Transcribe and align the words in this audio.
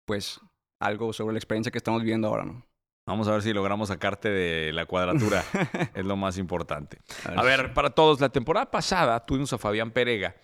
pues 0.06 0.42
algo 0.80 1.14
sobre 1.14 1.34
la 1.34 1.40
experiencia 1.40 1.72
que 1.72 1.78
estamos 1.78 2.02
viviendo 2.02 2.28
ahora, 2.28 2.44
¿no? 2.44 2.66
Vamos 3.08 3.28
a 3.28 3.32
ver 3.32 3.42
si 3.42 3.52
logramos 3.54 3.90
sacarte 3.90 4.30
de 4.30 4.72
la 4.74 4.86
cuadratura. 4.86 5.44
es 5.96 6.06
lo 6.06 6.16
más 6.16 6.38
importante. 6.38 7.00
A 7.26 7.42
ver, 7.44 7.74
para 7.74 7.90
todos, 7.90 8.20
la 8.22 8.30
temporada 8.30 8.70
pasada 8.72 9.26
tuvimos 9.26 9.52
a 9.54 9.58
Fabián 9.58 9.92
Perega, 9.92 10.36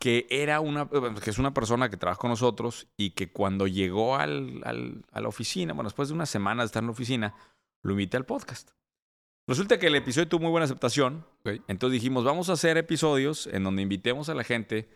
que 0.00 0.26
era 0.30 0.60
una, 0.60 0.88
que 0.88 1.30
es 1.30 1.38
una 1.38 1.52
persona 1.52 1.88
que 1.90 1.96
trabaja 1.96 2.20
con 2.20 2.30
nosotros 2.30 2.86
y 2.96 3.10
que 3.10 3.32
cuando 3.32 3.66
llegó 3.66 4.16
al, 4.16 4.60
al- 4.64 5.04
a 5.12 5.20
la 5.20 5.28
oficina, 5.28 5.72
bueno, 5.72 5.88
después 5.88 6.08
de 6.08 6.14
unas 6.14 6.30
semanas 6.30 6.64
de 6.64 6.66
estar 6.66 6.82
en 6.82 6.86
la 6.88 6.92
oficina, 6.92 7.34
lo 7.82 7.92
invité 7.92 8.16
al 8.16 8.24
podcast. 8.24 8.70
Resulta 9.46 9.78
que 9.78 9.88
el 9.88 9.94
episodio 9.96 10.28
tuvo 10.28 10.42
muy 10.42 10.50
buena 10.52 10.64
aceptación, 10.64 11.26
entonces 11.68 11.92
dijimos, 11.92 12.24
vamos 12.24 12.48
a 12.48 12.54
hacer 12.54 12.78
episodios 12.78 13.46
en 13.48 13.62
donde 13.64 13.82
invitemos 13.82 14.28
a 14.30 14.34
la 14.34 14.42
gente 14.44 14.88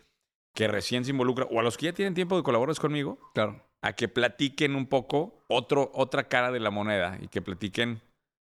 que 0.55 0.67
recién 0.67 1.05
se 1.05 1.11
involucra, 1.11 1.45
o 1.51 1.59
a 1.59 1.63
los 1.63 1.77
que 1.77 1.85
ya 1.85 1.93
tienen 1.93 2.15
tiempo 2.15 2.35
de 2.35 2.41
colaborar 2.41 2.75
conmigo, 2.77 3.19
Claro. 3.35 3.63
A 3.81 3.93
que 3.93 4.07
platiquen 4.07 4.75
un 4.75 4.87
poco 4.87 5.43
otro, 5.47 5.91
otra 5.93 6.27
cara 6.27 6.51
de 6.51 6.59
la 6.59 6.71
moneda 6.71 7.17
y 7.21 7.27
que 7.27 7.41
platiquen 7.41 8.01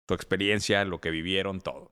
su 0.08 0.16
experiencia, 0.16 0.84
lo 0.86 1.00
que 1.00 1.12
vivieron, 1.12 1.62
todo. 1.62 1.92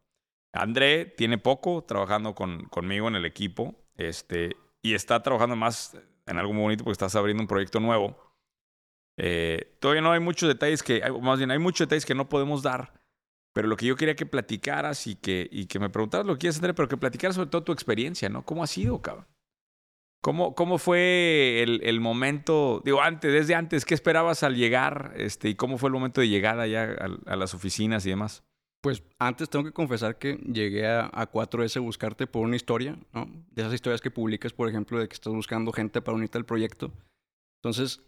André 0.53 1.05
tiene 1.05 1.37
poco 1.37 1.83
trabajando 1.83 2.33
con, 2.33 2.65
conmigo 2.65 3.07
en 3.07 3.15
el 3.15 3.25
equipo 3.25 3.75
este, 3.95 4.55
y 4.81 4.95
está 4.95 5.21
trabajando 5.21 5.55
más 5.55 5.95
en 6.25 6.37
algo 6.37 6.53
muy 6.53 6.63
bonito 6.63 6.83
porque 6.83 6.93
estás 6.93 7.15
abriendo 7.15 7.43
un 7.43 7.47
proyecto 7.47 7.79
nuevo. 7.79 8.17
Eh, 9.17 9.77
todavía 9.79 10.01
no 10.01 10.11
hay 10.11 10.19
muchos 10.19 10.47
detalles 10.47 10.81
que, 10.81 11.03
más 11.21 11.37
bien 11.37 11.51
hay 11.51 11.59
muchos 11.59 11.87
detalles 11.87 12.05
que 12.05 12.15
no 12.15 12.29
podemos 12.29 12.63
dar, 12.63 12.93
pero 13.53 13.67
lo 13.67 13.75
que 13.75 13.85
yo 13.85 13.95
quería 13.95 14.15
que 14.15 14.25
platicaras 14.25 15.07
y 15.07 15.15
que, 15.15 15.47
y 15.51 15.65
que 15.65 15.79
me 15.79 15.89
preguntaras 15.89 16.25
lo 16.25 16.33
que 16.33 16.39
quieres 16.39 16.57
André, 16.57 16.73
pero 16.73 16.87
que 16.87 16.97
platicaras 16.97 17.35
sobre 17.35 17.49
todo 17.49 17.63
tu 17.63 17.71
experiencia, 17.71 18.29
¿no? 18.29 18.45
¿Cómo 18.45 18.63
ha 18.63 18.67
sido, 18.67 19.01
cabrón? 19.01 19.27
¿Cómo, 20.21 20.53
cómo 20.53 20.77
fue 20.77 21.61
el, 21.63 21.81
el 21.83 22.01
momento, 22.01 22.81
digo, 22.83 23.01
antes, 23.01 23.31
desde 23.31 23.55
antes, 23.55 23.85
qué 23.85 23.93
esperabas 23.93 24.43
al 24.43 24.55
llegar 24.55 25.13
este, 25.15 25.47
y 25.49 25.55
cómo 25.55 25.77
fue 25.77 25.87
el 25.87 25.93
momento 25.93 26.19
de 26.19 26.27
llegada 26.27 26.67
ya 26.67 26.83
a, 27.25 27.35
las 27.37 27.53
oficinas 27.53 28.05
y 28.05 28.09
demás? 28.09 28.43
Pues 28.81 29.01
antes 29.17 29.49
tengo 29.49 29.63
que 29.65 29.71
confesar 29.71 30.17
que 30.17 30.35
llegué 30.35 30.87
a, 30.87 31.09
a 31.13 31.31
4S 31.31 31.77
a 31.77 31.79
buscarte 31.81 32.27
por 32.27 32.45
una 32.45 32.55
historia, 32.57 32.97
¿no? 33.13 33.27
De 33.51 33.61
esas 33.61 33.73
historias 33.73 34.01
que 34.01 34.11
publicas, 34.11 34.51
por 34.53 34.67
ejemplo, 34.69 34.99
de 34.99 35.07
que 35.07 35.13
estás 35.13 35.33
buscando 35.33 35.71
gente 35.71 36.01
para 36.01 36.15
unirte 36.17 36.37
al 36.37 36.45
proyecto. 36.45 36.91
Entonces, 37.61 38.01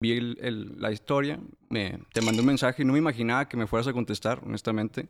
vi 0.00 0.12
el- 0.12 0.38
el- 0.40 0.80
la 0.80 0.92
historia, 0.92 1.38
me, 1.70 2.00
te 2.12 2.20
mandé 2.22 2.40
un 2.40 2.46
mensaje 2.46 2.82
y 2.82 2.84
no 2.86 2.92
me 2.94 2.98
imaginaba 2.98 3.48
que 3.48 3.56
me 3.56 3.66
fueras 3.66 3.88
a 3.88 3.92
contestar, 3.92 4.42
honestamente. 4.44 5.08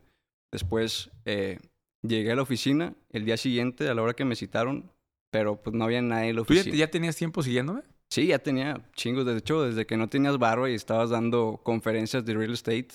Después 0.52 1.10
eh, 1.24 1.58
llegué 2.02 2.32
a 2.32 2.36
la 2.36 2.42
oficina 2.42 2.94
el 3.10 3.24
día 3.24 3.36
siguiente, 3.36 3.88
a 3.88 3.94
la 3.94 4.02
hora 4.02 4.14
que 4.14 4.24
me 4.24 4.34
citaron, 4.36 4.90
pero 5.30 5.60
pues 5.62 5.74
no 5.74 5.84
había 5.84 6.02
nadie 6.02 6.30
en 6.30 6.36
la 6.36 6.42
¿Tú 6.44 6.54
ya, 6.54 6.60
oficina. 6.60 6.76
ya 6.76 6.90
tenías 6.90 7.16
tiempo 7.16 7.42
siguiéndome? 7.42 7.82
Sí, 8.10 8.26
ya 8.26 8.38
tenía 8.40 8.80
chingos. 8.94 9.24
De 9.24 9.36
hecho, 9.36 9.62
desde 9.62 9.86
que 9.86 9.96
no 9.96 10.08
tenías 10.08 10.38
barba 10.38 10.68
y 10.70 10.74
estabas 10.74 11.10
dando 11.10 11.60
conferencias 11.62 12.24
de 12.24 12.34
real 12.34 12.52
estate, 12.52 12.88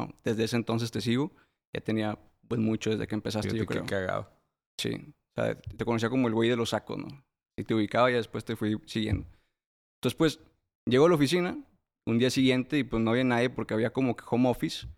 ¿no? 0.00 0.10
desde 0.24 0.44
ese 0.44 0.56
entonces 0.56 0.90
te 0.90 1.00
sigo. 1.00 1.32
Ya 1.74 1.80
tenía 1.80 2.18
pues 2.48 2.60
mucho 2.60 2.90
desde 2.90 3.06
que 3.06 3.14
empezaste, 3.14 3.50
Fíjate 3.50 3.58
yo 3.58 3.66
qué 3.66 3.74
creo. 3.74 3.86
cagado. 3.86 4.30
Sí. 4.78 4.94
O 5.36 5.42
sea, 5.42 5.54
te 5.54 5.84
conocía 5.84 6.10
como 6.10 6.26
el 6.28 6.34
güey 6.34 6.48
de 6.50 6.56
los 6.56 6.70
sacos, 6.70 6.98
¿no? 6.98 7.08
Y 7.58 7.64
te 7.64 7.74
ubicaba 7.74 8.10
y 8.10 8.14
después 8.14 8.44
te 8.44 8.56
fui 8.56 8.76
siguiendo. 8.86 9.24
Entonces, 9.98 10.16
pues, 10.16 10.40
llego 10.86 11.06
a 11.06 11.08
la 11.08 11.14
oficina 11.14 11.56
un 12.06 12.18
día 12.18 12.30
siguiente 12.30 12.78
y 12.78 12.84
pues 12.84 13.02
no 13.02 13.10
había 13.10 13.24
nadie 13.24 13.50
porque 13.50 13.74
había 13.74 13.92
como 13.92 14.16
que 14.16 14.24
home 14.28 14.48
office. 14.48 14.88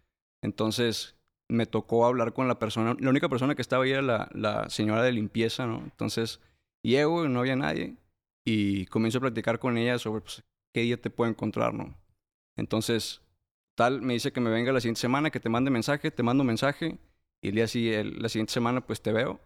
Entonces, 0.42 1.14
me 1.50 1.66
tocó 1.66 2.06
hablar 2.06 2.32
con 2.32 2.48
la 2.48 2.58
persona. 2.58 2.96
La 2.98 3.10
única 3.10 3.28
persona 3.28 3.54
que 3.54 3.62
estaba 3.62 3.84
ahí 3.84 3.90
era 3.92 4.02
la, 4.02 4.30
la 4.32 4.70
señora 4.70 5.02
de 5.02 5.12
limpieza, 5.12 5.66
¿no? 5.66 5.80
Entonces, 5.84 6.40
llego 6.82 7.24
y 7.24 7.28
no 7.28 7.40
había 7.40 7.56
nadie. 7.56 7.96
Y 8.44 8.86
comienzo 8.86 9.18
a 9.18 9.22
platicar 9.22 9.58
con 9.58 9.76
ella 9.78 9.98
sobre 9.98 10.20
pues, 10.22 10.42
qué 10.72 10.80
día 10.82 11.00
te 11.00 11.10
puedo 11.10 11.30
encontrar, 11.30 11.74
¿no? 11.74 11.96
Entonces, 12.56 13.22
tal, 13.76 14.02
me 14.02 14.14
dice 14.14 14.32
que 14.32 14.40
me 14.40 14.50
venga 14.50 14.72
la 14.72 14.80
siguiente 14.80 15.00
semana, 15.00 15.30
que 15.30 15.40
te 15.40 15.48
mande 15.48 15.70
mensaje, 15.70 16.10
te 16.10 16.22
mando 16.22 16.44
mensaje. 16.44 16.98
Y 17.42 17.48
el 17.48 17.54
día 17.56 17.64
así, 17.64 17.92
el- 17.92 18.20
la 18.22 18.28
siguiente 18.28 18.52
semana, 18.52 18.86
pues 18.86 19.02
te 19.02 19.12
veo. 19.12 19.40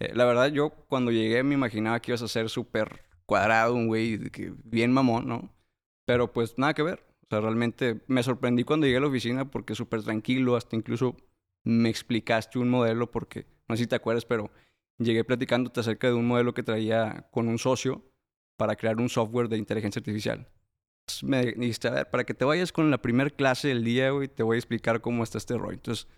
Eh, 0.00 0.12
la 0.14 0.24
verdad, 0.24 0.48
yo 0.52 0.70
cuando 0.88 1.10
llegué 1.10 1.42
me 1.42 1.54
imaginaba 1.54 2.00
que 2.00 2.10
ibas 2.12 2.22
a 2.22 2.28
ser 2.28 2.48
súper 2.50 3.02
cuadrado, 3.26 3.74
un 3.74 3.86
güey 3.88 4.30
que 4.30 4.52
bien 4.64 4.92
mamón, 4.92 5.26
¿no? 5.28 5.54
Pero 6.06 6.32
pues 6.32 6.58
nada 6.58 6.74
que 6.74 6.82
ver. 6.82 7.04
O 7.24 7.26
sea, 7.30 7.40
realmente 7.40 8.02
me 8.06 8.22
sorprendí 8.22 8.64
cuando 8.64 8.86
llegué 8.86 8.98
a 8.98 9.00
la 9.00 9.08
oficina 9.08 9.50
porque 9.50 9.74
súper 9.74 10.02
tranquilo, 10.02 10.56
hasta 10.56 10.76
incluso 10.76 11.16
me 11.64 11.88
explicaste 11.88 12.58
un 12.58 12.68
modelo 12.70 13.10
porque, 13.10 13.46
no 13.68 13.76
sé 13.76 13.84
si 13.84 13.88
te 13.88 13.96
acuerdas, 13.96 14.24
pero 14.24 14.50
llegué 14.98 15.24
platicándote 15.24 15.80
acerca 15.80 16.08
de 16.08 16.14
un 16.14 16.26
modelo 16.26 16.54
que 16.54 16.62
traía 16.62 17.28
con 17.30 17.48
un 17.48 17.58
socio 17.58 18.04
para 18.56 18.76
crear 18.76 18.96
un 18.98 19.08
software 19.08 19.48
de 19.48 19.58
inteligencia 19.58 20.00
artificial. 20.00 20.48
Entonces 21.06 21.22
me 21.24 21.44
dijiste, 21.52 21.88
a 21.88 21.92
ver, 21.92 22.10
para 22.10 22.24
que 22.24 22.34
te 22.34 22.44
vayas 22.44 22.72
con 22.72 22.90
la 22.90 23.00
primer 23.02 23.34
clase 23.34 23.68
del 23.68 23.84
día, 23.84 24.10
güey, 24.10 24.28
te 24.28 24.42
voy 24.42 24.56
a 24.56 24.58
explicar 24.58 25.00
cómo 25.00 25.22
está 25.22 25.38
este 25.38 25.56
rollo. 25.56 25.74
Entonces 25.74 26.08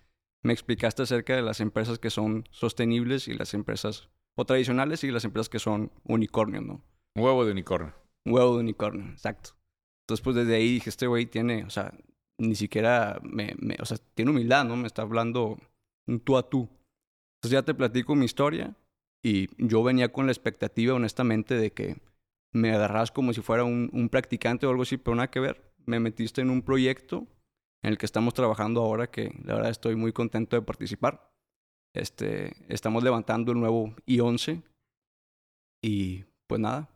me 0.42 0.52
explicaste 0.52 1.02
acerca 1.02 1.34
de 1.36 1.42
las 1.42 1.60
empresas 1.60 1.98
que 1.98 2.10
son 2.10 2.44
sostenibles 2.50 3.28
y 3.28 3.34
las 3.34 3.54
empresas 3.54 4.08
o 4.36 4.44
tradicionales 4.44 5.02
y 5.04 5.10
las 5.10 5.24
empresas 5.24 5.48
que 5.48 5.58
son 5.58 5.90
unicornios, 6.04 6.64
¿no? 6.64 6.82
Huevo 7.16 7.44
de 7.44 7.52
unicornio. 7.52 7.92
Un 8.24 8.34
huevo 8.34 8.54
de 8.54 8.60
unicornio, 8.60 9.10
exacto. 9.10 9.50
Entonces, 10.04 10.22
pues 10.22 10.36
desde 10.36 10.54
ahí 10.54 10.74
dije, 10.74 10.90
este 10.90 11.06
güey 11.06 11.26
tiene, 11.26 11.64
o 11.64 11.70
sea, 11.70 11.92
ni 12.38 12.54
siquiera 12.54 13.18
me, 13.22 13.54
me- 13.58 13.76
o 13.80 13.84
sea, 13.84 13.98
tiene 14.14 14.30
humildad, 14.30 14.64
¿no? 14.64 14.76
Me 14.76 14.86
está 14.86 15.02
hablando 15.02 15.58
un 16.06 16.20
tú 16.20 16.38
a 16.38 16.48
tú. 16.48 16.68
Ya 17.42 17.62
te 17.62 17.74
platico 17.74 18.14
mi 18.14 18.24
historia 18.24 18.76
y 19.22 19.48
yo 19.64 19.82
venía 19.82 20.12
con 20.12 20.26
la 20.26 20.32
expectativa, 20.32 20.94
honestamente, 20.94 21.54
de 21.54 21.72
que 21.72 21.96
me 22.52 22.72
agarras 22.72 23.10
como 23.12 23.32
si 23.32 23.42
fuera 23.42 23.64
un, 23.64 23.90
un 23.92 24.08
practicante 24.08 24.66
o 24.66 24.70
algo 24.70 24.82
así, 24.82 24.96
pero 24.96 25.14
nada 25.14 25.30
que 25.30 25.40
ver. 25.40 25.72
Me 25.86 26.00
metiste 26.00 26.40
en 26.40 26.50
un 26.50 26.62
proyecto 26.62 27.26
en 27.82 27.90
el 27.90 27.98
que 27.98 28.06
estamos 28.06 28.34
trabajando 28.34 28.82
ahora, 28.82 29.10
que 29.10 29.32
la 29.44 29.54
verdad 29.54 29.70
estoy 29.70 29.94
muy 29.96 30.12
contento 30.12 30.56
de 30.56 30.62
participar. 30.62 31.32
Este, 31.94 32.52
estamos 32.72 33.02
levantando 33.02 33.52
el 33.52 33.60
nuevo 33.60 33.94
I-11 34.06 34.62
y 35.82 36.24
pues 36.46 36.60
nada, 36.60 36.90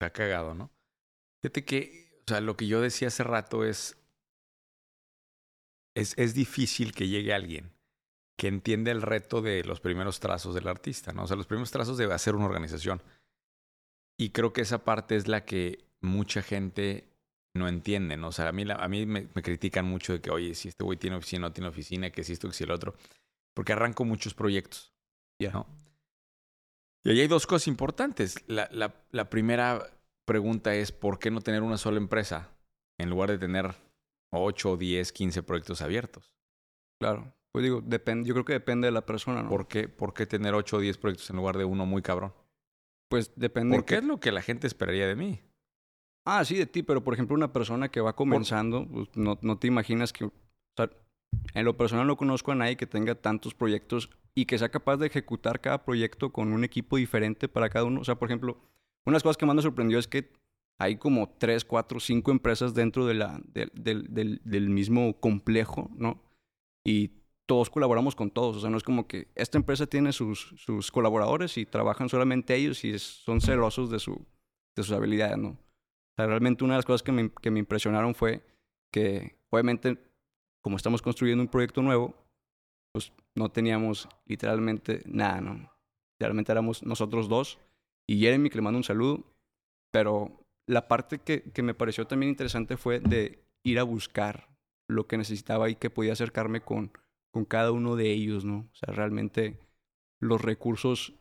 Está 0.00 0.12
cagado, 0.12 0.54
¿no? 0.54 0.70
Fíjate 1.42 1.64
que, 1.64 2.20
o 2.20 2.28
sea, 2.28 2.40
lo 2.40 2.56
que 2.56 2.68
yo 2.68 2.80
decía 2.80 3.08
hace 3.08 3.24
rato 3.24 3.64
es, 3.64 3.98
es, 5.96 6.16
es 6.16 6.34
difícil 6.34 6.92
que 6.92 7.08
llegue 7.08 7.34
alguien 7.34 7.72
que 8.38 8.46
entiende 8.46 8.90
el 8.92 9.02
reto 9.02 9.42
de 9.42 9.64
los 9.64 9.80
primeros 9.80 10.20
trazos 10.20 10.54
del 10.54 10.68
artista, 10.68 11.12
¿no? 11.12 11.24
O 11.24 11.26
sea, 11.26 11.36
los 11.36 11.46
primeros 11.46 11.72
trazos 11.72 11.98
debe 11.98 12.14
hacer 12.14 12.36
una 12.36 12.46
organización. 12.46 13.02
Y 14.16 14.30
creo 14.30 14.52
que 14.52 14.60
esa 14.60 14.84
parte 14.84 15.16
es 15.16 15.26
la 15.26 15.44
que 15.44 15.84
mucha 16.00 16.40
gente 16.40 17.08
no 17.54 17.66
entiende, 17.66 18.16
¿no? 18.16 18.28
O 18.28 18.32
sea, 18.32 18.48
a 18.48 18.52
mí, 18.52 18.64
la- 18.64 18.76
a 18.76 18.86
mí 18.88 19.06
me, 19.06 19.28
me 19.34 19.42
critican 19.42 19.84
mucho 19.86 20.12
de 20.12 20.20
que, 20.20 20.30
oye, 20.30 20.54
si 20.54 20.68
este 20.68 20.84
güey 20.84 20.96
tiene 20.96 21.16
oficina, 21.16 21.48
no 21.48 21.52
tiene 21.52 21.68
oficina, 21.68 22.10
que 22.10 22.22
si 22.22 22.32
esto, 22.32 22.46
que 22.48 22.54
si 22.54 22.62
el 22.64 22.70
otro. 22.70 22.94
Porque 23.54 23.72
arranco 23.72 24.04
muchos 24.04 24.34
proyectos, 24.34 24.92
Ya. 25.40 25.50
¿no? 25.50 25.66
Y 27.04 27.10
ahí 27.10 27.20
hay 27.20 27.28
dos 27.28 27.46
cosas 27.46 27.66
importantes. 27.68 28.36
La, 28.48 28.68
la, 28.70 28.94
la 29.10 29.30
primera 29.30 29.90
pregunta 30.26 30.74
es, 30.74 30.92
¿por 30.92 31.18
qué 31.18 31.30
no 31.30 31.40
tener 31.40 31.62
una 31.62 31.78
sola 31.78 31.96
empresa 31.98 32.50
en 32.98 33.10
lugar 33.10 33.30
de 33.30 33.38
tener 33.38 33.74
8, 34.30 34.76
10, 34.76 35.12
15 35.12 35.42
proyectos 35.42 35.82
abiertos? 35.82 36.32
claro. 37.00 37.32
Pues 37.58 37.64
digo, 37.64 37.80
depende, 37.84 38.28
yo 38.28 38.34
creo 38.34 38.44
que 38.44 38.52
depende 38.52 38.86
de 38.86 38.92
la 38.92 39.04
persona, 39.04 39.42
¿no? 39.42 39.48
¿Por 39.48 39.66
qué, 39.66 39.88
por 39.88 40.14
qué 40.14 40.26
tener 40.26 40.54
8 40.54 40.76
o 40.76 40.80
10 40.80 40.96
proyectos 40.96 41.28
en 41.30 41.34
lugar 41.34 41.58
de 41.58 41.64
uno 41.64 41.86
muy 41.86 42.02
cabrón? 42.02 42.32
Pues 43.10 43.32
depende. 43.34 43.74
en 43.74 43.80
Porque 43.80 43.94
qué- 43.96 43.98
es 43.98 44.04
lo 44.04 44.20
que 44.20 44.30
la 44.30 44.42
gente 44.42 44.68
esperaría 44.68 45.08
de 45.08 45.16
mí. 45.16 45.40
Ah, 46.24 46.44
sí, 46.44 46.54
de 46.56 46.66
ti, 46.66 46.84
pero 46.84 47.02
por 47.02 47.14
ejemplo, 47.14 47.34
una 47.34 47.52
persona 47.52 47.88
que 47.88 48.00
va 48.00 48.14
comenzando, 48.14 48.86
pues, 48.86 49.08
no, 49.16 49.40
no 49.42 49.58
te 49.58 49.66
imaginas 49.66 50.12
que. 50.12 50.26
O 50.26 50.32
sea, 50.76 50.88
En 51.54 51.64
lo 51.64 51.76
personal 51.76 52.06
no 52.06 52.16
conozco 52.16 52.52
a 52.52 52.54
nadie 52.54 52.76
que 52.76 52.86
tenga 52.86 53.16
tantos 53.16 53.54
proyectos 53.56 54.08
y 54.36 54.46
que 54.46 54.56
sea 54.56 54.68
capaz 54.68 54.98
de 54.98 55.08
ejecutar 55.08 55.60
cada 55.60 55.84
proyecto 55.84 56.30
con 56.30 56.52
un 56.52 56.62
equipo 56.62 56.96
diferente 56.96 57.48
para 57.48 57.68
cada 57.70 57.86
uno. 57.86 58.02
O 58.02 58.04
sea, 58.04 58.20
por 58.20 58.28
ejemplo, 58.28 58.52
una 59.04 59.14
de 59.14 59.16
las 59.16 59.24
cosas 59.24 59.36
que 59.36 59.46
más 59.46 59.56
me 59.56 59.62
sorprendió 59.62 59.98
es 59.98 60.06
que 60.06 60.30
hay 60.78 60.94
como 60.96 61.28
tres, 61.28 61.64
cuatro, 61.64 61.98
cinco 61.98 62.30
empresas 62.30 62.72
dentro 62.72 63.04
de 63.04 63.14
la, 63.14 63.40
del, 63.52 63.72
del, 63.74 64.40
del, 64.44 64.70
mismo 64.70 65.18
complejo, 65.18 65.90
¿no? 65.96 66.22
Y 66.86 67.17
todos 67.48 67.70
colaboramos 67.70 68.14
con 68.14 68.30
todos. 68.30 68.58
O 68.58 68.60
sea, 68.60 68.68
no 68.68 68.76
es 68.76 68.84
como 68.84 69.08
que 69.08 69.28
esta 69.34 69.56
empresa 69.56 69.86
tiene 69.86 70.12
sus, 70.12 70.54
sus 70.58 70.92
colaboradores 70.92 71.56
y 71.56 71.64
trabajan 71.64 72.10
solamente 72.10 72.54
ellos 72.54 72.84
y 72.84 72.96
son 72.98 73.40
celosos 73.40 73.90
de, 73.90 73.98
su, 73.98 74.26
de 74.76 74.82
sus 74.82 74.92
habilidades, 74.92 75.38
¿no? 75.38 75.48
O 75.48 76.14
sea, 76.16 76.26
realmente 76.26 76.62
una 76.62 76.74
de 76.74 76.78
las 76.78 76.84
cosas 76.84 77.02
que 77.02 77.10
me, 77.10 77.32
que 77.32 77.50
me 77.50 77.58
impresionaron 77.58 78.14
fue 78.14 78.44
que, 78.92 79.38
obviamente, 79.50 79.98
como 80.62 80.76
estamos 80.76 81.00
construyendo 81.00 81.42
un 81.42 81.48
proyecto 81.48 81.80
nuevo, 81.80 82.14
pues 82.92 83.12
no 83.34 83.50
teníamos 83.50 84.10
literalmente 84.26 85.02
nada, 85.06 85.40
¿no? 85.40 85.72
Literalmente 86.18 86.52
éramos 86.52 86.82
nosotros 86.82 87.30
dos 87.30 87.58
y 88.06 88.20
Jeremy, 88.20 88.50
que 88.50 88.58
le 88.58 88.62
mando 88.62 88.76
un 88.76 88.84
saludo, 88.84 89.24
pero 89.90 90.44
la 90.66 90.86
parte 90.86 91.18
que, 91.20 91.44
que 91.44 91.62
me 91.62 91.72
pareció 91.72 92.06
también 92.06 92.28
interesante 92.28 92.76
fue 92.76 93.00
de 93.00 93.42
ir 93.64 93.78
a 93.78 93.84
buscar 93.84 94.50
lo 94.86 95.06
que 95.06 95.16
necesitaba 95.16 95.70
y 95.70 95.76
que 95.76 95.88
podía 95.88 96.12
acercarme 96.12 96.60
con, 96.60 96.92
con 97.30 97.44
cada 97.44 97.72
uno 97.72 97.96
de 97.96 98.12
ellos, 98.12 98.44
¿no? 98.44 98.68
O 98.72 98.74
sea, 98.74 98.94
realmente 98.94 99.58
los 100.20 100.40
recursos 100.40 101.14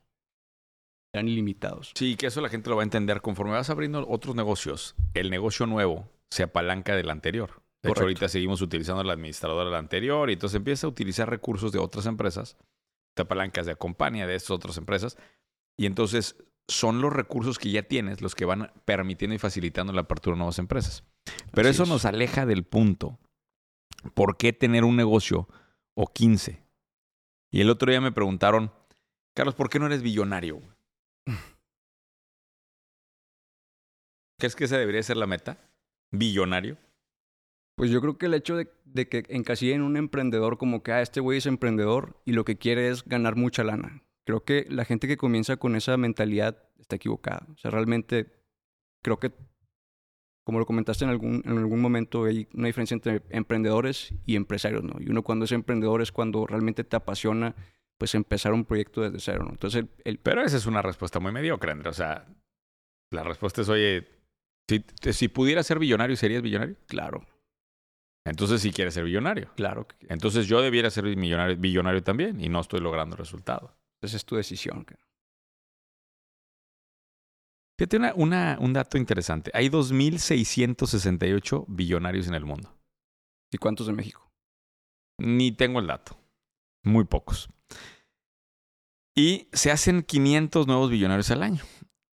eran 1.14 1.28
ilimitados. 1.28 1.92
Sí, 1.96 2.16
que 2.16 2.28
eso 2.28 2.42
la 2.42 2.50
gente 2.50 2.70
lo 2.70 2.76
va 2.76 2.84
a 2.84 2.86
entender. 2.86 3.22
Conforme 3.22 3.54
vas 3.54 3.70
abriendo 3.70 4.08
otros 4.08 4.36
negocios, 4.36 4.96
el 5.14 5.30
negocio 5.30 5.66
nuevo 5.66 6.10
se 6.30 6.44
apalanca 6.44 6.96
del 6.96 7.10
anterior. 7.10 7.62
De 7.84 7.92
hecho, 7.92 8.02
ahorita 8.02 8.28
seguimos 8.28 8.62
utilizando 8.62 9.04
la 9.04 9.14
administradora 9.14 9.66
del 9.66 9.76
anterior 9.76 10.30
y 10.30 10.34
entonces 10.34 10.58
empieza 10.58 10.88
a 10.88 10.90
utilizar 10.90 11.30
recursos 11.30 11.72
de 11.72 11.80
otras 11.80 12.06
empresas, 12.06 12.58
te 13.16 13.22
apalancas 13.22 13.66
de 13.66 13.72
acompaña 13.72 14.28
de 14.28 14.36
estas 14.36 14.52
otras 14.52 14.78
empresas 14.78 15.18
y 15.78 15.86
entonces 15.86 16.44
son 16.68 17.02
los 17.02 17.14
recursos 17.14 17.60
que 17.60 17.72
ya 17.72 17.84
tienes 17.84 18.22
los 18.22 18.36
que 18.36 18.46
van 18.46 18.74
permitiendo 18.84 19.36
y 19.36 19.40
facilitando 19.40 19.94
la 19.94 20.02
apertura 20.02 20.34
de 20.34 20.40
nuevas 20.40 20.60
empresas. 20.60 21.04
Pero 21.54 21.70
eso 21.70 21.86
nos 21.86 22.04
aleja 22.06 22.46
del 22.46 22.64
punto. 22.64 23.20
¿Por 24.14 24.38
qué 24.38 24.54
tener 24.54 24.84
un 24.84 24.96
negocio 24.96 25.48
o 25.98 26.08
15? 26.08 26.64
Y 27.52 27.62
el 27.62 27.70
otro 27.70 27.90
día 27.90 28.00
me 28.00 28.12
preguntaron, 28.12 28.72
Carlos, 29.36 29.56
¿por 29.56 29.70
qué 29.70 29.80
no 29.80 29.88
eres 29.88 30.04
billonario? 30.04 30.62
¿Crees 34.40 34.56
que 34.56 34.66
esa 34.66 34.78
debería 34.78 35.02
ser 35.02 35.18
la 35.18 35.26
meta? 35.26 35.58
¿Billonario? 36.12 36.78
Pues 37.76 37.90
yo 37.90 38.00
creo 38.02 38.18
que 38.18 38.28
el 38.28 38.36
hecho 38.36 38.56
de, 38.56 38.72
de 38.86 39.10
que 39.10 39.26
encasillen 39.30 39.82
un 39.82 39.98
emprendedor 39.98 40.58
como 40.58 40.84
que, 40.84 40.92
ah, 40.92 41.02
este 41.02 41.20
güey 41.20 41.40
es 41.40 41.48
emprendedor 41.48 42.22
y 42.26 42.34
lo 42.34 42.46
que 42.46 42.58
quiere 42.58 42.90
es 42.90 43.04
ganar 43.04 43.36
mucha 43.36 43.64
lana. 43.64 44.04
Creo 44.26 44.44
que 44.44 44.68
la 44.70 44.86
gente 44.86 45.08
que 45.08 45.18
comienza 45.18 45.58
con 45.58 45.76
esa 45.76 45.98
mentalidad 45.98 46.64
está 46.80 46.98
equivocada. 46.98 47.48
O 47.54 47.58
sea, 47.58 47.72
realmente 47.72 48.32
creo 49.04 49.20
que, 49.20 49.32
como 50.48 50.60
lo 50.60 50.66
comentaste 50.66 51.04
en 51.04 51.12
algún, 51.12 51.44
en 51.44 51.58
algún 51.58 51.82
momento, 51.82 52.24
hay 52.24 52.48
una 52.54 52.68
diferencia 52.68 52.96
entre 52.96 53.22
emprendedores 53.32 54.14
y 54.26 54.38
empresarios, 54.38 54.82
¿no? 54.82 54.96
Y 54.98 55.10
uno 55.10 55.22
cuando 55.22 55.44
es 55.44 55.52
emprendedor 55.52 56.02
es 56.02 56.14
cuando 56.14 56.48
realmente 56.48 56.86
te 56.86 56.96
apasiona, 56.96 57.54
pues, 57.98 58.16
empezar 58.16 58.54
un 58.54 58.64
proyecto 58.64 59.02
desde 59.02 59.20
cero, 59.20 59.44
¿no? 59.44 59.50
Entonces, 59.50 59.84
el, 60.06 60.20
Pero 60.20 60.42
esa 60.42 60.56
es 60.56 60.66
una 60.66 60.82
respuesta 60.82 61.20
muy 61.20 61.34
mediocre, 61.34 61.74
André. 61.74 61.90
O 61.90 61.94
sea, 61.94 62.28
la 63.12 63.24
respuesta 63.24 63.62
es, 63.62 63.68
oye, 63.68 64.08
si, 64.70 64.86
si 65.12 65.28
pudieras 65.28 65.68
ser 65.68 65.80
billonario, 65.80 66.16
¿serías 66.16 66.42
billonario? 66.42 66.78
Claro. 66.88 67.26
Entonces 68.24 68.62
sí 68.62 68.72
quieres 68.72 68.94
ser 68.94 69.04
billonario. 69.04 69.52
Claro. 69.58 69.86
Entonces 70.08 70.48
yo 70.48 70.62
debiera 70.62 70.90
ser 70.90 71.14
millonario, 71.18 71.58
billonario 71.58 72.04
también 72.04 72.40
y 72.40 72.48
no 72.48 72.62
estoy 72.62 72.80
logrando 72.80 73.16
el 73.16 73.20
resultado. 73.20 73.76
Esa 74.02 74.16
es 74.16 74.24
tu 74.24 74.38
decisión. 74.38 74.86
Fíjate 77.78 77.98
una, 77.98 78.14
una, 78.16 78.58
un 78.60 78.74
dato 78.74 78.98
interesante. 78.98 79.52
Hay 79.54 79.70
2.668 79.70 81.66
billonarios 81.68 82.28
en 82.28 82.34
el 82.34 82.46
mundo. 82.46 82.76
¿Y 83.52 83.58
cuántos 83.58 83.88
en 83.88 83.96
México? 83.96 84.32
Ni 85.20 85.52
tengo 85.52 85.80
el 85.80 85.88
dato. 85.88 86.18
Muy 86.84 87.06
pocos. 87.06 87.50
Y 89.16 89.48
se 89.54 89.72
hacen 89.72 90.04
500 90.04 90.68
nuevos 90.68 90.90
billonarios 90.90 91.30
al 91.32 91.44
año. 91.44 91.64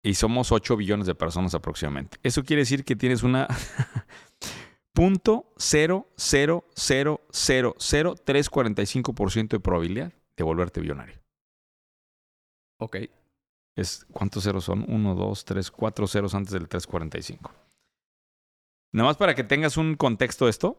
Y 0.03 0.15
somos 0.15 0.51
8 0.51 0.77
billones 0.77 1.07
de 1.07 1.15
personas 1.15 1.55
aproximadamente. 1.55 2.19
Eso 2.23 2.43
quiere 2.43 2.63
decir 2.63 2.85
que 2.85 2.97
tienes 2.97 3.23
una 3.23 3.47
punto 4.93 5.53
cero 5.57 6.09
cero 6.17 6.65
cero 6.75 7.21
cero 7.31 7.75
cero 7.79 8.15
tres 8.23 8.51
cuarenta 8.51 8.83
y 8.83 8.87
cinco 8.87 9.15
por 9.15 9.31
ciento 9.31 9.57
de 9.57 9.61
probabilidad 9.61 10.13
de 10.37 10.45
volverte 10.45 10.81
billonario. 10.81 11.21
Ok. 12.79 12.97
Es, 13.77 14.07
¿Cuántos 14.13 14.45
ceros 14.45 14.65
son? 14.65 14.85
Uno, 14.89 15.15
dos, 15.15 15.45
tres, 15.45 15.71
cuatro 15.71 16.07
ceros 16.07 16.35
antes 16.35 16.53
del 16.53 16.69
345. 16.69 17.53
Nada 18.93 19.09
más 19.09 19.17
para 19.17 19.35
que 19.35 19.45
tengas 19.45 19.77
un 19.77 19.95
contexto 19.95 20.45
de 20.45 20.51
esto, 20.51 20.79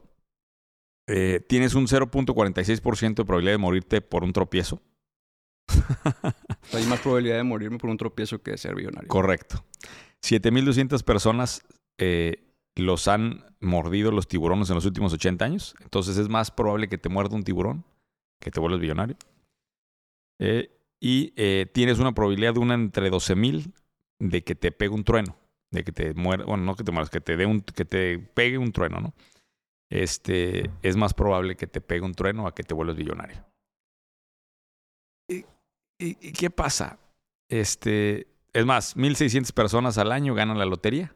eh, 1.08 1.44
tienes 1.48 1.74
un 1.74 1.88
0.46% 1.88 3.16
de 3.16 3.26
probabilidad 3.26 3.54
de 3.54 3.58
morirte 3.58 4.02
por 4.02 4.24
un 4.24 4.32
tropiezo. 4.32 4.82
Hay 6.74 6.86
más 6.86 7.00
probabilidad 7.00 7.38
de 7.38 7.44
morirme 7.44 7.78
por 7.78 7.90
un 7.90 7.98
tropiezo 7.98 8.42
que 8.42 8.52
de 8.52 8.58
ser 8.58 8.76
billonario. 8.76 9.08
Correcto. 9.08 9.66
7.200 10.22 11.04
personas 11.04 11.64
eh, 11.98 12.44
los 12.76 13.08
han 13.08 13.46
mordido 13.60 14.12
los 14.12 14.28
tiburones 14.28 14.70
en 14.70 14.76
los 14.76 14.86
últimos 14.86 15.14
80 15.14 15.44
años. 15.44 15.76
Entonces 15.82 16.18
es 16.18 16.30
más 16.30 16.52
probable 16.52 16.88
que 16.88 16.98
te 16.98 17.10
muerda 17.10 17.36
un 17.36 17.44
tiburón 17.44 17.84
que 18.40 18.52
te 18.52 18.60
vuelvas 18.60 18.80
billonario. 18.82 19.16
Eh, 20.40 20.70
y 21.04 21.34
eh, 21.36 21.66
tienes 21.74 22.00
una 22.00 22.14
probabilidad 22.14 22.54
de 22.54 22.62
una 22.62 22.76
entre 22.76 23.10
12 23.10 23.36
mil 23.36 23.74
de 24.20 24.42
que 24.46 24.56
te 24.56 24.72
pegue 24.72 24.94
un 24.94 25.04
trueno. 25.04 25.36
De 25.70 25.84
que 25.84 25.92
te 25.92 26.14
muera, 26.14 26.46
bueno, 26.46 26.64
no 26.64 26.76
que 26.78 26.86
te 26.86 26.94
mueras, 26.94 27.10
que 27.10 27.20
te 27.20 27.36
dé 27.36 27.46
un, 27.46 27.60
que 27.60 27.84
te 27.84 28.20
pegue 28.20 28.58
un 28.58 28.72
trueno, 28.72 29.02
¿no? 29.02 29.14
Este, 29.90 30.72
es 30.82 30.96
más 30.96 31.14
probable 31.14 31.58
que 31.58 31.68
te 31.68 31.82
pegue 31.82 32.06
un 32.06 32.14
trueno 32.14 32.48
a 32.48 32.56
que 32.56 32.64
te 32.64 32.74
vuelvas 32.74 32.96
billonario. 32.96 33.46
¿Y, 35.30 35.44
y 36.00 36.32
qué 36.32 36.50
pasa? 36.50 36.98
Este, 37.50 38.28
es 38.54 38.66
más, 38.66 38.96
1.600 38.96 39.52
personas 39.52 39.98
al 39.98 40.14
año 40.14 40.34
ganan 40.34 40.58
la 40.58 40.66
lotería. 40.66 41.14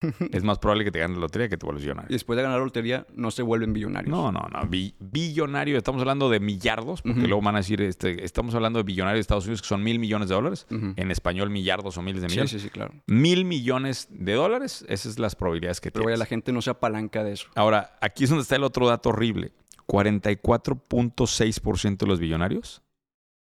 es 0.32 0.44
más 0.44 0.58
probable 0.58 0.84
que 0.84 0.90
te 0.90 0.98
ganes 0.98 1.16
la 1.16 1.22
lotería 1.22 1.48
que 1.48 1.56
te 1.56 1.66
vuelvas 1.66 1.82
billonario. 1.82 2.10
Y 2.10 2.14
después 2.14 2.36
de 2.36 2.42
ganar 2.42 2.58
la 2.58 2.64
lotería, 2.64 3.06
no 3.14 3.30
se 3.30 3.42
vuelven 3.42 3.72
billonarios. 3.72 4.10
No, 4.10 4.32
no, 4.32 4.48
no. 4.50 4.68
billonario, 4.98 5.76
estamos 5.76 6.00
hablando 6.00 6.30
de 6.30 6.40
millardos, 6.40 7.02
porque 7.02 7.20
luego 7.22 7.42
van 7.42 7.56
a 7.56 7.58
decir, 7.58 7.82
este, 7.82 8.24
estamos 8.24 8.54
hablando 8.54 8.78
de 8.78 8.84
billonarios 8.84 9.18
de 9.18 9.20
Estados 9.20 9.44
Unidos 9.44 9.60
que 9.62 9.68
son 9.68 9.82
mil 9.82 9.98
millones 9.98 10.28
de 10.28 10.34
dólares. 10.34 10.66
En 10.70 11.10
español, 11.10 11.50
millardos 11.50 11.98
o 11.98 12.02
miles 12.02 12.22
de 12.22 12.28
millones. 12.28 12.50
Sí, 12.50 12.58
sí, 12.58 12.64
sí, 12.64 12.70
claro. 12.70 12.94
Mil 13.06 13.44
millones 13.44 14.08
de 14.10 14.32
dólares, 14.34 14.84
esas 14.88 15.14
son 15.14 15.22
las 15.22 15.36
probabilidades 15.36 15.80
que 15.80 15.90
Pero 15.90 16.04
tienes. 16.04 16.18
la 16.18 16.26
gente 16.26 16.52
no 16.52 16.62
se 16.62 16.70
apalanca 16.70 17.24
de 17.24 17.32
eso. 17.32 17.48
Ahora, 17.54 17.96
aquí 18.00 18.24
es 18.24 18.30
donde 18.30 18.42
está 18.42 18.56
el 18.56 18.64
otro 18.64 18.86
dato 18.86 19.10
horrible. 19.10 19.52
44.6% 19.86 21.96
de 21.98 22.06
los 22.06 22.20
billonarios 22.20 22.82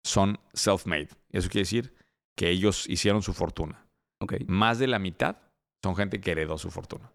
son 0.04 0.40
self-made. 0.54 1.10
Eso 1.32 1.48
quiere 1.50 1.62
decir 1.62 1.94
que 2.36 2.50
ellos 2.50 2.90
hicieron 2.90 3.22
su 3.22 3.34
fortuna. 3.34 3.86
Okay. 4.20 4.40
Más 4.48 4.80
de 4.80 4.88
la 4.88 4.98
mitad 5.00 5.38
son 5.84 5.96
gente 5.96 6.22
que 6.22 6.32
heredó 6.32 6.58
su 6.58 6.72
fortuna. 6.72 7.12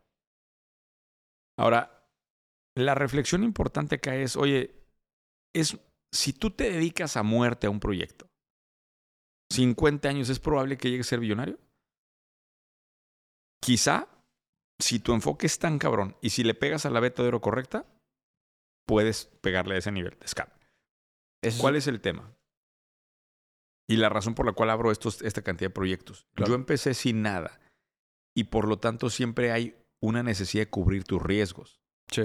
Ahora, 1.58 2.06
la 2.76 2.94
reflexión 2.94 3.42
importante 3.42 3.96
acá 3.96 4.14
es, 4.14 4.36
oye, 4.36 4.74
es 5.54 5.78
si 6.12 6.32
tú 6.32 6.50
te 6.50 6.70
dedicas 6.70 7.16
a 7.16 7.22
muerte 7.22 7.66
a 7.66 7.70
un 7.70 7.80
proyecto, 7.80 8.28
50 9.50 10.08
años, 10.08 10.28
¿es 10.28 10.38
probable 10.38 10.76
que 10.76 10.90
llegues 10.90 11.06
a 11.06 11.10
ser 11.10 11.20
billonario? 11.20 11.58
Quizá, 13.60 14.08
si 14.78 15.00
tu 15.00 15.14
enfoque 15.14 15.46
es 15.46 15.58
tan 15.58 15.78
cabrón 15.78 16.16
y 16.20 16.30
si 16.30 16.44
le 16.44 16.54
pegas 16.54 16.86
a 16.86 16.90
la 16.90 17.00
beta 17.00 17.22
de 17.22 17.28
oro 17.28 17.40
correcta, 17.40 17.86
puedes 18.86 19.26
pegarle 19.40 19.74
a 19.74 19.78
ese 19.78 19.90
nivel 19.90 20.16
de 20.18 20.26
escala. 20.26 20.56
¿Cuál 21.60 21.76
es 21.76 21.86
el 21.86 22.00
tema? 22.00 22.36
Y 23.88 23.96
la 23.96 24.10
razón 24.10 24.34
por 24.34 24.44
la 24.44 24.52
cual 24.52 24.70
abro 24.70 24.92
estos, 24.92 25.22
esta 25.22 25.42
cantidad 25.42 25.70
de 25.70 25.74
proyectos. 25.74 26.28
Claro. 26.34 26.50
Yo 26.50 26.54
empecé 26.54 26.94
sin 26.94 27.22
nada 27.22 27.58
y 28.38 28.44
por 28.44 28.68
lo 28.68 28.78
tanto 28.78 29.10
siempre 29.10 29.50
hay 29.50 29.74
una 30.00 30.22
necesidad 30.22 30.62
de 30.62 30.70
cubrir 30.70 31.02
tus 31.02 31.20
riesgos. 31.20 31.80
Sí. 32.08 32.22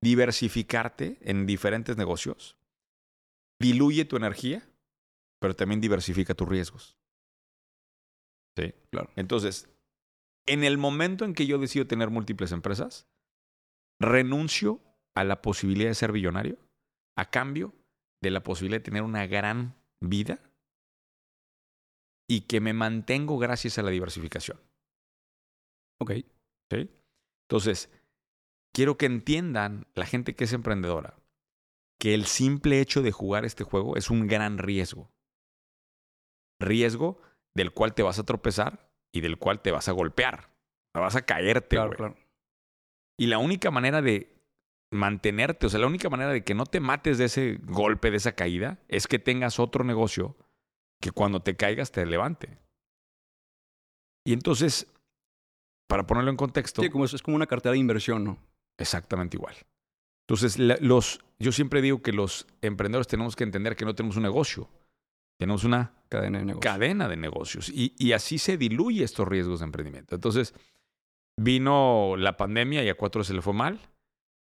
Diversificarte 0.00 1.18
en 1.20 1.46
diferentes 1.46 1.96
negocios. 1.96 2.56
Diluye 3.60 4.04
tu 4.04 4.16
energía, 4.16 4.68
pero 5.38 5.54
también 5.54 5.80
diversifica 5.80 6.34
tus 6.34 6.48
riesgos. 6.48 6.98
Sí, 8.58 8.74
claro. 8.90 9.12
Entonces, 9.14 9.68
en 10.46 10.64
el 10.64 10.78
momento 10.78 11.24
en 11.24 11.32
que 11.32 11.46
yo 11.46 11.58
decido 11.58 11.86
tener 11.86 12.10
múltiples 12.10 12.50
empresas, 12.50 13.06
renuncio 14.00 14.80
a 15.14 15.22
la 15.22 15.42
posibilidad 15.42 15.90
de 15.90 15.94
ser 15.94 16.10
billonario 16.10 16.58
a 17.16 17.30
cambio 17.30 17.72
de 18.20 18.32
la 18.32 18.42
posibilidad 18.42 18.80
de 18.80 18.84
tener 18.84 19.02
una 19.02 19.28
gran 19.28 19.76
vida 20.00 20.40
y 22.28 22.48
que 22.48 22.60
me 22.60 22.72
mantengo 22.72 23.38
gracias 23.38 23.78
a 23.78 23.82
la 23.82 23.90
diversificación. 23.90 24.58
Ok. 26.02 26.12
¿Sí? 26.70 26.90
Entonces, 27.48 27.90
quiero 28.72 28.96
que 28.96 29.06
entiendan 29.06 29.86
la 29.94 30.06
gente 30.06 30.34
que 30.34 30.44
es 30.44 30.52
emprendedora 30.52 31.16
que 32.02 32.14
el 32.14 32.24
simple 32.24 32.80
hecho 32.80 33.00
de 33.00 33.12
jugar 33.12 33.44
este 33.44 33.62
juego 33.62 33.96
es 33.96 34.10
un 34.10 34.26
gran 34.26 34.58
riesgo. 34.58 35.12
Riesgo 36.58 37.22
del 37.54 37.70
cual 37.70 37.94
te 37.94 38.02
vas 38.02 38.18
a 38.18 38.24
tropezar 38.24 38.90
y 39.12 39.20
del 39.20 39.38
cual 39.38 39.62
te 39.62 39.70
vas 39.70 39.88
a 39.88 39.92
golpear. 39.92 40.50
Vas 40.92 41.14
a 41.14 41.22
caerte, 41.22 41.76
Claro, 41.76 41.92
claro. 41.92 42.16
Y 43.16 43.26
la 43.26 43.38
única 43.38 43.70
manera 43.70 44.02
de 44.02 44.34
mantenerte, 44.90 45.66
o 45.66 45.70
sea, 45.70 45.78
la 45.78 45.86
única 45.86 46.10
manera 46.10 46.32
de 46.32 46.42
que 46.42 46.54
no 46.54 46.66
te 46.66 46.80
mates 46.80 47.18
de 47.18 47.26
ese 47.26 47.60
golpe, 47.62 48.10
de 48.10 48.16
esa 48.16 48.32
caída, 48.32 48.80
es 48.88 49.06
que 49.06 49.20
tengas 49.20 49.60
otro 49.60 49.84
negocio 49.84 50.36
que 51.00 51.12
cuando 51.12 51.40
te 51.40 51.54
caigas 51.54 51.92
te 51.92 52.04
levante. 52.04 52.58
Y 54.24 54.32
entonces, 54.32 54.91
para 55.92 56.06
ponerlo 56.06 56.30
en 56.30 56.36
contexto, 56.38 56.80
Sí, 56.80 56.88
como 56.88 57.04
es, 57.04 57.12
es 57.12 57.20
como 57.22 57.36
una 57.36 57.46
cartera 57.46 57.72
de 57.74 57.78
inversión, 57.78 58.24
¿no? 58.24 58.38
exactamente 58.78 59.36
igual. 59.36 59.54
Entonces, 60.26 60.58
la- 60.58 60.78
los, 60.80 61.20
yo 61.38 61.52
siempre 61.52 61.82
digo 61.82 62.00
que 62.00 62.12
los 62.12 62.46
emprendedores 62.62 63.06
tenemos 63.06 63.36
que 63.36 63.44
entender 63.44 63.76
que 63.76 63.84
no 63.84 63.94
tenemos 63.94 64.16
un 64.16 64.22
negocio, 64.22 64.70
tenemos 65.38 65.64
una 65.64 65.92
Cadena 66.08 66.38
de 66.38 66.44
negocio. 66.46 66.70
cadena 66.70 67.08
de 67.08 67.16
negocios 67.16 67.68
y, 67.68 67.94
y 67.98 68.12
así 68.12 68.38
se 68.38 68.56
diluye 68.56 69.04
estos 69.04 69.28
riesgos 69.28 69.60
de 69.60 69.66
emprendimiento. 69.66 70.14
Entonces, 70.14 70.54
vino 71.36 72.14
la 72.16 72.36
pandemia 72.36 72.82
y 72.84 72.88
a 72.88 72.94
cuatro 72.96 73.24
se 73.24 73.34
le 73.34 73.42
fue 73.42 73.52
mal. 73.52 73.78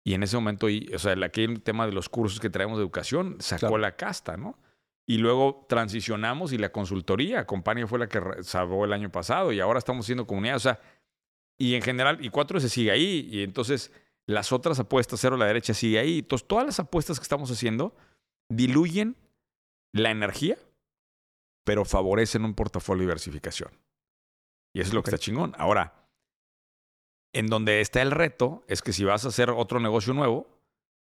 Y 0.06 0.13
en 0.13 0.24
ese 0.24 0.38
momento, 0.38 0.70
y, 0.70 0.89
o 0.96 1.00
sea, 1.00 1.13
el- 1.13 1.24
aquel 1.24 1.62
tema 1.62 1.86
de 1.86 1.91
los 1.91 2.10
cursos 2.10 2.39
que 2.39 2.50
traemos 2.50 2.77
de 2.77 2.84
educación 2.84 3.36
sacó 3.39 3.60
Claro. 3.67 3.77
la 3.77 3.96
casta, 3.96 4.38
¿no? 4.38 4.58
Y 5.06 5.17
luego 5.17 5.65
transicionamos 5.70 6.51
y 6.53 6.58
la 6.58 6.72
consultoría, 6.72 7.46
Compañía 7.46 7.88
fue 7.88 8.00
la 8.00 8.08
que 8.08 8.20
salvó 8.41 8.86
el 8.86 8.94
año 8.94 9.10
pasado 9.12 9.51
y 9.51 9.60
ahora 9.60 9.79
estamos 9.79 10.06
siendo 10.06 10.25
comunidad. 10.27 10.56
O 10.58 10.60
sea, 10.60 10.79
y 11.58 11.76
en 11.76 11.82
general, 11.82 12.24
y 12.24 12.30
cuatro 12.30 12.60
se 12.60 12.70
sigue 12.70 12.92
ahí. 12.92 13.28
Y 13.32 13.44
entonces 13.44 13.92
las 14.28 14.52
otras 14.52 14.80
apuestas, 14.80 15.20
cero 15.20 15.36
a 15.36 15.40
la 15.40 15.46
derecha, 15.46 15.74
sigue 15.74 16.00
ahí. 16.00 16.20
Entonces, 16.20 16.48
todas 16.48 16.66
las 16.66 16.80
apuestas 16.80 17.20
que 17.20 17.24
estamos 17.24 17.50
haciendo 17.50 17.96
diluyen 18.50 19.16
la 19.94 20.12
energía, 20.12 20.58
pero 21.66 21.86
favorecen 21.86 22.46
un 22.46 22.54
portafolio 22.54 23.02
de 23.02 23.06
diversificación. 23.06 23.72
Y 24.74 24.82
eso 24.82 24.90
es 24.90 24.94
lo 24.94 25.02
que 25.02 25.10
está 25.10 25.18
chingón. 25.18 25.56
Ahora, 25.58 26.08
en 27.34 27.48
donde 27.48 27.82
está 27.82 28.02
el 28.02 28.12
reto 28.12 28.64
es 28.68 28.82
que 28.82 28.94
si 28.94 29.04
vas 29.04 29.26
a 29.26 29.30
hacer 29.30 29.50
otro 29.50 29.80
negocio 29.80 30.14
nuevo, 30.14 30.48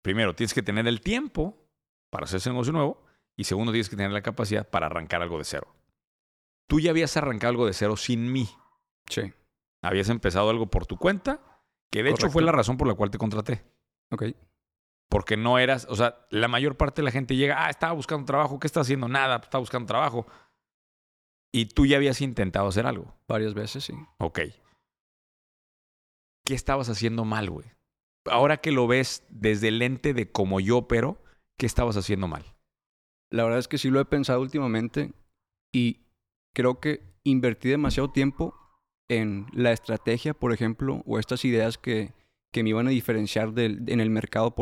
primero 0.01 0.35
tienes 0.35 0.53
que 0.53 0.61
tener 0.61 0.87
el 0.87 1.01
tiempo 1.01 1.57
para 2.09 2.25
hacer 2.25 2.37
ese 2.37 2.49
negocio 2.49 2.73
nuevo 2.73 3.03
y 3.35 3.45
segundo 3.45 3.71
tienes 3.71 3.89
que 3.89 3.95
tener 3.95 4.11
la 4.11 4.21
capacidad 4.21 4.69
para 4.69 4.87
arrancar 4.87 5.21
algo 5.21 5.37
de 5.37 5.45
cero. 5.45 5.73
Tú 6.67 6.79
ya 6.79 6.91
habías 6.91 7.15
arrancado 7.17 7.51
algo 7.51 7.65
de 7.65 7.73
cero 7.73 7.97
sin 7.97 8.31
mí. 8.31 8.49
Sí. 9.09 9.33
Habías 9.83 10.09
empezado 10.09 10.49
algo 10.49 10.67
por 10.67 10.87
tu 10.87 10.97
cuenta, 10.97 11.41
que 11.91 12.03
de 12.03 12.11
hecho 12.11 12.29
fue 12.29 12.41
la 12.41 12.53
razón 12.53 12.77
por 12.77 12.87
la 12.87 12.95
cual 12.95 13.11
te 13.11 13.17
contraté. 13.17 13.63
Ok. 14.11 14.23
Porque 15.09 15.37
no 15.37 15.59
eras, 15.59 15.85
o 15.89 15.95
sea, 15.95 16.25
la 16.29 16.47
mayor 16.47 16.77
parte 16.77 17.01
de 17.01 17.05
la 17.05 17.11
gente 17.11 17.35
llega, 17.35 17.65
ah, 17.65 17.69
estaba 17.69 17.91
buscando 17.93 18.25
trabajo, 18.25 18.59
¿qué 18.59 18.65
está 18.65 18.79
haciendo? 18.79 19.07
Nada, 19.07 19.35
estaba 19.35 19.59
buscando 19.59 19.85
trabajo. 19.85 20.25
Y 21.51 21.67
tú 21.67 21.85
ya 21.85 21.97
habías 21.97 22.21
intentado 22.21 22.67
hacer 22.67 22.87
algo. 22.87 23.13
Varias 23.27 23.53
veces, 23.53 23.83
sí. 23.83 23.93
Ok. 24.17 24.39
¿Qué 26.45 26.55
estabas 26.55 26.89
haciendo 26.89 27.25
mal, 27.25 27.49
güey? 27.49 27.67
Ahora 28.25 28.57
que 28.57 28.71
lo 28.71 28.87
ves 28.87 29.25
desde 29.29 29.67
el 29.67 29.79
lente 29.79 30.13
de 30.13 30.31
como 30.31 30.59
yo 30.61 30.77
opero, 30.77 31.21
¿qué 31.59 31.65
estabas 31.65 31.97
haciendo 31.97 32.27
mal? 32.27 32.55
La 33.29 33.43
verdad 33.43 33.59
es 33.59 33.67
que 33.67 33.77
sí 33.77 33.89
lo 33.89 33.99
he 33.99 34.05
pensado 34.05 34.41
últimamente 34.41 35.13
y 35.73 36.07
creo 36.55 36.79
que 36.79 37.13
invertí 37.23 37.69
demasiado 37.69 38.11
tiempo 38.11 38.62
en 39.09 39.47
la 39.53 39.71
estrategia, 39.71 40.33
por 40.33 40.53
ejemplo, 40.53 41.03
o 41.05 41.19
estas 41.19 41.45
ideas 41.45 41.77
que, 41.77 42.13
que 42.51 42.63
me 42.63 42.69
iban 42.69 42.87
a 42.87 42.91
diferenciar 42.91 43.53
del- 43.53 43.83
en 43.87 43.99
el 43.99 44.09
mercado 44.09 44.55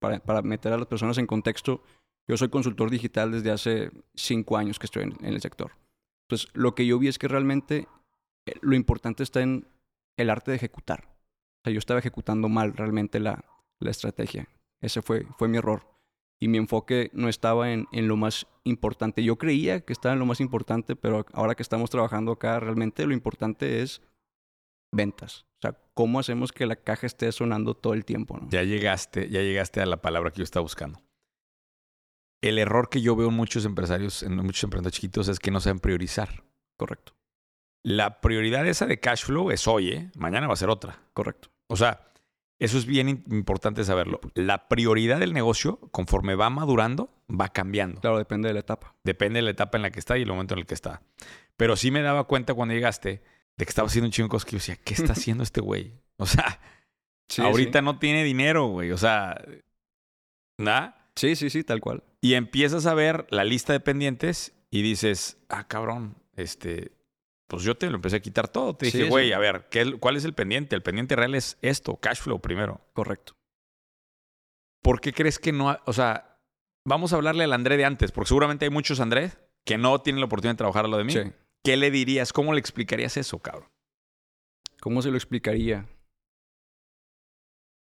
para, 0.00 0.20
para 0.20 0.42
meter 0.42 0.72
a 0.72 0.78
las 0.78 0.86
personas 0.86 1.18
en 1.18 1.26
contexto. 1.26 1.82
Yo 2.26 2.36
soy 2.36 2.48
consultor 2.48 2.90
digital 2.90 3.32
desde 3.32 3.50
hace 3.50 3.90
cinco 4.14 4.56
años 4.56 4.78
que 4.78 4.86
estoy 4.86 5.04
en, 5.04 5.14
en 5.20 5.34
el 5.34 5.40
sector. 5.40 5.72
Entonces, 6.26 6.48
lo 6.54 6.74
que 6.74 6.86
yo 6.86 6.98
vi 6.98 7.08
es 7.08 7.18
que 7.18 7.28
realmente 7.28 7.86
eh, 8.46 8.54
lo 8.62 8.74
importante 8.74 9.22
está 9.22 9.42
en 9.42 9.66
el 10.16 10.30
arte 10.30 10.50
de 10.50 10.56
ejecutar. 10.56 11.04
O 11.06 11.60
sea, 11.64 11.72
yo 11.72 11.78
estaba 11.78 12.00
ejecutando 12.00 12.48
mal 12.48 12.72
realmente 12.74 13.20
la, 13.20 13.44
la 13.80 13.90
estrategia. 13.90 14.48
Ese 14.80 15.02
fue, 15.02 15.26
fue 15.38 15.48
mi 15.48 15.58
error 15.58 15.93
y 16.40 16.48
mi 16.48 16.58
enfoque 16.58 17.10
no 17.12 17.28
estaba 17.28 17.72
en, 17.72 17.86
en 17.92 18.08
lo 18.08 18.16
más 18.16 18.46
importante. 18.64 19.22
Yo 19.22 19.36
creía 19.36 19.80
que 19.80 19.92
estaba 19.92 20.12
en 20.12 20.18
lo 20.18 20.26
más 20.26 20.40
importante, 20.40 20.96
pero 20.96 21.24
ahora 21.32 21.54
que 21.54 21.62
estamos 21.62 21.90
trabajando 21.90 22.32
acá, 22.32 22.60
realmente 22.60 23.06
lo 23.06 23.12
importante 23.14 23.82
es 23.82 24.02
ventas. 24.92 25.46
O 25.58 25.60
sea, 25.66 25.78
cómo 25.94 26.18
hacemos 26.20 26.52
que 26.52 26.66
la 26.66 26.76
caja 26.76 27.06
esté 27.06 27.30
sonando 27.32 27.74
todo 27.74 27.94
el 27.94 28.04
tiempo, 28.04 28.38
¿no? 28.38 28.48
Ya 28.50 28.62
llegaste, 28.62 29.28
ya 29.30 29.40
llegaste 29.40 29.80
a 29.80 29.86
la 29.86 30.02
palabra 30.02 30.30
que 30.30 30.38
yo 30.38 30.44
estaba 30.44 30.62
buscando. 30.62 31.00
El 32.42 32.58
error 32.58 32.90
que 32.90 33.00
yo 33.00 33.16
veo 33.16 33.28
en 33.28 33.34
muchos 33.34 33.64
empresarios, 33.64 34.22
en 34.22 34.36
muchos 34.36 34.64
emprendedores 34.64 34.96
chiquitos, 34.96 35.28
es 35.28 35.38
que 35.38 35.50
no 35.50 35.60
saben 35.60 35.80
priorizar. 35.80 36.44
Correcto, 36.76 37.14
La 37.84 38.20
prioridad 38.20 38.66
esa 38.66 38.86
de 38.86 38.98
cash 39.00 39.24
flow 39.24 39.50
es 39.50 39.66
hoy, 39.68 39.90
¿eh? 39.90 40.10
Mañana 40.16 40.46
va 40.48 40.54
a 40.54 40.56
ser 40.56 40.68
otra. 40.68 41.00
correcto. 41.14 41.48
O 41.68 41.76
sea, 41.76 42.12
eso 42.58 42.78
es 42.78 42.86
bien 42.86 43.08
importante 43.08 43.84
saberlo. 43.84 44.20
La 44.34 44.68
prioridad 44.68 45.20
del 45.20 45.32
negocio, 45.32 45.78
conforme 45.90 46.34
va 46.34 46.50
madurando, 46.50 47.10
va 47.28 47.48
cambiando. 47.48 48.00
Claro, 48.00 48.18
depende 48.18 48.48
de 48.48 48.54
la 48.54 48.60
etapa. 48.60 48.94
Depende 49.04 49.38
de 49.38 49.42
la 49.42 49.50
etapa 49.50 49.78
en 49.78 49.82
la 49.82 49.90
que 49.90 49.98
está 49.98 50.16
y 50.18 50.22
el 50.22 50.28
momento 50.28 50.54
en 50.54 50.60
el 50.60 50.66
que 50.66 50.74
está. 50.74 51.02
Pero 51.56 51.76
sí 51.76 51.90
me 51.90 52.02
daba 52.02 52.24
cuenta 52.24 52.54
cuando 52.54 52.74
llegaste 52.74 53.22
de 53.56 53.64
que 53.64 53.68
estaba 53.68 53.86
haciendo 53.86 54.06
un 54.06 54.12
chingo 54.12 54.26
de 54.26 54.30
cosas 54.30 54.44
que 54.46 54.52
yo 54.52 54.58
decía, 54.58 54.76
¿qué 54.84 54.94
está 54.94 55.12
haciendo 55.14 55.42
este 55.42 55.60
güey? 55.60 55.92
O 56.16 56.26
sea, 56.26 56.60
Sí, 57.28 57.42
ahorita 57.42 57.82
no 57.82 57.98
tiene 57.98 58.24
dinero, 58.24 58.66
güey. 58.66 58.92
O 58.92 58.98
sea, 58.98 59.40
¿nada? 60.58 61.10
Sí, 61.16 61.36
sí, 61.36 61.50
sí, 61.50 61.64
tal 61.64 61.80
cual. 61.80 62.04
Y 62.20 62.34
empiezas 62.34 62.86
a 62.86 62.94
ver 62.94 63.26
la 63.30 63.44
lista 63.44 63.72
de 63.72 63.80
pendientes 63.80 64.54
y 64.70 64.82
dices, 64.82 65.38
ah, 65.48 65.66
cabrón, 65.66 66.16
este, 66.36 66.92
pues 67.46 67.62
yo 67.62 67.76
te 67.76 67.88
lo 67.90 67.96
empecé 67.96 68.16
a 68.16 68.20
quitar 68.20 68.48
todo. 68.48 68.74
Te 68.76 68.86
Sí, 68.90 68.92
dije, 68.98 69.04
sí. 69.04 69.10
güey, 69.10 69.32
a 69.32 69.38
ver, 69.38 69.68
¿qué, 69.70 69.98
¿cuál 69.98 70.16
es 70.16 70.24
el 70.24 70.34
pendiente? 70.34 70.74
El 70.76 70.82
pendiente 70.82 71.14
real 71.16 71.34
es 71.34 71.58
esto, 71.62 71.96
cash 71.96 72.20
flow 72.20 72.40
primero. 72.40 72.80
Correcto. 72.94 73.34
¿Por 74.82 75.00
qué 75.00 75.12
crees 75.12 75.38
que 75.38 75.52
no? 75.52 75.70
ha- 75.70 75.82
O 75.86 75.92
sea, 75.92 76.38
vamos 76.86 77.12
a 77.12 77.16
hablarle 77.16 77.44
al 77.44 77.52
André 77.52 77.76
de 77.76 77.84
antes, 77.84 78.12
porque 78.12 78.28
seguramente 78.28 78.64
hay 78.64 78.70
muchos 78.70 79.00
André 79.00 79.32
que 79.66 79.78
no 79.78 80.00
tienen 80.02 80.20
la 80.20 80.26
oportunidad 80.26 80.54
de 80.54 80.58
trabajar 80.58 80.84
a 80.84 80.88
lo 80.88 80.96
de 80.98 81.04
mí. 81.04 81.12
Sí. 81.12 81.20
¿Qué 81.64 81.76
le 81.78 81.90
dirías? 81.90 82.32
¿Cómo 82.34 82.52
le 82.52 82.60
explicarías 82.60 83.16
eso, 83.16 83.38
cabrón? 83.38 83.68
¿Cómo 84.80 85.00
se 85.00 85.10
lo 85.10 85.16
explicaría? 85.16 85.86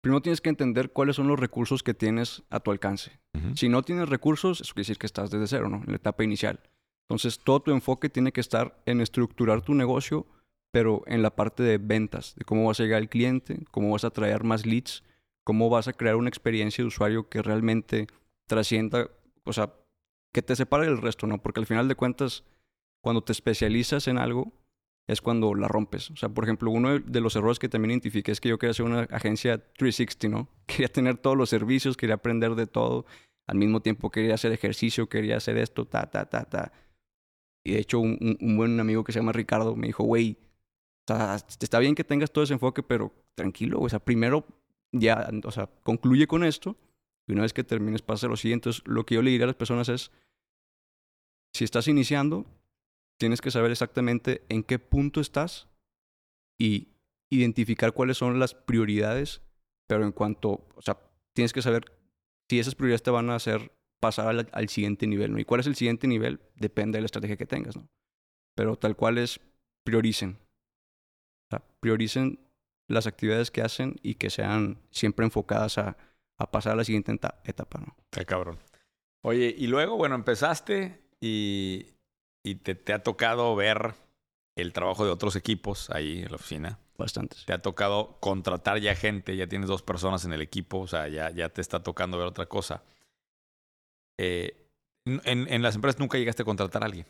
Primero 0.03 0.23
tienes 0.23 0.41
que 0.41 0.51
entender 0.51 0.93
cuáles 0.93 1.17
son 1.17 1.27
los 1.27 1.41
recursos 1.41 1.83
que 1.83 1.93
tienes 1.95 2.45
a 2.51 2.61
tu 2.61 2.71
alcance. 2.71 3.19
Si 3.57 3.69
no 3.69 3.83
tienes 3.83 4.09
recursos, 4.09 4.61
eso 4.61 4.73
quiere 4.73 4.83
decir 4.83 4.99
que 4.99 5.07
estás 5.07 5.31
desde 5.31 5.49
cero, 5.49 5.69
¿no? 5.69 5.79
En 5.79 5.91
la 5.91 5.97
etapa 5.97 6.23
inicial. 6.23 6.61
Entonces, 7.09 7.39
todo 7.39 7.61
tu 7.61 7.71
enfoque 7.71 8.09
tiene 8.09 8.33
que 8.33 8.41
estar 8.41 8.83
en 8.87 9.01
estructurar 9.01 9.63
tu 9.63 9.75
negocio, 9.75 10.27
pero 10.73 11.03
en 11.07 11.23
la 11.23 11.35
parte 11.35 11.63
de 11.63 11.79
ventas, 11.79 12.35
de 12.37 12.45
cómo 12.45 12.67
vas 12.67 12.81
a 12.81 12.83
llegar 12.83 12.99
al 13.01 13.09
cliente, 13.09 13.65
cómo 13.71 13.91
vas 13.91 14.05
a 14.05 14.11
traer 14.11 14.45
más 14.45 14.67
leads, 14.67 15.05
cómo 15.45 15.71
vas 15.71 15.87
a 15.89 15.93
crear 15.93 16.17
una 16.17 16.29
experiencia 16.29 16.83
de 16.83 16.89
usuario 16.89 17.29
que 17.29 17.43
realmente 17.43 18.09
trascienda, 18.47 19.09
o 19.45 19.53
sea, 19.53 19.73
que 20.33 20.43
te 20.43 20.57
separe 20.57 20.87
del 20.87 20.99
resto, 21.01 21.27
¿no? 21.27 21.41
Porque 21.41 21.61
al 21.61 21.67
final 21.67 21.89
de 21.89 21.95
cuentas, 21.95 22.45
cuando 23.03 23.23
te 23.23 23.33
especializas 23.33 24.09
en 24.09 24.19
algo, 24.19 24.53
es 25.07 25.21
cuando 25.21 25.55
la 25.55 25.69
rompes. 25.69 26.11
O 26.11 26.17
sea, 26.17 26.29
por 26.29 26.45
ejemplo, 26.45 26.71
uno 26.71 26.99
de- 26.99 27.21
los 27.21 27.37
errores 27.37 27.59
que 27.61 27.69
también 27.69 27.93
identifiqué 27.93 28.33
es 28.33 28.41
que 28.41 28.49
yo 28.49 28.59
quería 28.59 28.73
hacer 28.73 28.85
una 28.87 29.03
agencia 29.03 29.59
360, 29.75 30.29
¿no? 30.29 30.49
Quería 30.67 30.89
tener 30.89 31.17
todos 31.19 31.37
los 31.37 31.49
servicios, 31.49 31.97
quería 31.97 32.17
aprender 32.17 32.55
de 32.57 32.67
todo. 32.67 33.07
Al 33.47 33.57
mismo 33.57 33.81
tiempo 33.81 34.11
quería 34.11 34.35
hacer 34.35 34.51
ejercicio, 34.53 35.09
quería 35.09 35.37
hacer 35.37 35.57
esto, 35.59 35.87
ta, 35.87 36.11
ta, 36.11 36.27
ta, 36.29 36.45
ta. 36.45 36.73
Y 37.67 37.73
de 37.73 37.81
hecho, 37.81 37.99
un, 37.99 38.57
buen 38.57 38.79
amigo 38.79 39.03
que 39.03 39.11
se 39.11 39.19
llama 39.19 39.33
Ricardo 39.33 39.75
me 39.75 39.89
dijo, 39.89 40.05
güey, 40.05 40.39
está 41.05 41.81
bien 41.81 41.97
que 41.97 42.05
tengas 42.05 42.31
todo 42.31 42.45
ese 42.45 42.53
enfoque, 42.53 42.85
pero 42.85 43.13
tranquilo, 43.35 43.81
o 43.81 43.89
sea, 43.89 43.99
primero 43.99 44.47
ya, 44.93 45.29
o 45.43 45.51
sea, 45.51 45.69
concluye 45.83 46.29
con 46.29 46.45
esto 46.45 46.77
y 47.27 47.33
una 47.33 47.43
vez 47.43 47.53
que 47.53 47.65
termines 47.65 48.03
pasa 48.03 48.29
lo 48.29 48.37
siguiente. 48.37 48.69
Entonces, 48.69 48.87
lo 48.87 49.05
que 49.05 49.17
yo 49.17 49.23
le 49.23 49.33
diría 49.33 49.47
a 49.47 49.49
las 49.49 49.57
personas 49.57 49.89
es, 49.89 50.13
si 51.55 51.65
estás 51.65 51.89
iniciando, 51.89 52.47
tienes 53.19 53.41
que 53.41 53.51
saber 53.51 53.73
exactamente 53.73 54.45
en 54.49 54.63
qué 54.63 54.79
punto 54.79 55.21
estás 55.21 55.67
y 56.61 56.91
identificar 57.31 57.95
cuáles 57.95 58.17
son 58.17 58.39
las 58.39 58.55
prioridades, 58.55 59.43
pero 59.89 60.05
en 60.05 60.13
cuanto, 60.13 60.69
o 60.77 60.83
sea, 60.83 61.01
tienes 61.33 61.53
que 61.53 61.63
saber 61.63 61.99
si 62.49 62.61
esas 62.61 62.77
prioridades 62.77 63.03
te 63.03 63.11
van 63.11 63.29
a 63.29 63.35
hacer 63.35 63.73
pasar 64.07 64.29
al, 64.29 64.49
al 64.53 64.69
siguiente 64.69 65.07
nivel, 65.07 65.33
¿no? 65.33 65.39
Y 65.39 65.45
cuál 65.45 65.61
es 65.61 65.67
el 65.67 65.77
siguiente 65.77 66.07
nivel 66.07 66.41
depende 66.55 66.97
de 66.97 67.03
la 67.03 67.07
estrategia 67.07 67.37
que 67.37 67.47
tengas, 67.47 67.77
¿no? 67.77 67.89
Pero 68.55 68.77
tal 68.77 68.97
cual 68.97 69.19
es, 69.19 69.41
prioricen. 69.85 70.39
O 71.49 71.51
sea, 71.51 71.63
prioricen 71.81 72.39
las 72.89 73.07
actividades 73.07 73.51
que 73.51 73.63
hacen 73.63 73.97
y 74.03 74.15
que 74.15 74.31
sean 74.31 74.79
siempre 74.91 75.25
enfocadas 75.25 75.79
a, 75.79 75.97
a 76.39 76.51
pasar 76.51 76.73
a 76.73 76.77
la 76.77 76.85
siguiente 76.85 77.13
eta- 77.13 77.41
etapa, 77.45 77.79
¿no? 77.81 77.97
Está 78.13 78.25
cabrón. 78.25 78.59
Oye, 79.25 79.55
y 79.57 79.67
luego, 79.67 79.97
bueno, 79.97 80.15
empezaste 80.15 81.03
y, 81.21 81.87
y 82.45 82.57
te, 82.57 82.75
te 82.75 82.93
ha 82.93 83.03
tocado 83.03 83.55
ver 83.57 83.95
el 84.57 84.73
trabajo 84.73 85.05
de 85.05 85.11
otros 85.11 85.37
equipos 85.37 85.91
ahí 85.91 86.23
en 86.23 86.31
la 86.31 86.37
oficina. 86.37 86.79
Bastantes. 86.97 87.45
Te 87.45 87.53
ha 87.53 87.61
tocado 87.61 88.19
contratar 88.21 88.79
ya 88.79 88.95
gente, 88.95 89.37
ya 89.37 89.47
tienes 89.47 89.69
dos 89.69 89.83
personas 89.83 90.25
en 90.25 90.33
el 90.33 90.41
equipo, 90.41 90.79
o 90.79 90.87
sea, 90.87 91.09
ya, 91.09 91.31
ya 91.31 91.51
te 91.51 91.61
está 91.61 91.83
tocando 91.83 92.17
ver 92.17 92.27
otra 92.27 92.47
cosa. 92.47 92.83
Eh, 94.19 94.69
en, 95.07 95.21
en 95.53 95.63
las 95.63 95.75
empresas 95.75 95.99
nunca 96.01 96.19
llegaste 96.19 96.43
a 96.43 96.45
contratar 96.45 96.83
a 96.83 96.87
alguien. 96.87 97.07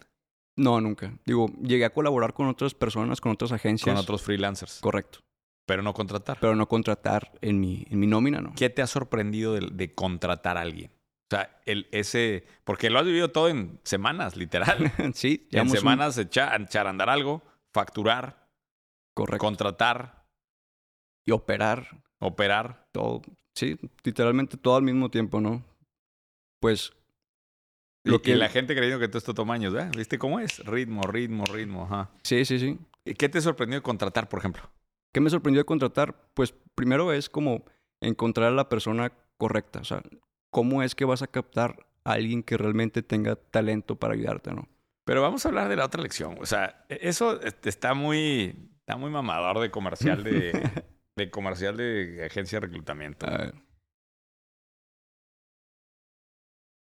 No, 0.59 0.81
nunca. 0.81 1.13
Digo, 1.27 1.47
llegué 1.63 1.85
a 1.85 1.93
colaborar 1.93 2.33
con 2.33 2.49
otras 2.49 2.75
personas, 2.75 3.21
con 3.21 3.33
otras 3.33 3.53
agencias. 3.53 3.93
Con 3.95 4.01
otros 4.03 4.23
freelancers. 4.23 4.81
Correcto. 4.81 5.21
Pero 5.67 5.83
no 5.83 5.93
contratar. 5.93 6.39
Pero 6.41 6.55
no 6.57 6.69
contratar 6.69 7.33
en 7.43 7.61
mi, 7.61 7.87
en 7.91 7.99
mi 7.99 8.07
nómina, 8.07 8.41
¿no? 8.41 8.53
¿Qué 8.57 8.71
te 8.71 8.81
ha 8.83 8.87
sorprendido 8.87 9.53
de, 9.55 9.69
de 9.73 9.95
contratar 9.95 10.57
a 10.57 10.61
alguien? 10.63 10.91
O 11.31 11.35
sea, 11.37 11.61
el, 11.67 11.89
ese... 11.91 12.47
Porque 12.65 12.89
lo 12.89 12.99
has 13.01 13.05
vivido 13.05 13.33
todo 13.33 13.49
en 13.49 13.81
semanas, 13.83 14.37
literal. 14.37 14.93
sí. 15.15 15.43
en 15.47 15.51
llevamos 15.51 15.73
un- 15.73 15.79
semanas 15.81 16.19
echar, 16.19 16.61
echar 16.63 16.87
a 16.87 16.91
andar 16.91 17.11
algo, 17.11 17.43
facturar, 17.75 18.49
Correcto. 19.15 19.45
contratar, 19.45 20.25
Y 21.27 21.33
operar 21.33 22.03
operar. 22.21 22.87
todo. 22.93 23.23
Sí, 23.55 23.77
literalmente 24.05 24.57
todo 24.57 24.77
al 24.77 24.83
mismo 24.85 25.11
tiempo, 25.11 25.41
¿no? 25.41 25.65
Pues 26.61 26.93
Y, 28.07 28.11
Lo 28.11 28.23
que- 28.23 28.31
y 28.31 28.35
la 28.37 28.49
gente 28.49 28.75
creyendo 28.75 28.99
que 29.01 29.09
todo 29.09 29.19
esto 29.19 29.35
toma 29.35 29.55
años, 29.55 29.75
¿eh? 29.75 29.91
¿Viste 29.97 30.19
cómo 30.19 30.39
es? 30.41 30.61
Ritmo, 30.65 31.03
ritmo, 31.03 31.45
ritmo, 31.45 31.85
ajá. 31.85 32.11
sí, 32.23 32.45
sí, 32.45 32.59
sí. 32.59 32.79
¿Y 33.05 33.15
¿Qué 33.15 33.29
te 33.29 33.41
sorprendió 33.41 33.79
de 33.79 33.83
contratar, 33.83 34.29
por 34.29 34.39
ejemplo? 34.39 34.63
¿Qué 35.13 35.21
me 35.21 35.29
sorprendió 35.31 35.61
de 35.61 35.65
contratar? 35.67 36.15
Pues 36.35 36.55
primero 36.75 37.13
es 37.13 37.29
como 37.29 37.65
encontrar 38.01 38.49
a 38.49 38.55
la 38.55 38.69
persona 38.69 39.13
correcta. 39.39 39.81
O 39.81 39.85
sea, 39.85 40.03
¿cómo 40.51 40.83
es 40.83 40.95
que 40.95 41.05
vas 41.05 41.23
a 41.23 41.27
captar 41.27 41.87
a 42.05 42.13
alguien 42.13 42.43
que 42.43 42.57
realmente 42.57 43.03
tenga 43.03 43.37
talento 43.37 43.97
para 43.97 44.15
ayudarte, 44.15 44.53
no? 44.53 44.69
Pero 45.05 45.23
vamos 45.23 45.45
a 45.45 45.49
hablar 45.49 45.69
de 45.69 45.77
la 45.77 45.85
otra 45.87 46.03
lección. 46.03 46.37
O 46.41 46.47
sea, 46.47 46.85
e- 46.89 46.99
eso 47.03 47.41
este, 47.43 47.69
está 47.69 47.95
muy, 47.95 48.71
está 48.81 48.97
muy 48.97 49.11
mamador 49.11 49.61
de 49.61 49.71
comercial 49.71 50.23
de, 50.25 50.53
de 51.17 51.31
comercial 51.31 51.77
de 51.77 52.25
agencia 52.27 52.61
de 52.61 52.67
reclutamiento. 52.67 53.27
A 53.27 53.37
ver, 53.39 53.55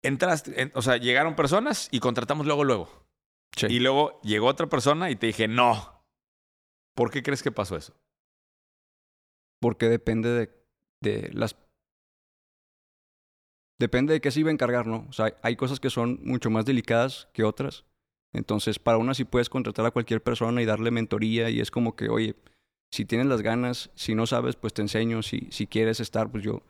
Entraste, 0.03 0.59
en- 0.61 0.71
o 0.75 0.81
sea, 0.81 0.97
llegaron 0.97 1.35
personas 1.35 1.87
y 1.91 1.99
contratamos 1.99 2.45
luego, 2.45 2.63
luego. 2.63 3.05
sí. 3.55 3.67
Y 3.69 3.79
luego 3.79 4.19
llegó 4.21 4.47
otra 4.47 4.67
persona 4.67 5.09
y 5.11 5.15
te 5.15 5.27
dije, 5.27 5.47
no. 5.47 6.01
¿Por 6.95 7.11
qué 7.11 7.21
crees 7.23 7.43
que 7.43 7.51
pasó 7.51 7.77
eso? 7.77 7.93
Porque 9.61 9.87
depende 9.89 10.29
de, 10.29 10.49
de 11.01 11.29
las... 11.33 11.55
Depende 13.79 14.13
de 14.13 14.21
qué 14.21 14.29
se 14.31 14.39
iba 14.39 14.49
a 14.49 14.53
encargar, 14.53 14.85
¿no? 14.85 15.05
O 15.09 15.13
sea, 15.13 15.35
hay 15.41 15.55
cosas 15.55 15.79
que 15.79 15.89
son 15.89 16.19
mucho 16.23 16.49
más 16.49 16.65
delicadas 16.65 17.29
que 17.33 17.43
otras. 17.43 17.83
Entonces, 18.33 18.79
para 18.79 18.97
una 18.97 19.13
sí 19.13 19.23
puedes 19.25 19.49
contratar 19.49 19.85
a 19.85 19.91
cualquier 19.91 20.21
persona 20.21 20.61
y 20.61 20.65
darle 20.65 20.91
mentoría 20.91 21.49
y 21.49 21.59
es 21.59 21.71
como 21.71 21.95
que, 21.95 22.09
oye, 22.09 22.35
si 22.91 23.05
tienes 23.05 23.27
las 23.27 23.41
ganas, 23.41 23.89
si 23.95 24.13
no 24.15 24.27
sabes, 24.27 24.55
pues 24.55 24.73
te 24.73 24.81
enseño. 24.83 25.23
Si, 25.23 25.47
si 25.51 25.65
quieres 25.67 25.99
estar, 25.99 26.31
pues 26.31 26.43
yo 26.43 26.61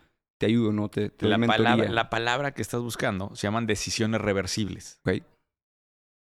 te 0.42 0.48
ayudo, 0.48 0.72
¿no? 0.72 0.90
Te, 0.90 1.12
La 1.20 1.38
palabra, 1.38 1.88
la 1.88 2.10
palabra 2.10 2.52
que 2.56 2.64
estás 2.64 2.82
buscando 2.82 3.36
se 3.36 3.44
llaman 3.46 3.68
decisiones 3.68 4.20
reversibles. 4.22 5.00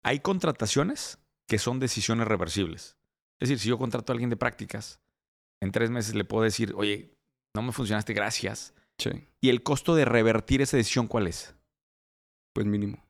Hay 0.03 0.19
contrataciones 0.21 1.19
que 1.47 1.59
son 1.59 1.79
decisiones 1.79 2.27
reversibles. 2.27 2.97
Es 3.39 3.49
decir, 3.49 3.59
si 3.59 3.69
yo 3.69 3.77
contrato 3.77 4.11
a 4.11 4.13
alguien 4.15 4.31
de 4.31 4.35
prácticas, 4.35 4.99
en 5.61 5.71
tres 5.71 5.91
meses 5.91 6.15
le 6.15 6.25
puedo 6.25 6.43
decir, 6.43 6.73
oye, 6.75 7.13
no 7.55 7.61
me 7.61 7.71
funcionaste, 7.71 8.13
gracias. 8.13 8.73
Sí, 8.97 9.11
¿Y 9.39 9.49
el 9.49 9.61
costo 9.61 9.93
de 9.93 10.05
revertir 10.05 10.63
esa 10.63 10.77
decisión 10.77 11.05
cuál 11.07 11.27
es? 11.27 11.53
pues 12.55 12.65
mínimo. 12.65 13.05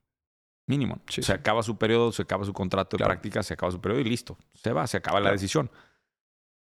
Mínimo. 0.67 0.99
Sí, 1.07 1.23
se 1.23 1.31
acaba 1.31 1.63
su 1.63 1.77
periodo, 1.77 2.11
se 2.11 2.23
acaba 2.23 2.43
su 2.43 2.51
contrato 2.51 2.97
de 2.97 2.99
Claro. 2.99 3.11
prácticas, 3.13 3.45
se 3.45 3.53
acaba 3.53 3.71
su 3.71 3.79
periodo 3.79 4.01
y 4.01 4.03
listo. 4.09 4.37
Se 4.55 4.73
va, 4.73 4.85
se 4.87 4.97
acaba 4.97 5.21
la 5.21 5.31
decisión. 5.31 5.71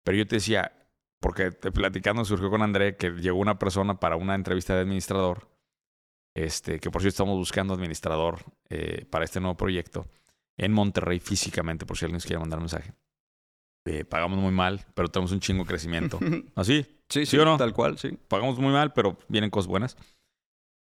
Pero 0.03 0.17
yo 0.17 0.25
te 0.27 0.37
decía, 0.37 0.80
porque 1.21 1.51
platicando 1.51 2.25
surgió 2.25 2.49
con 2.49 2.63
André 2.63 2.97
que 2.97 3.11
llegó 3.11 3.39
una 3.39 3.57
persona 3.57 3.99
para 3.99 4.17
una 4.17 4.35
entrevista 4.35 4.73
de 4.75 4.81
administrador, 4.81 5.47
este, 6.35 6.79
que 6.79 6.89
por 6.89 7.01
cierto 7.01 7.13
estamos 7.13 7.37
buscando 7.37 7.73
administrador 7.73 8.39
eh, 8.69 9.05
para 9.09 9.23
este 9.23 9.39
nuevo 9.39 9.55
proyecto 9.55 10.07
en 10.57 10.73
Monterrey 10.73 11.19
físicamente, 11.19 11.85
por 11.85 11.97
si 11.97 12.05
alguien 12.05 12.15
nos 12.15 12.25
quiere 12.25 12.39
mandar 12.39 12.59
un 12.59 12.63
mensaje. 12.63 12.93
Eh, 13.85 14.03
pagamos 14.03 14.39
muy 14.39 14.51
mal, 14.51 14.85
pero 14.93 15.07
tenemos 15.09 15.31
un 15.31 15.39
chingo 15.39 15.63
de 15.63 15.69
crecimiento. 15.69 16.19
¿Así? 16.55 16.83
sí, 17.07 17.21
¿Sí 17.21 17.25
sí, 17.25 17.37
o 17.37 17.45
no? 17.45 17.57
tal 17.57 17.73
cual, 17.73 17.97
sí. 17.97 18.17
pagamos 18.27 18.57
muy 18.59 18.73
mal, 18.73 18.91
pero 18.93 19.17
vienen 19.27 19.51
cosas 19.51 19.67
buenas. 19.67 19.97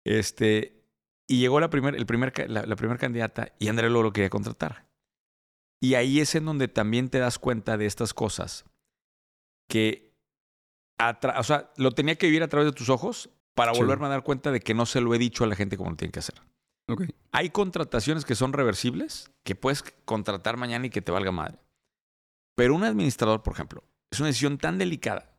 Este, 0.05 0.81
y 1.27 1.39
llegó 1.39 1.59
la 1.59 1.69
primer, 1.69 1.95
el 1.95 2.05
primer, 2.05 2.49
la, 2.49 2.65
la 2.65 2.75
primera 2.75 2.97
candidata 2.97 3.53
y 3.59 3.67
André 3.67 3.89
luego 3.89 4.03
lo 4.03 4.13
quería 4.13 4.29
contratar. 4.29 4.87
Y 5.81 5.95
ahí 5.95 6.19
es 6.19 6.35
en 6.35 6.45
donde 6.45 6.67
también 6.67 7.09
te 7.09 7.19
das 7.19 7.37
cuenta 7.37 7.77
de 7.77 7.85
estas 7.85 8.13
cosas 8.13 8.65
que, 9.69 10.10
o 11.37 11.43
sea, 11.43 11.71
lo 11.77 11.91
tenía 11.91 12.15
que 12.15 12.27
vivir 12.27 12.43
a 12.43 12.47
través 12.47 12.65
de 12.67 12.73
tus 12.73 12.89
ojos 12.89 13.29
para 13.55 13.73
Sí. 13.73 13.79
volverme 13.79 14.05
a 14.05 14.09
dar 14.09 14.23
cuenta 14.23 14.51
de 14.51 14.59
que 14.59 14.73
no 14.73 14.85
se 14.85 15.01
lo 15.01 15.13
he 15.13 15.17
dicho 15.17 15.43
a 15.43 15.47
la 15.47 15.55
gente 15.55 15.77
como 15.77 15.89
lo 15.89 15.95
tienen 15.95 16.11
que 16.11 16.19
hacer. 16.19 16.35
Hay 17.31 17.49
contrataciones 17.51 18.25
que 18.25 18.35
son 18.35 18.51
reversibles, 18.53 19.31
que 19.43 19.55
puedes 19.55 19.83
contratar 20.05 20.57
mañana 20.57 20.87
y 20.87 20.89
que 20.89 21.01
te 21.01 21.11
valga 21.11 21.31
madre. 21.31 21.57
Pero 22.55 22.75
un 22.75 22.83
administrador, 22.83 23.43
por 23.43 23.53
ejemplo, 23.53 23.83
es 24.11 24.19
una 24.19 24.27
decisión 24.27 24.57
tan 24.57 24.77
delicada. 24.77 25.37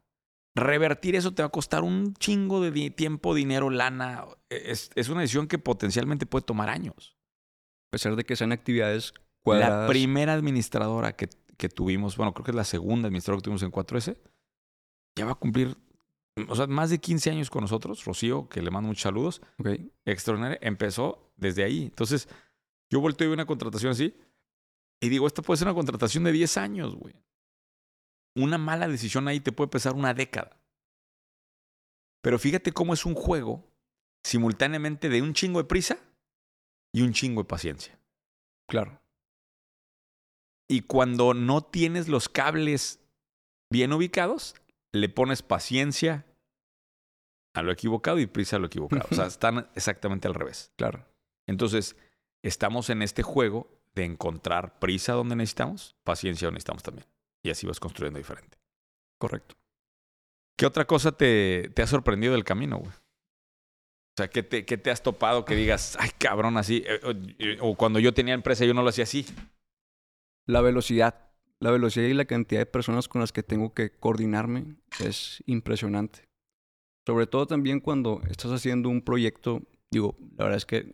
Revertir 0.54 1.16
eso 1.16 1.32
te 1.34 1.42
va 1.42 1.46
a 1.48 1.52
costar 1.52 1.82
un 1.82 2.14
chingo 2.14 2.60
de 2.62 2.70
di- 2.70 2.90
tiempo, 2.90 3.34
dinero, 3.34 3.70
lana. 3.70 4.24
Es, 4.50 4.90
es 4.94 5.08
una 5.08 5.20
decisión 5.22 5.46
que 5.46 5.58
potencialmente 5.58 6.26
puede 6.26 6.44
tomar 6.44 6.68
años. 6.70 7.16
A 7.90 7.92
pesar 7.92 8.16
de 8.16 8.24
que 8.24 8.36
sean 8.36 8.52
actividades 8.52 9.12
La 9.14 9.22
cuadradas. 9.42 9.88
primera 9.90 10.32
administradora 10.34 11.14
que, 11.16 11.28
que 11.58 11.68
tuvimos, 11.68 12.16
bueno, 12.16 12.32
creo 12.34 12.44
que 12.44 12.50
es 12.52 12.56
la 12.56 12.64
segunda 12.64 13.08
administradora 13.08 13.38
que 13.40 13.44
tuvimos 13.44 13.62
en 13.62 13.72
4S, 13.72 14.16
ya 15.16 15.24
va 15.24 15.32
a 15.32 15.36
cumplir, 15.36 15.76
o 16.48 16.56
sea, 16.56 16.66
más 16.66 16.90
de 16.90 16.98
15 16.98 17.30
años 17.30 17.50
con 17.50 17.62
nosotros. 17.62 18.04
Rocío, 18.04 18.48
que 18.48 18.62
le 18.62 18.70
mando 18.70 18.88
muchos 18.88 19.02
saludos, 19.02 19.42
Ok. 19.58 19.68
extraordinaria, 20.04 20.58
empezó 20.62 21.32
desde 21.36 21.64
ahí. 21.64 21.84
Entonces, 21.84 22.28
yo 22.90 23.00
volteo 23.00 23.26
y 23.26 23.28
veo 23.28 23.34
una 23.34 23.46
contratación 23.46 23.92
así 23.92 24.14
y 25.00 25.08
digo, 25.08 25.26
esta 25.26 25.42
puede 25.42 25.58
ser 25.58 25.66
una 25.66 25.74
contratación 25.74 26.24
de 26.24 26.32
10 26.32 26.56
años, 26.58 26.94
güey. 26.94 27.14
Una 28.36 28.56
mala 28.56 28.86
decisión 28.88 29.26
ahí 29.28 29.40
te 29.40 29.50
puede 29.52 29.68
pesar 29.68 29.94
una 29.94 30.14
década. 30.14 30.58
Pero 32.22 32.38
fíjate 32.38 32.72
cómo 32.72 32.94
es 32.94 33.04
un 33.04 33.14
juego 33.14 33.68
simultáneamente 34.22 35.08
de 35.08 35.20
un 35.20 35.34
chingo 35.34 35.58
de 35.60 35.68
prisa 35.68 35.98
y 36.94 37.02
un 37.02 37.12
chingo 37.12 37.42
de 37.42 37.48
paciencia. 37.48 37.98
Claro. 38.68 39.02
Y 40.68 40.82
cuando 40.82 41.34
no 41.34 41.62
tienes 41.62 42.08
los 42.08 42.28
cables 42.28 43.00
bien 43.70 43.92
ubicados, 43.92 44.54
le 44.92 45.08
pones 45.08 45.42
paciencia 45.42 46.26
a 47.54 47.62
lo 47.62 47.72
equivocado 47.72 48.18
y 48.18 48.26
prisa 48.26 48.56
a 48.56 48.58
lo 48.58 48.66
equivocado. 48.66 49.06
O 49.10 49.14
sea, 49.14 49.26
están 49.26 49.70
exactamente 49.74 50.28
al 50.28 50.34
revés. 50.34 50.72
Claro. 50.76 51.04
Entonces, 51.46 51.96
estamos 52.42 52.90
en 52.90 53.02
este 53.02 53.22
juego 53.22 53.70
de 53.94 54.04
encontrar 54.04 54.78
prisa 54.78 55.12
donde 55.12 55.36
necesitamos, 55.36 55.96
paciencia 56.04 56.46
donde 56.46 56.56
necesitamos 56.56 56.82
también. 56.82 57.06
Y 57.42 57.50
así 57.50 57.66
vas 57.66 57.80
construyendo 57.80 58.18
diferente. 58.18 58.58
Correcto. 59.18 59.56
¿Qué 60.56 60.66
otra 60.66 60.86
cosa 60.86 61.12
te, 61.12 61.70
te 61.74 61.82
ha 61.82 61.86
sorprendido 61.86 62.34
del 62.34 62.44
camino, 62.44 62.78
güey? 62.78 62.90
O 62.90 64.14
sea, 64.16 64.28
¿qué 64.28 64.42
te, 64.42 64.64
qué 64.66 64.76
te 64.76 64.90
has 64.90 65.02
topado 65.02 65.44
que 65.44 65.56
digas, 65.56 65.96
ay, 65.98 66.10
cabrón, 66.18 66.56
así? 66.58 66.84
Eh, 66.86 67.58
O, 67.60 67.70
o 67.70 67.74
cuando 67.76 67.98
yo 67.98 68.12
tenía 68.12 68.34
empresa, 68.34 68.64
yo 68.64 68.74
no 68.74 68.82
lo 68.82 68.90
hacía 68.90 69.04
así. 69.04 69.26
La 70.46 70.60
velocidad. 70.60 71.31
La 71.62 71.70
velocidad 71.70 72.08
y 72.08 72.12
la 72.12 72.24
cantidad 72.24 72.60
de 72.60 72.66
personas 72.66 73.06
con 73.06 73.20
las 73.20 73.30
que 73.30 73.44
tengo 73.44 73.72
que 73.72 73.92
coordinarme 73.92 74.74
es 74.98 75.44
impresionante. 75.46 76.24
Sobre 77.06 77.28
todo 77.28 77.46
también 77.46 77.78
cuando 77.78 78.20
estás 78.28 78.50
haciendo 78.50 78.88
un 78.88 79.00
proyecto, 79.00 79.62
digo, 79.88 80.16
la 80.36 80.46
verdad 80.46 80.56
es 80.56 80.66
que 80.66 80.92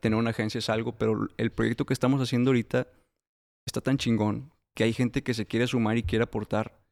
tener 0.00 0.18
una 0.18 0.30
agencia 0.30 0.58
es 0.58 0.68
algo, 0.68 0.98
pero 0.98 1.28
el 1.36 1.52
proyecto 1.52 1.86
que 1.86 1.92
estamos 1.92 2.20
haciendo 2.20 2.50
ahorita 2.50 2.88
está 3.64 3.80
tan 3.82 3.98
chingón 3.98 4.52
que 4.74 4.82
hay 4.82 4.92
gente 4.92 5.22
que 5.22 5.32
se 5.32 5.46
quiere 5.46 5.68
sumar 5.68 5.96
y 5.96 6.02
quiere 6.02 6.24
aportar 6.24 6.82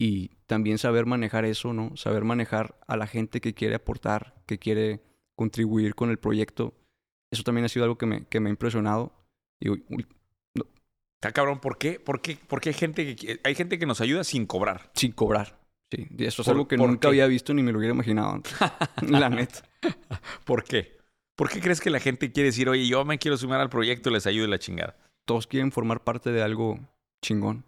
y 0.00 0.28
también 0.46 0.78
saber 0.78 1.04
manejar 1.04 1.44
eso, 1.44 1.74
¿no? 1.74 1.94
Saber 1.98 2.24
manejar 2.24 2.80
a 2.86 2.96
la 2.96 3.06
gente 3.06 3.42
que 3.42 3.52
quiere 3.52 3.74
aportar, 3.74 4.42
que 4.46 4.58
quiere 4.58 5.02
contribuir 5.36 5.94
con 5.94 6.08
el 6.08 6.18
proyecto. 6.18 6.72
Eso 7.30 7.42
también 7.42 7.66
ha 7.66 7.68
sido 7.68 7.84
algo 7.84 7.98
que 7.98 8.06
me, 8.06 8.26
que 8.28 8.40
me 8.40 8.48
ha 8.48 8.50
impresionado. 8.50 9.12
Digo, 9.60 9.76
Está 11.22 11.30
cabrón, 11.30 11.60
¿por 11.60 11.78
qué? 11.78 12.00
¿Por 12.00 12.20
qué, 12.20 12.36
¿Por 12.36 12.60
qué 12.60 12.70
hay 12.70 12.74
gente 12.74 13.14
que 13.14 13.38
hay 13.44 13.54
gente 13.54 13.78
que 13.78 13.86
nos 13.86 14.00
ayuda 14.00 14.24
sin 14.24 14.44
cobrar? 14.44 14.90
sin 14.94 15.12
cobrar. 15.12 15.56
Sí, 15.92 16.08
y 16.18 16.24
eso 16.24 16.42
es 16.42 16.46
¿Por- 16.46 16.54
algo 16.54 16.66
que 16.66 16.76
nunca 16.76 17.02
qué? 17.02 17.06
había 17.06 17.28
visto 17.28 17.54
ni 17.54 17.62
me 17.62 17.70
lo 17.70 17.78
hubiera 17.78 17.94
imaginado 17.94 18.30
antes. 18.32 18.52
La 19.08 19.28
neta. 19.30 19.62
¿Por 20.44 20.64
qué? 20.64 20.96
¿Por 21.36 21.48
qué 21.48 21.60
crees 21.60 21.80
que 21.80 21.90
la 21.90 22.00
gente 22.00 22.32
quiere 22.32 22.48
decir, 22.48 22.68
oye, 22.68 22.88
yo 22.88 23.04
me 23.04 23.18
quiero 23.20 23.36
sumar 23.36 23.60
al 23.60 23.70
proyecto 23.70 24.10
y 24.10 24.14
les 24.14 24.26
ayudo 24.26 24.46
y 24.46 24.50
la 24.50 24.58
chingada? 24.58 24.96
Todos 25.24 25.46
quieren 25.46 25.70
formar 25.70 26.02
parte 26.02 26.32
de 26.32 26.42
algo 26.42 26.80
chingón. 27.24 27.64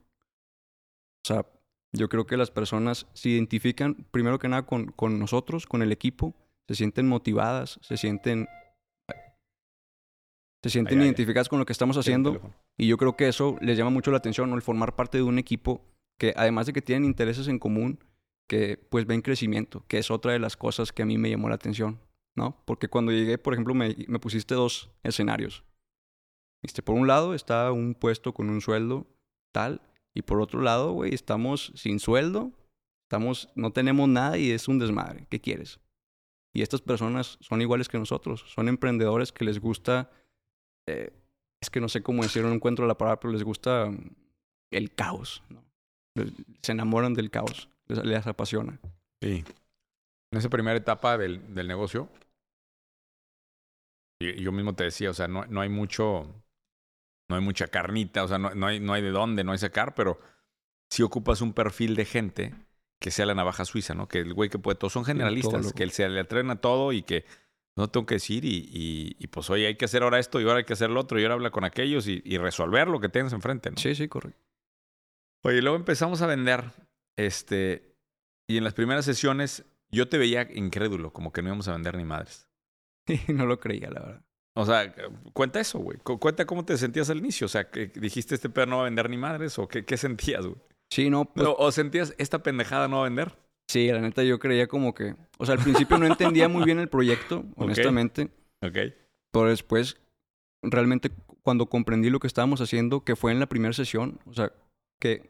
O 1.24 1.28
sea, 1.28 1.46
yo 1.92 2.08
creo 2.08 2.26
que 2.26 2.36
las 2.36 2.50
personas 2.50 3.06
se 3.14 3.28
identifican 3.28 4.04
primero 4.10 4.40
que 4.40 4.48
nada 4.48 4.66
con, 4.66 4.86
con 4.86 5.20
nosotros, 5.20 5.66
con 5.66 5.80
el 5.82 5.92
equipo, 5.92 6.34
se 6.66 6.74
sienten 6.74 7.06
motivadas, 7.06 7.78
se 7.82 7.96
sienten... 7.96 8.48
Se 10.64 10.70
sienten 10.70 10.98
Ay, 10.98 11.02
ay, 11.02 11.04
ay. 11.04 11.08
identificadas 11.10 11.48
con 11.48 11.58
lo 11.60 11.66
que 11.66 11.72
estamos 11.72 11.96
haciendo. 11.98 12.52
Y 12.76 12.86
yo 12.86 12.96
creo 12.96 13.16
que 13.16 13.28
eso 13.28 13.56
les 13.60 13.78
llama 13.78 13.90
mucho 13.90 14.10
la 14.10 14.18
atención. 14.18 14.52
El 14.52 14.62
formar 14.62 14.96
parte 14.96 15.18
de 15.18 15.24
un 15.24 15.38
equipo 15.38 15.84
que 16.18 16.32
además 16.36 16.66
de 16.66 16.72
que 16.72 16.82
tienen 16.82 17.04
intereses 17.04 17.48
en 17.48 17.58
común, 17.58 17.98
que 18.48 18.76
pues 18.76 19.06
ven 19.06 19.22
crecimiento, 19.22 19.84
que 19.88 19.98
es 19.98 20.10
otra 20.10 20.32
de 20.32 20.38
las 20.38 20.56
cosas 20.56 20.92
que 20.92 21.02
a 21.02 21.06
mí 21.06 21.18
me 21.18 21.30
llamó 21.30 21.48
la 21.48 21.54
atención. 21.54 22.00
¿no? 22.34 22.62
Porque 22.64 22.88
cuando 22.88 23.12
llegué, 23.12 23.38
por 23.38 23.52
ejemplo, 23.52 23.74
me, 23.74 23.94
me 24.08 24.18
pusiste 24.18 24.54
dos 24.54 24.90
escenarios. 25.02 25.64
Este, 26.62 26.82
por 26.82 26.96
un 26.96 27.06
lado 27.06 27.34
está 27.34 27.70
un 27.72 27.94
puesto 27.94 28.32
con 28.32 28.50
un 28.50 28.60
sueldo 28.60 29.06
tal, 29.52 29.82
y 30.14 30.22
por 30.22 30.40
otro 30.40 30.60
lado, 30.60 30.92
güey, 30.92 31.14
estamos 31.14 31.72
sin 31.74 32.00
sueldo, 32.00 32.52
estamos, 33.06 33.50
no 33.54 33.72
tenemos 33.72 34.08
nada 34.08 34.38
y 34.38 34.50
es 34.50 34.68
un 34.68 34.78
desmadre. 34.78 35.26
¿Qué 35.28 35.40
quieres? 35.40 35.80
Y 36.52 36.62
estas 36.62 36.80
personas 36.80 37.36
son 37.40 37.60
iguales 37.60 37.88
que 37.88 37.98
nosotros, 37.98 38.44
son 38.54 38.68
emprendedores 38.68 39.32
que 39.32 39.44
les 39.44 39.58
gusta, 39.58 40.10
eh, 40.86 41.12
es 41.64 41.70
que 41.70 41.80
no 41.80 41.88
sé 41.88 42.02
cómo 42.02 42.22
decirlo, 42.22 42.48
no 42.48 42.54
encuentro 42.54 42.86
la 42.86 42.96
palabra, 42.96 43.20
pero 43.20 43.32
les 43.32 43.42
gusta 43.42 43.86
mm, 43.86 44.10
el 44.70 44.94
caos, 44.94 45.42
¿no? 45.48 45.64
Se 46.62 46.72
enamoran 46.72 47.14
del 47.14 47.30
caos, 47.30 47.68
les, 47.88 48.04
les 48.04 48.26
apasiona. 48.26 48.78
Sí. 49.20 49.44
En 50.32 50.38
esa 50.38 50.48
primera 50.48 50.76
etapa 50.76 51.18
del, 51.18 51.54
del 51.54 51.66
negocio, 51.66 52.08
y 54.20 54.42
yo 54.42 54.52
mismo 54.52 54.74
te 54.74 54.84
decía, 54.84 55.10
o 55.10 55.14
sea, 55.14 55.26
no, 55.26 55.46
no 55.46 55.60
hay 55.60 55.68
mucho, 55.68 56.26
no 57.28 57.36
hay 57.36 57.42
mucha 57.42 57.68
carnita, 57.68 58.24
o 58.24 58.28
sea, 58.28 58.38
no, 58.38 58.54
no, 58.54 58.66
hay, 58.66 58.80
no 58.80 58.92
hay 58.92 59.02
de 59.02 59.10
dónde, 59.10 59.42
no 59.42 59.52
hay 59.52 59.58
sacar, 59.58 59.94
pero 59.94 60.20
si 60.90 61.02
ocupas 61.02 61.40
un 61.40 61.52
perfil 61.52 61.96
de 61.96 62.04
gente 62.04 62.54
que 63.00 63.10
sea 63.10 63.26
la 63.26 63.34
navaja 63.34 63.64
suiza, 63.64 63.94
¿no? 63.94 64.06
Que 64.06 64.20
el 64.20 64.34
güey 64.34 64.50
que 64.50 64.58
puede, 64.58 64.78
todos 64.78 64.92
son 64.92 65.04
generalistas, 65.04 65.72
que 65.72 65.82
él 65.82 65.90
se 65.90 66.08
le 66.08 66.20
atreven 66.20 66.50
a 66.50 66.60
todo 66.60 66.92
y 66.92 67.02
que 67.02 67.24
no 67.76 67.88
tengo 67.88 68.06
que 68.06 68.16
decir 68.16 68.44
y, 68.44 68.68
y, 68.70 69.16
y, 69.18 69.26
pues 69.26 69.50
oye, 69.50 69.66
hay 69.66 69.76
que 69.76 69.84
hacer 69.84 70.02
ahora 70.02 70.18
esto 70.18 70.40
y 70.40 70.44
ahora 70.44 70.58
hay 70.58 70.64
que 70.64 70.74
hacer 70.74 70.90
lo 70.90 71.00
otro 71.00 71.18
y 71.18 71.22
ahora 71.22 71.34
habla 71.34 71.50
con 71.50 71.64
aquellos 71.64 72.06
y, 72.06 72.22
y 72.24 72.38
resolver 72.38 72.88
lo 72.88 73.00
que 73.00 73.08
tienes 73.08 73.32
enfrente, 73.32 73.70
¿no? 73.70 73.76
Sí, 73.76 73.94
sí, 73.94 74.08
correcto. 74.08 74.40
Oye, 75.42 75.60
luego 75.60 75.76
empezamos 75.76 76.22
a 76.22 76.26
vender, 76.26 76.64
este, 77.18 77.96
y 78.48 78.56
en 78.56 78.64
las 78.64 78.74
primeras 78.74 79.04
sesiones 79.04 79.64
yo 79.90 80.08
te 80.08 80.18
veía 80.18 80.48
incrédulo, 80.54 81.12
como 81.12 81.32
que 81.32 81.42
no 81.42 81.48
íbamos 81.48 81.68
a 81.68 81.72
vender 81.72 81.96
ni 81.96 82.04
madres. 82.04 82.48
no 83.28 83.46
lo 83.46 83.60
creía, 83.60 83.90
la 83.90 84.00
verdad. 84.00 84.24
O 84.56 84.64
sea, 84.64 84.94
cuenta 85.32 85.60
eso, 85.60 85.80
güey. 85.80 85.98
Cuenta 85.98 86.46
cómo 86.46 86.64
te 86.64 86.76
sentías 86.78 87.10
al 87.10 87.18
inicio. 87.18 87.46
O 87.46 87.48
sea, 87.48 87.70
que 87.70 87.88
dijiste 87.88 88.36
este 88.36 88.48
pedo 88.48 88.66
no 88.66 88.76
va 88.76 88.82
a 88.82 88.84
vender 88.84 89.10
ni 89.10 89.16
madres 89.16 89.58
o 89.58 89.66
qué, 89.66 89.84
qué 89.84 89.96
sentías, 89.96 90.46
güey. 90.46 90.56
Sí, 90.90 91.10
no, 91.10 91.24
pues, 91.24 91.46
o, 91.46 91.56
o 91.56 91.72
sentías 91.72 92.14
esta 92.18 92.42
pendejada 92.42 92.86
no 92.86 92.98
va 92.98 93.02
a 93.02 93.08
vender. 93.08 93.36
Sí, 93.74 93.88
la 93.88 94.00
neta 94.00 94.22
yo 94.22 94.38
creía 94.38 94.68
como 94.68 94.94
que, 94.94 95.16
o 95.36 95.44
sea, 95.44 95.56
al 95.56 95.60
principio 95.60 95.98
no 95.98 96.06
entendía 96.06 96.48
muy 96.48 96.64
bien 96.64 96.78
el 96.78 96.88
proyecto, 96.88 97.44
honestamente. 97.56 98.30
Ok. 98.62 98.76
Pero 99.32 99.48
después, 99.48 100.00
realmente 100.62 101.10
cuando 101.42 101.66
comprendí 101.66 102.08
lo 102.08 102.20
que 102.20 102.28
estábamos 102.28 102.60
haciendo, 102.60 103.02
que 103.02 103.16
fue 103.16 103.32
en 103.32 103.40
la 103.40 103.48
primera 103.48 103.72
sesión, 103.72 104.20
o 104.26 104.32
sea, 104.32 104.52
que 105.00 105.28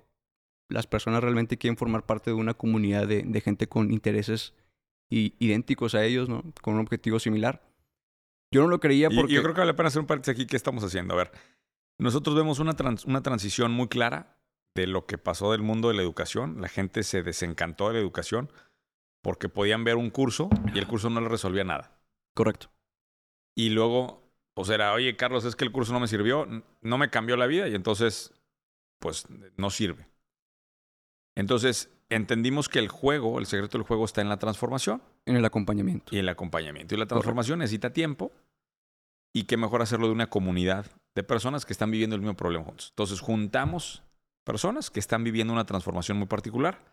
las 0.69 0.87
personas 0.87 1.23
realmente 1.23 1.57
quieren 1.57 1.79
formar 1.79 2.05
parte 2.05 2.33
de 2.33 2.37
una 2.37 2.53
comunidad 2.53 3.09
de, 3.09 3.23
de 3.23 3.41
gente 3.41 3.67
con 3.67 3.91
intereses 3.91 4.53
y, 5.09 5.33
idénticos 5.39 5.95
a 5.95 6.05
ellos, 6.05 6.29
¿no? 6.29 6.45
Con 6.61 6.75
un 6.75 6.81
objetivo 6.81 7.19
similar. 7.21 7.67
Yo 8.53 8.61
no 8.61 8.69
lo 8.69 8.79
creía 8.79 9.09
porque... 9.09 9.33
Y 9.33 9.37
yo 9.37 9.43
creo 9.43 9.55
que 9.55 9.63
vale 9.63 9.73
la 9.73 9.77
pena 9.77 9.87
hacer 9.87 10.01
un 10.01 10.07
paréntesis 10.07 10.35
aquí. 10.35 10.47
¿Qué 10.47 10.57
estamos 10.59 10.85
haciendo? 10.85 11.15
A 11.15 11.17
ver, 11.17 11.33
nosotros 11.97 12.37
vemos 12.37 12.59
una, 12.59 12.75
trans, 12.75 13.07
una 13.07 13.23
transición 13.23 13.73
muy 13.73 13.89
clara 13.89 14.37
de 14.75 14.87
lo 14.87 15.07
que 15.07 15.19
pasó 15.19 15.53
del 15.53 15.63
mundo 15.63 15.89
de 15.89 15.95
la 15.95 16.03
educación. 16.03 16.61
La 16.61 16.69
gente 16.69 17.03
se 17.03 17.23
desencantó 17.23 17.89
de 17.89 17.95
la 17.95 18.01
educación 18.01 18.51
porque 19.23 19.49
podían 19.49 19.85
ver 19.85 19.97
un 19.97 20.11
curso 20.11 20.51
y 20.75 20.79
el 20.79 20.87
curso 20.87 21.11
no 21.11 21.21
le 21.21 21.29
resolvía 21.29 21.65
nada. 21.65 21.93
Correcto. 22.35 22.71
Y 23.57 23.71
luego, 23.71 24.23
pues 24.55 24.69
era, 24.69 24.93
oye, 24.93 25.17
Carlos, 25.17 25.45
es 25.45 25.57
que 25.57 25.65
el 25.65 25.73
curso 25.73 25.93
no 25.93 26.01
me 26.01 26.09
sirvió, 26.09 26.47
no 26.81 26.99
me 26.99 27.09
cambió 27.11 27.37
la 27.37 27.47
vida 27.47 27.69
y 27.69 27.75
entonces, 27.75 28.35
pues 28.99 29.27
no 29.57 29.71
sirve. 29.71 30.09
Entonces, 31.37 31.91
entendimos 32.11 32.69
que 32.69 32.81
el 32.81 32.89
juego, 32.89 33.39
el 33.39 33.47
secreto 33.47 33.79
del 33.79 33.87
juego 33.87 34.05
está 34.05 34.21
en 34.21 34.29
la 34.29 34.39
transformación. 34.39 35.03
En 35.27 35.37
el 35.37 35.45
acompañamiento. 35.45 36.15
Y 36.15 36.19
el 36.19 36.29
acompañamiento. 36.29 36.95
Y 36.95 36.99
la 36.99 37.07
transformación 37.07 37.59
Correcto. 37.59 37.65
necesita 37.65 37.93
tiempo 37.93 38.33
y 39.33 39.45
qué 39.45 39.57
mejor 39.57 39.83
hacerlo 39.83 40.07
de 40.07 40.13
una 40.13 40.29
comunidad 40.29 40.87
de 41.15 41.23
personas 41.23 41.65
que 41.65 41.73
están 41.73 41.91
viviendo 41.91 42.17
el 42.17 42.23
mismo 42.23 42.37
problema 42.37 42.65
juntos. 42.65 42.89
Entonces, 42.91 43.21
juntamos 43.21 44.03
personas 44.45 44.91
que 44.91 45.01
están 45.01 45.25
viviendo 45.25 45.53
una 45.53 45.67
transformación 45.67 46.19
muy 46.19 46.27
particular 46.27 46.85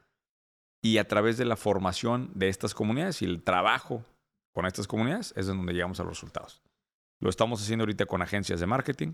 y 0.81 0.97
a 0.97 1.07
través 1.07 1.37
de 1.37 1.45
la 1.45 1.57
formación 1.57 2.31
de 2.33 2.49
estas 2.49 2.73
comunidades 2.73 3.21
y 3.21 3.25
el 3.25 3.43
trabajo 3.43 4.03
con 4.53 4.65
estas 4.65 4.87
comunidades 4.87 5.33
es 5.37 5.47
en 5.47 5.57
donde 5.57 5.73
llegamos 5.73 5.99
a 5.99 6.03
los 6.03 6.13
resultados. 6.13 6.61
Lo 7.19 7.29
estamos 7.29 7.61
haciendo 7.61 7.83
ahorita 7.83 8.05
con 8.05 8.21
agencias 8.21 8.59
de 8.59 8.65
marketing, 8.65 9.13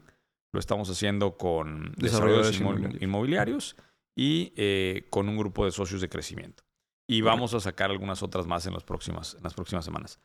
lo 0.54 0.60
estamos 0.60 0.90
haciendo 0.90 1.38
con 1.38 1.92
desarrolladores 1.98 2.60
inmobiliarios, 2.60 3.02
inmobiliarios 3.02 3.76
y 4.16 4.54
eh, 4.56 5.08
con 5.10 5.28
un 5.28 5.38
grupo 5.38 5.66
de 5.66 5.72
socios 5.72 6.00
de 6.00 6.10
crecimiento. 6.10 6.64
Y 7.10 7.22
vamos 7.22 7.54
a 7.54 7.60
sacar 7.60 7.90
algunas 7.92 8.24
otras 8.24 8.48
más 8.48 8.66
en, 8.66 8.74
los 8.74 8.84
próximas, 8.84 9.36
en 9.36 9.44
las 9.44 9.54
próximas 9.54 9.86
semanas. 9.86 10.20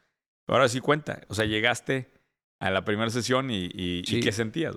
Pero 0.46 0.56
ahora 0.56 0.68
sí 0.68 0.80
cuenta, 0.80 1.22
o 1.28 1.34
sea, 1.34 1.44
llegaste 1.44 2.12
a 2.60 2.70
la 2.70 2.84
primera 2.84 3.10
sesión 3.10 3.50
y, 3.50 3.66
y, 3.66 4.02
sí. 4.06 4.18
¿y 4.18 4.20
qué 4.20 4.32
sentías? 4.32 4.76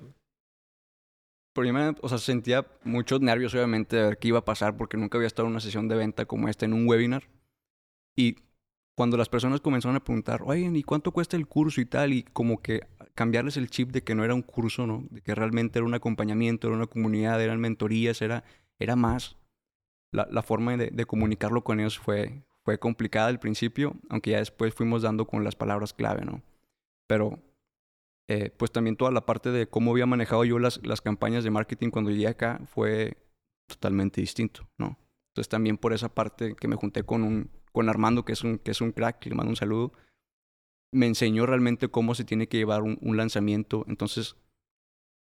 Primero, 1.55 1.95
o 2.01 2.09
sea, 2.09 2.17
sentía 2.17 2.67
muchos 2.83 3.21
nervios, 3.21 3.55
obviamente, 3.55 3.95
de 3.95 4.03
ver 4.03 4.17
qué 4.17 4.27
iba 4.27 4.39
a 4.39 4.45
pasar, 4.45 4.75
porque 4.75 4.97
nunca 4.97 5.17
había 5.17 5.27
estado 5.27 5.47
en 5.47 5.53
una 5.53 5.61
sesión 5.61 5.87
de 5.87 5.95
venta 5.95 6.25
como 6.25 6.49
esta 6.49 6.65
en 6.65 6.73
un 6.73 6.85
webinar. 6.85 7.29
Y 8.13 8.35
cuando 8.93 9.15
las 9.15 9.29
personas 9.29 9.61
comenzaron 9.61 9.95
a 9.95 10.03
preguntar, 10.03 10.41
oye, 10.43 10.69
¿y 10.73 10.83
cuánto 10.83 11.11
cuesta 11.13 11.37
el 11.37 11.47
curso 11.47 11.79
y 11.79 11.85
tal? 11.85 12.11
Y 12.11 12.23
como 12.23 12.61
que 12.61 12.81
cambiarles 13.13 13.55
el 13.55 13.69
chip 13.69 13.91
de 13.91 14.03
que 14.03 14.15
no 14.15 14.25
era 14.25 14.35
un 14.35 14.41
curso, 14.41 14.85
¿no? 14.85 15.05
De 15.09 15.21
que 15.21 15.33
realmente 15.33 15.79
era 15.79 15.85
un 15.85 15.93
acompañamiento, 15.93 16.67
era 16.67 16.75
una 16.75 16.87
comunidad, 16.87 17.41
eran 17.41 17.61
mentorías, 17.61 18.21
era, 18.21 18.43
era 18.77 18.97
más. 18.97 19.37
La, 20.11 20.43
forma 20.43 20.75
de, 20.75 20.91
de, 20.91 21.05
comunicarlo 21.05 21.63
con 21.63 21.79
ellos 21.79 21.99
fue, 21.99 22.43
fue 22.65 22.79
complicada 22.79 23.27
al 23.27 23.39
principio, 23.39 23.95
aunque 24.09 24.31
ya 24.31 24.39
después 24.39 24.73
fuimos 24.73 25.03
dando 25.03 25.25
con 25.25 25.45
las 25.45 25.55
palabras 25.55 25.93
clave, 25.93 26.25
¿no? 26.25 26.41
Pero 27.07 27.39
eh, 28.27 28.51
pues 28.57 28.71
también 28.71 28.95
toda 28.95 29.11
la 29.11 29.25
parte 29.25 29.51
de 29.51 29.67
cómo 29.67 29.91
había 29.91 30.05
manejado 30.05 30.43
yo 30.45 30.57
las, 30.57 30.79
las 30.85 31.01
campañas 31.01 31.43
de 31.43 31.51
marketing 31.51 31.91
cuando 31.91 32.11
llegué 32.11 32.27
acá 32.27 32.59
fue 32.65 33.17
totalmente 33.67 34.21
distinto, 34.21 34.67
¿no? 34.77 34.97
Entonces 35.31 35.49
también 35.49 35.77
por 35.77 35.93
esa 35.93 36.09
parte 36.09 36.55
que 36.55 36.67
me 36.67 36.75
junté 36.75 37.03
con, 37.03 37.23
un, 37.23 37.51
con 37.71 37.89
Armando, 37.89 38.23
que 38.23 38.33
es, 38.33 38.43
un, 38.43 38.57
que 38.57 38.71
es 38.71 38.81
un 38.81 38.91
crack, 38.91 39.25
le 39.25 39.35
mando 39.35 39.49
un 39.49 39.55
saludo, 39.55 39.91
me 40.93 41.07
enseñó 41.07 41.45
realmente 41.45 41.89
cómo 41.89 42.15
se 42.15 42.23
tiene 42.23 42.47
que 42.47 42.57
llevar 42.57 42.81
un, 42.81 43.17
lanzamiento. 43.17 43.83
Entonces, 43.88 44.38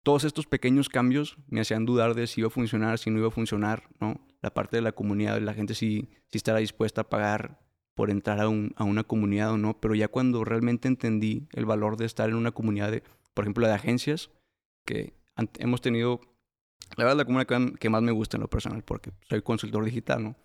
todos 0.02 0.24
estos 0.24 0.46
pequeños 0.46 0.88
cambios 0.88 1.36
me 1.48 1.60
hacían 1.60 1.84
dudar 1.84 2.14
de 2.14 2.26
si 2.26 2.40
iba 2.40 2.48
a 2.48 2.50
funcionar, 2.50 2.98
si 2.98 3.10
no 3.10 3.18
iba 3.18 3.28
a 3.28 3.32
funcionar, 3.32 3.88
¿no? 4.00 4.26
La 4.40 4.54
parte 4.54 4.76
de 4.76 4.82
la 4.82 4.92
comunidad, 4.92 5.40
la 5.40 5.52
gente 5.52 5.74
si, 5.74 6.08
si 6.28 6.38
estará 6.38 6.58
dispuesta 6.58 7.02
a 7.02 7.08
pagar 7.10 7.60
por 7.98 8.10
entrar 8.10 8.38
a, 8.38 8.48
un, 8.48 8.74
a, 8.76 8.84
una 8.84 9.02
comunidad 9.02 9.50
o 9.50 9.58
no, 9.58 9.80
pero 9.80 9.92
ya 9.96 10.06
cuando 10.06 10.44
realmente 10.44 10.86
entendí 10.86 11.48
el 11.52 11.66
valor 11.66 11.96
de 11.96 12.06
estar 12.06 12.28
en 12.28 12.36
una 12.36 12.52
comunidad 12.52 12.92
de, 12.92 13.02
por 13.34 13.42
ejemplo, 13.42 13.66
de 13.66 13.72
agencias, 13.72 14.30
que 14.84 15.14
han, 15.34 15.50
hemos 15.58 15.80
tenido, 15.80 16.20
la 16.96 17.02
verdad, 17.02 17.16
la 17.16 17.24
comunidad 17.24 17.74
que 17.76 17.90
más 17.90 18.00
me 18.02 18.12
gusta 18.12 18.36
en 18.36 18.42
lo 18.42 18.48
personal, 18.48 18.84
porque 18.84 19.10
soy 19.28 19.42
consultor 19.42 19.84
digital, 19.84 20.22
¿no? 20.22 20.36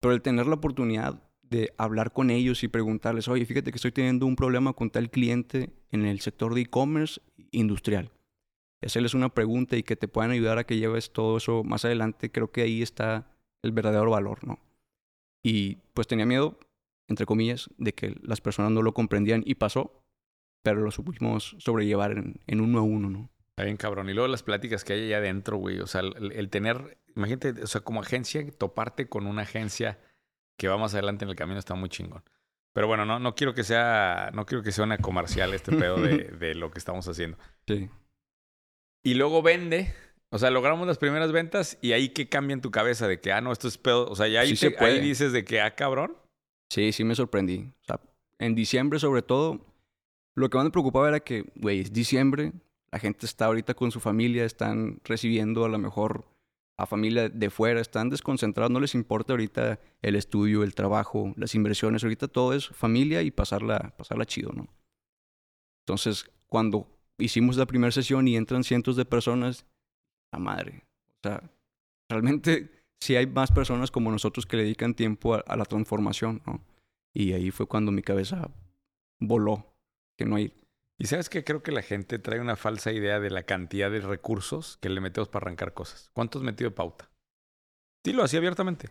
Pero 0.00 0.12
el 0.12 0.22
tener 0.22 0.48
la 0.48 0.56
oportunidad 0.56 1.22
de 1.42 1.72
hablar 1.78 2.12
con 2.12 2.30
ellos 2.30 2.64
y 2.64 2.68
preguntarles, 2.68 3.28
oye, 3.28 3.46
fíjate 3.46 3.70
que 3.70 3.76
estoy 3.76 3.92
teniendo 3.92 4.26
un 4.26 4.34
problema 4.34 4.72
con 4.72 4.90
tal 4.90 5.08
cliente 5.08 5.70
en 5.92 6.04
el 6.04 6.18
sector 6.18 6.52
de 6.52 6.62
e-commerce 6.62 7.20
industrial. 7.52 8.10
Hacerles 8.84 9.14
una 9.14 9.28
pregunta 9.28 9.76
y 9.76 9.84
que 9.84 9.94
te 9.94 10.08
puedan 10.08 10.32
ayudar 10.32 10.58
a 10.58 10.64
que 10.64 10.78
lleves 10.78 11.12
todo 11.12 11.36
eso 11.36 11.62
más 11.62 11.84
adelante, 11.84 12.32
creo 12.32 12.50
que 12.50 12.62
ahí 12.62 12.82
está 12.82 13.30
el 13.62 13.70
verdadero 13.70 14.10
valor, 14.10 14.44
¿no? 14.44 14.58
Y 15.44 15.76
pues 15.94 16.08
tenía 16.08 16.26
miedo 16.26 16.58
entre 17.08 17.26
comillas, 17.26 17.70
de 17.78 17.92
que 17.94 18.14
las 18.22 18.40
personas 18.40 18.70
no 18.70 18.82
lo 18.82 18.94
comprendían 18.94 19.42
y 19.44 19.56
pasó, 19.56 20.04
pero 20.62 20.80
lo 20.80 20.90
supimos 20.90 21.56
sobrellevar 21.58 22.12
en, 22.12 22.40
en 22.46 22.60
uno 22.60 22.78
a 22.78 22.82
uno, 22.82 23.10
¿no? 23.10 23.30
Está 23.50 23.64
bien, 23.64 23.76
cabrón. 23.76 24.08
Y 24.08 24.14
luego 24.14 24.28
las 24.28 24.44
pláticas 24.44 24.84
que 24.84 24.92
hay 24.92 25.06
allá 25.06 25.18
adentro, 25.18 25.56
güey. 25.56 25.80
O 25.80 25.86
sea, 25.86 26.02
el, 26.02 26.30
el, 26.32 26.48
tener, 26.48 26.98
imagínate, 27.16 27.60
o 27.62 27.66
sea, 27.66 27.80
como 27.80 28.00
agencia, 28.00 28.46
toparte 28.56 29.08
con 29.08 29.26
una 29.26 29.42
agencia 29.42 29.98
que 30.56 30.68
va 30.68 30.76
más 30.76 30.94
adelante 30.94 31.24
en 31.24 31.30
el 31.30 31.36
camino 31.36 31.58
está 31.58 31.74
muy 31.74 31.88
chingón. 31.88 32.22
Pero 32.72 32.86
bueno, 32.86 33.04
no, 33.04 33.18
no 33.18 33.34
quiero 33.34 33.54
que 33.54 33.64
sea, 33.64 34.30
no 34.34 34.46
quiero 34.46 34.62
que 34.62 34.70
sea 34.70 34.84
una 34.84 34.98
comercial 34.98 35.54
este 35.54 35.74
pedo 35.76 35.96
de, 35.96 36.18
de 36.38 36.54
lo 36.54 36.70
que 36.70 36.78
estamos 36.78 37.08
haciendo. 37.08 37.36
Sí. 37.66 37.88
Y 39.04 39.14
luego 39.14 39.42
vende, 39.42 39.92
o 40.30 40.38
sea, 40.38 40.50
logramos 40.50 40.86
las 40.86 40.98
primeras 40.98 41.32
ventas 41.32 41.78
y 41.80 41.92
ahí 41.92 42.10
que 42.10 42.28
cambia 42.28 42.54
en 42.54 42.60
tu 42.60 42.70
cabeza 42.70 43.08
de 43.08 43.20
que, 43.20 43.32
ah, 43.32 43.40
no, 43.40 43.50
esto 43.52 43.66
es 43.66 43.78
pedo. 43.78 44.08
O 44.08 44.14
sea, 44.14 44.28
ya 44.28 44.40
ahí, 44.40 44.54
sí 44.54 44.70
te, 44.70 44.84
ahí 44.84 45.00
dices 45.00 45.32
de 45.32 45.44
que, 45.44 45.60
ah, 45.60 45.74
cabrón. 45.74 46.16
Sí, 46.70 46.92
sí 46.92 47.04
me 47.04 47.14
sorprendí. 47.14 47.70
O 47.82 47.84
sea, 47.84 48.00
en 48.38 48.54
diciembre 48.54 48.98
sobre 48.98 49.22
todo, 49.22 49.66
lo 50.34 50.50
que 50.50 50.56
más 50.56 50.64
me 50.64 50.70
preocupaba 50.70 51.08
era 51.08 51.20
que, 51.20 51.44
güey, 51.56 51.80
es 51.80 51.92
diciembre, 51.92 52.52
la 52.90 52.98
gente 52.98 53.26
está 53.26 53.46
ahorita 53.46 53.74
con 53.74 53.90
su 53.90 54.00
familia, 54.00 54.44
están 54.44 55.00
recibiendo 55.04 55.64
a 55.64 55.68
lo 55.68 55.78
mejor 55.78 56.24
a 56.76 56.86
familia 56.86 57.28
de 57.28 57.50
fuera, 57.50 57.80
están 57.80 58.08
desconcentrados, 58.08 58.70
no 58.70 58.78
les 58.78 58.94
importa 58.94 59.32
ahorita 59.32 59.80
el 60.00 60.14
estudio, 60.14 60.62
el 60.62 60.74
trabajo, 60.74 61.34
las 61.36 61.54
inversiones, 61.56 62.04
ahorita 62.04 62.28
todo 62.28 62.54
es 62.54 62.68
familia 62.68 63.22
y 63.22 63.32
pasarla, 63.32 63.94
pasarla 63.98 64.24
chido, 64.24 64.52
¿no? 64.52 64.68
Entonces, 65.82 66.30
cuando 66.46 66.86
hicimos 67.18 67.56
la 67.56 67.66
primera 67.66 67.90
sesión 67.90 68.28
y 68.28 68.36
entran 68.36 68.62
cientos 68.62 68.94
de 68.94 69.04
personas, 69.04 69.66
la 70.30 70.38
madre, 70.38 70.84
o 71.16 71.28
sea, 71.28 71.50
realmente 72.08 72.77
sí 73.00 73.16
hay 73.16 73.26
más 73.26 73.52
personas 73.52 73.90
como 73.90 74.10
nosotros 74.10 74.46
que 74.46 74.56
le 74.56 74.64
dedican 74.64 74.94
tiempo 74.94 75.34
a, 75.34 75.40
a 75.40 75.56
la 75.56 75.64
transformación, 75.64 76.42
¿no? 76.46 76.64
Y 77.14 77.32
ahí 77.32 77.50
fue 77.50 77.66
cuando 77.66 77.90
mi 77.92 78.02
cabeza 78.02 78.50
voló 79.20 79.74
que 80.16 80.24
no 80.24 80.36
hay. 80.36 80.52
Y 80.98 81.06
sabes 81.06 81.28
que 81.28 81.44
creo 81.44 81.62
que 81.62 81.72
la 81.72 81.82
gente 81.82 82.18
trae 82.18 82.40
una 82.40 82.56
falsa 82.56 82.92
idea 82.92 83.20
de 83.20 83.30
la 83.30 83.44
cantidad 83.44 83.90
de 83.90 84.00
recursos 84.00 84.78
que 84.78 84.88
le 84.88 85.00
metemos 85.00 85.28
para 85.28 85.44
arrancar 85.44 85.72
cosas. 85.72 86.10
¿Cuánto 86.12 86.38
has 86.38 86.44
metido 86.44 86.70
de 86.70 86.76
pauta? 86.76 87.10
Dilo 88.04 88.22
así 88.22 88.36
abiertamente. 88.36 88.90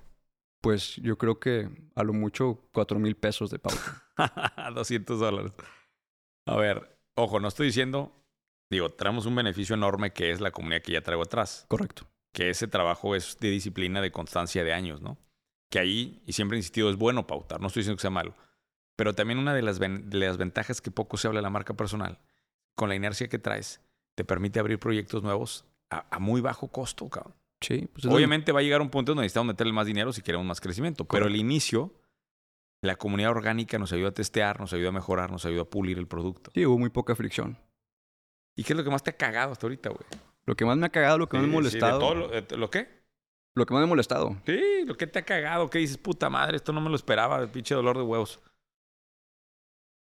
Pues 0.61 0.95
yo 0.97 1.17
creo 1.17 1.39
que 1.39 1.69
a 1.95 2.03
lo 2.03 2.13
mucho 2.13 2.69
cuatro 2.73 2.99
mil 2.99 3.15
pesos 3.15 3.51
de 3.51 3.59
pauta. 3.59 4.05
200 4.73 5.19
dólares. 5.19 5.53
A 6.47 6.55
ver, 6.55 6.97
ojo, 7.15 7.39
no 7.39 7.47
estoy 7.49 7.67
diciendo, 7.67 8.25
digo, 8.71 8.91
traemos 8.93 9.25
un 9.25 9.35
beneficio 9.35 9.75
enorme 9.75 10.11
que 10.13 10.31
es 10.31 10.39
la 10.39 10.51
comunidad 10.51 10.81
que 10.81 10.93
ya 10.93 11.01
traigo 11.01 11.23
atrás. 11.23 11.65
Correcto. 11.67 12.07
Que 12.37 12.51
ese 12.51 12.67
trabajo 12.67 13.15
es 13.15 13.37
de 13.39 13.49
disciplina, 13.49 13.99
de 13.99 14.11
constancia 14.11 14.63
de 14.63 14.71
años, 14.71 15.01
¿no? 15.01 15.17
Que 15.71 15.79
ahí, 15.79 16.21
y 16.27 16.33
siempre 16.33 16.55
he 16.55 16.59
insistido, 16.59 16.89
es 16.91 16.95
bueno 16.95 17.25
pautar, 17.25 17.59
no 17.59 17.65
estoy 17.67 17.81
diciendo 17.81 17.97
que 17.97 18.01
sea 18.01 18.11
malo. 18.11 18.35
Pero 18.95 19.15
también 19.15 19.39
una 19.39 19.55
de 19.55 19.63
las, 19.63 19.79
ven- 19.79 20.09
de 20.09 20.19
las 20.19 20.37
ventajas 20.37 20.79
que 20.79 20.91
poco 20.91 21.17
se 21.17 21.27
habla 21.27 21.39
de 21.39 21.43
la 21.43 21.49
marca 21.49 21.73
personal, 21.73 22.19
con 22.75 22.89
la 22.89 22.95
inercia 22.95 23.27
que 23.27 23.39
traes, 23.39 23.81
te 24.15 24.23
permite 24.23 24.59
abrir 24.59 24.77
proyectos 24.77 25.23
nuevos 25.23 25.65
a, 25.89 26.05
a 26.15 26.19
muy 26.19 26.39
bajo 26.41 26.67
costo, 26.67 27.09
cabrón. 27.09 27.33
Sí, 27.59 27.87
pues 27.91 28.05
Obviamente 28.05 28.51
va 28.51 28.59
a 28.59 28.63
llegar 28.63 28.81
un 28.81 28.91
punto 28.91 29.13
donde 29.13 29.23
necesitamos 29.23 29.47
meterle 29.47 29.73
más 29.73 29.87
dinero 29.87 30.13
si 30.13 30.21
queremos 30.21 30.45
más 30.45 30.61
crecimiento. 30.61 31.05
Pero 31.05 31.25
el 31.25 31.35
inicio, 31.35 31.91
la 32.83 32.97
comunidad 32.97 33.31
orgánica 33.31 33.79
nos 33.79 33.91
ayuda 33.93 34.09
a 34.09 34.13
testear, 34.13 34.59
nos 34.59 34.73
ayuda 34.73 34.89
a 34.89 34.91
mejorar, 34.91 35.31
nos 35.31 35.43
ayuda 35.45 35.63
a 35.63 35.65
pulir 35.65 35.97
el 35.97 36.07
producto. 36.07 36.51
Sí, 36.53 36.63
hubo 36.67 36.77
muy 36.77 36.89
poca 36.91 37.15
fricción. 37.15 37.57
¿Y 38.55 38.63
qué 38.63 38.73
es 38.73 38.77
lo 38.77 38.83
que 38.83 38.91
más 38.91 39.01
te 39.01 39.09
ha 39.09 39.17
cagado 39.17 39.51
hasta 39.53 39.65
ahorita, 39.65 39.89
güey? 39.89 40.03
Lo 40.47 40.55
que 40.55 40.65
más 40.65 40.77
me 40.77 40.85
ha 40.87 40.89
cagado, 40.89 41.17
lo 41.19 41.29
que 41.29 41.37
más 41.37 41.45
me 41.45 41.57
ha 41.57 41.61
Sí, 41.61 41.69
sí, 41.71 41.75
de 41.75 41.81
molestado. 41.81 41.99
todo 41.99 42.15
lo, 42.15 42.27
de- 42.29 42.57
¿Lo 42.57 42.69
qué? 42.71 42.87
Lo 43.55 43.65
que 43.65 43.73
más 43.73 43.81
me 43.81 43.85
ha 43.85 43.89
molestado. 43.89 44.37
Sí, 44.45 44.61
lo 44.85 44.95
que 44.95 45.05
te 45.07 45.19
ha 45.19 45.25
cagado, 45.25 45.69
que 45.69 45.79
dices, 45.79 45.97
puta 45.97 46.29
madre, 46.29 46.57
esto 46.57 46.71
no 46.73 46.79
me 46.81 46.89
lo 46.89 46.95
esperaba, 46.95 47.39
el 47.39 47.49
pinche 47.49 47.75
dolor 47.75 47.97
de 47.97 48.03
huevos. 48.03 48.39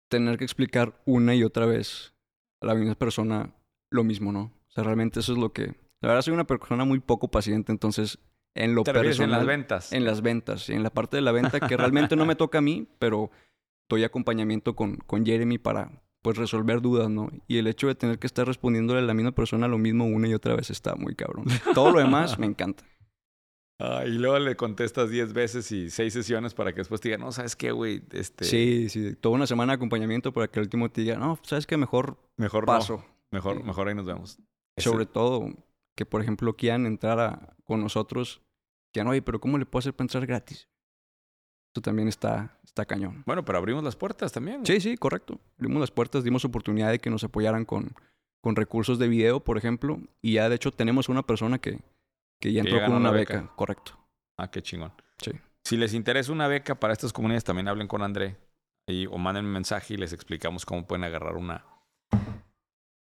Tener 0.09 0.37
que 0.39 0.45
explicar 0.45 1.01
una 1.07 1.35
y 1.35 1.43
otra 1.43 1.67
vez 1.67 2.15
a 2.61 2.67
la 2.67 2.75
misma 2.75 2.95
persona 2.95 3.55
lo 3.91 4.05
mismo, 4.05 4.31
¿no? 4.33 4.53
O 4.69 4.71
sea, 4.71 4.85
realmente 4.85 5.21
eso 5.21 5.33
es 5.33 5.39
lo 5.39 5.53
que. 5.53 5.75
La 6.01 6.09
verdad, 6.09 6.23
soy 6.23 6.35
una 6.35 6.47
persona 6.47 6.85
muy 6.85 7.01
poco 7.01 7.29
paciente, 7.29 7.73
entonces, 7.73 8.19
en 8.55 8.75
lo 8.75 8.83
Te 8.85 8.93
refieres 8.93 9.17
en 9.19 9.25
personal. 9.31 9.41
las 9.41 9.47
ventas. 9.47 9.93
En 9.93 10.05
las 10.05 10.21
ventas, 10.23 10.69
en 10.71 10.83
la 10.83 10.91
parte 10.91 11.17
de 11.17 11.23
la 11.23 11.33
venta 11.33 11.61
que 11.61 11.77
realmente 11.77 12.17
no 12.17 12.27
me 12.27 12.35
toca 12.37 12.59
a 12.59 12.63
mí, 12.63 12.89
pero 12.99 13.31
doy 13.89 14.05
acompañamiento 14.05 14.75
con, 14.77 14.97
con 14.97 15.25
Jeremy 15.25 15.59
para 15.59 16.03
pues 16.23 16.37
resolver 16.39 16.81
dudas, 16.81 17.11
¿no? 17.11 17.31
Y 17.49 17.59
el 17.59 17.67
hecho 17.67 17.89
de 17.89 17.95
tener 17.95 18.19
que 18.19 18.27
estar 18.27 18.47
respondiéndole 18.47 19.01
a 19.01 19.03
la 19.03 19.15
misma 19.15 19.33
persona 19.33 19.67
lo 19.69 19.77
mismo 19.79 20.07
una 20.07 20.29
y 20.29 20.35
otra 20.35 20.55
vez 20.57 20.71
está 20.71 20.95
muy 20.95 21.15
cabrón. 21.15 21.47
Todo 21.75 21.91
lo 21.91 21.99
demás 21.99 22.39
me 22.39 22.47
encanta. 22.47 22.85
Ah, 23.81 24.05
y 24.07 24.13
luego 24.13 24.39
le 24.39 24.55
contestas 24.55 25.11
10 25.11 25.33
veces 25.33 25.73
y 25.73 25.91
6 25.91 26.13
sesiones 26.13 26.55
para 26.55 26.73
que 26.73 26.79
después 26.79 27.01
te 27.01 27.09
diga, 27.09 27.19
no, 27.19 27.33
¿sabes 27.33 27.57
qué, 27.57 27.73
güey? 27.73 28.03
Este, 28.13 28.45
Sí, 28.45 28.89
sí, 28.89 29.17
toda 29.17 29.35
una 29.35 29.47
semana 29.49 29.73
de 29.73 29.77
acompañamiento 29.77 30.33
para 30.33 30.47
que 30.47 30.61
al 30.61 30.67
último 30.67 30.89
te 30.91 31.01
diga, 31.01 31.17
no, 31.17 31.37
¿sabes 31.43 31.67
qué? 31.67 31.77
Mejor 31.77 32.17
Mejor 32.37 32.65
paso. 32.65 32.99
no. 32.99 33.13
Mejor, 33.33 33.57
Sí. 33.57 33.63
mejor 33.65 33.89
ahí 33.89 33.95
nos 33.97 34.07
vemos. 34.07 34.39
Ese- 34.77 34.89
Sobre 34.89 35.07
todo 35.07 35.49
que, 35.97 36.07
por 36.07 36.23
ejemplo, 36.23 36.55
quieran 36.55 36.87
entrar 36.87 37.19
a- 37.19 37.57
con 37.65 37.81
nosotros, 37.81 38.43
que 38.93 39.01
oye, 39.03 39.23
pero 39.23 39.41
¿cómo 39.41 39.59
le 39.59 39.67
puedo 39.67 39.81
hacer 39.81 39.95
para 39.95 40.05
entrar 40.05 40.27
gratis? 40.27 40.69
Eso 41.75 41.81
también 41.81 42.09
está, 42.09 42.59
está 42.65 42.85
cañón. 42.85 43.23
Bueno, 43.25 43.45
pero 43.45 43.59
abrimos 43.59 43.83
las 43.83 43.97
puertas 43.97 44.31
también. 44.31 44.65
Sí, 44.67 44.79
sí, 44.81 44.97
correcto. 44.99 45.41
Abrimos 45.59 45.81
las 45.81 45.91
puertas, 45.91 46.23
dimos 46.23 46.45
oportunidad 46.45 46.91
de 46.91 46.99
que 46.99 47.09
nos 47.09 47.25
apoyaran 47.25 47.65
con, 47.65 47.95
con 48.43 48.57
recursos 48.57 48.99
de 48.99 49.09
video, 49.09 49.41
por 49.41 49.57
ejemplo, 49.57 49.99
y 50.21 50.35
ya 50.35 50.51
de 50.51 50.57
hecho 50.57 50.71
tenemos 50.71 51.09
una 51.09 51.23
persona 51.23 51.59
que, 51.59 51.81
que 52.41 52.53
ya 52.53 52.61
entró 52.61 52.85
con 52.85 52.95
una 52.95 53.11
beca. 53.11 53.51
correcto. 53.57 53.99
Ah, 54.37 54.51
qué 54.51 54.61
chingón. 54.61 54.93
Sí. 55.19 55.33
Si 55.65 55.77
les 55.79 55.95
interesa 55.95 56.33
una 56.33 56.47
beca 56.47 56.75
para 56.75 56.93
estas 56.93 57.13
comunidades, 57.13 57.45
también 57.45 57.69
hablen 57.69 57.89
con 57.89 58.03
André 58.03 58.37
y, 58.87 59.07
o 59.07 59.17
manden 59.17 59.47
un 59.47 59.53
mensaje 59.53 59.95
y 59.95 59.97
les 59.97 60.13
explicamos 60.13 60.67
cómo 60.67 60.87
pueden 60.87 61.05
agarrar 61.05 61.37
una, 61.37 61.65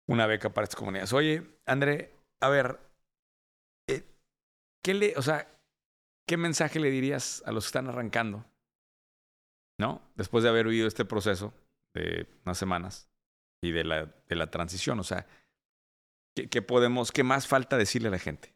una 0.07 0.25
beca 0.25 0.53
para 0.53 0.63
estas 0.63 0.79
comunidades. 0.79 1.13
Oye, 1.13 1.43
André, 1.67 2.15
a 2.41 2.49
ver, 2.49 2.79
eh, 3.89 4.03
¿qué 4.81 4.93
le, 4.95 5.13
o 5.17 5.21
sea, 5.21 5.47
qué 6.27 6.37
mensaje 6.37 6.79
le 6.79 6.89
dirías 6.89 7.43
a 7.45 7.51
los 7.51 7.65
que 7.65 7.67
están 7.67 7.89
arrancando? 7.89 8.45
¿No? 9.77 10.01
Después 10.15 10.43
de 10.43 10.49
haber 10.49 10.67
vivido 10.67 10.87
este 10.87 11.05
proceso 11.05 11.53
de 11.93 12.27
unas 12.45 12.57
semanas 12.57 13.09
y 13.61 13.71
de 13.71 13.83
la, 13.83 14.05
de 14.27 14.35
la 14.35 14.51
transición, 14.51 14.99
o 14.99 15.03
sea, 15.03 15.27
¿qué, 16.35 16.61
podemos, 16.61 17.11
qué 17.11 17.23
más 17.23 17.47
falta 17.47 17.77
decirle 17.77 18.09
a 18.09 18.11
la 18.11 18.19
gente? 18.19 18.53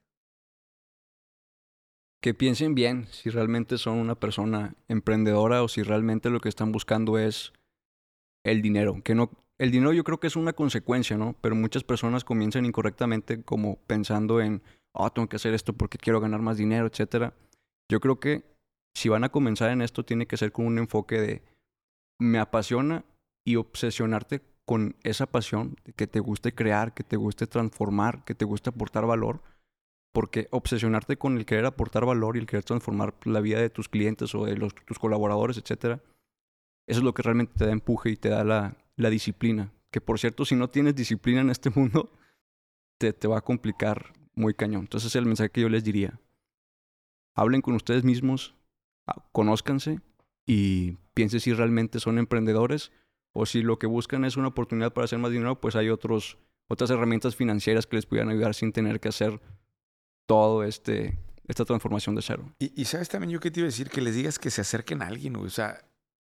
Que 2.22 2.34
piensen 2.34 2.76
bien 2.76 3.08
si 3.12 3.30
realmente 3.30 3.78
son 3.78 3.98
una 3.98 4.16
persona 4.16 4.76
emprendedora 4.88 5.64
o 5.64 5.68
si 5.68 5.84
realmente 5.84 6.30
lo 6.30 6.42
que 6.42 6.50
están 6.50 6.72
buscando 6.72 7.18
es 7.18 7.54
el 8.44 8.62
dinero. 8.62 9.02
Que 9.04 9.16
no, 9.16 9.32
el 9.58 9.72
dinero 9.72 9.94
yo 9.94 10.04
creo 10.04 10.20
que 10.20 10.28
es 10.28 10.36
una 10.36 10.54
consecuencia, 10.54 11.18
¿no? 11.18 11.36
Pero 11.42 11.56
muchas 11.56 11.84
personas 11.84 12.26
comienzan 12.26 12.66
incorrectamente 12.66 13.44
como 13.44 13.78
pensando 13.88 14.42
en, 14.42 14.62
oh, 14.92 15.10
tengo 15.12 15.30
que 15.30 15.38
hacer 15.38 15.54
esto 15.54 15.74
porque 15.74 15.98
quiero 15.98 16.20
ganar 16.20 16.42
más 16.42 16.58
dinero, 16.58 16.88
etcétera. 16.88 17.34
Yo 17.90 18.02
creo 18.02 18.20
que 18.20 18.44
si 18.93 19.10
van 19.10 19.23
a 19.23 19.30
comenzar 19.30 19.69
en 19.69 19.82
esto, 19.82 20.04
tiene 20.04 20.28
que 20.28 20.38
ser 20.38 20.52
con 20.52 20.65
un 20.65 20.78
enfoque 20.78 21.19
de 21.19 21.43
me 22.19 22.39
apasiona 22.39 23.06
y 23.45 23.56
obsesionarte 23.56 24.41
con 24.65 24.95
esa 25.04 25.25
pasión, 25.25 25.78
que 25.95 26.06
te 26.06 26.19
guste 26.19 26.54
crear, 26.54 26.93
que 26.93 27.04
te 27.04 27.15
guste 27.15 27.47
transformar, 27.47 28.23
que 28.23 28.36
te 28.36 28.45
guste 28.45 28.69
aportar 28.69 29.06
valor, 29.06 29.41
porque 30.13 30.47
obsesionarte 30.52 31.17
con 31.17 31.38
el 31.38 31.45
querer 31.45 31.65
aportar 31.65 32.06
valor 32.06 32.36
y 32.36 32.39
el 32.39 32.45
querer 32.45 32.63
transformar 32.63 33.15
la 33.25 33.39
vida 33.39 33.60
de 33.60 33.69
tus 33.69 33.89
clientes 33.89 34.36
o 34.36 34.45
de 34.45 34.58
los, 34.58 34.75
tus 34.75 34.99
colaboradores, 34.99 35.58
etcétera, 35.58 36.02
eso 36.88 36.99
es 36.99 37.04
lo 37.04 37.13
que 37.13 37.21
realmente 37.21 37.54
te 37.58 37.65
da 37.65 37.71
empuje 37.71 38.12
y 38.12 38.15
te 38.15 38.30
da 38.30 38.43
la, 38.43 38.78
la 38.95 39.10
disciplina. 39.10 39.71
Que 39.91 40.02
por 40.02 40.19
cierto, 40.19 40.45
si 40.45 40.56
no 40.56 40.69
tienes 40.69 40.95
disciplina 40.95 41.41
en 41.41 41.49
este 41.49 41.69
mundo, 41.75 42.12
te, 42.99 43.13
te 43.13 43.28
va 43.28 43.39
a 43.39 43.41
complicar 43.41 44.13
muy 44.36 44.54
cañón. 44.54 44.82
Entonces, 44.82 45.15
el 45.15 45.25
mensaje 45.25 45.49
que 45.49 45.62
yo 45.62 45.69
les 45.69 45.84
diría: 45.84 46.19
hablen 47.36 47.62
con 47.62 47.75
ustedes 47.75 48.04
mismos, 48.04 48.56
conózcanse 49.32 50.00
y 50.45 50.98
piensen 51.13 51.39
si 51.39 51.54
realmente 51.54 52.00
son 52.00 52.17
emprendedores 52.17 52.91
o 53.34 53.45
si 53.45 53.62
lo 53.62 53.80
que 53.80 53.88
buscan 53.88 54.26
es 54.26 54.38
una 54.38 54.48
oportunidad 54.50 54.93
para 54.93 55.06
hacer 55.06 55.19
más 55.19 55.32
dinero, 55.32 55.60
pues 55.62 55.76
hay 55.76 55.89
otros, 55.89 56.38
otras 56.67 56.89
herramientas 56.89 57.36
financieras 57.36 57.86
que 57.86 57.98
les 57.98 58.06
pudieran 58.06 58.30
ayudar 58.30 58.56
sin 58.56 58.72
tener 58.72 59.00
que 59.00 59.10
hacer 59.10 59.39
todo 60.26 60.63
este 60.63 61.17
esta 61.50 61.65
transformación 61.65 62.15
de 62.15 62.22
cero. 62.22 62.54
Y, 62.60 62.80
y 62.80 62.86
sabes 62.86 63.10
también 63.10 63.32
yo 63.32 63.39
que 63.39 63.50
te 63.50 63.60
iba 63.60 63.65
a 63.65 63.72
decir 63.72 63.89
que 63.89 64.02
les 64.02 64.13
digas 64.13 64.38
que 64.38 64.52
se 64.52 64.62
acerquen 64.62 65.02
a 65.02 65.08
alguien. 65.08 65.36
O 65.36 65.50
sea, 65.50 65.84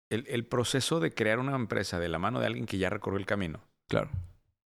el, 0.09 0.25
el 0.27 0.47
proceso 0.47 1.01
de 1.01 1.13
crear 1.13 1.39
una 1.39 1.55
empresa 1.55 1.99
de 1.99 2.09
la 2.09 2.19
mano 2.19 2.41
de 2.41 2.47
alguien 2.47 2.65
que 2.65 2.79
ya 2.79 2.89
recorrió 2.89 3.19
el 3.19 3.27
camino. 3.27 3.61
Claro. 3.89 4.11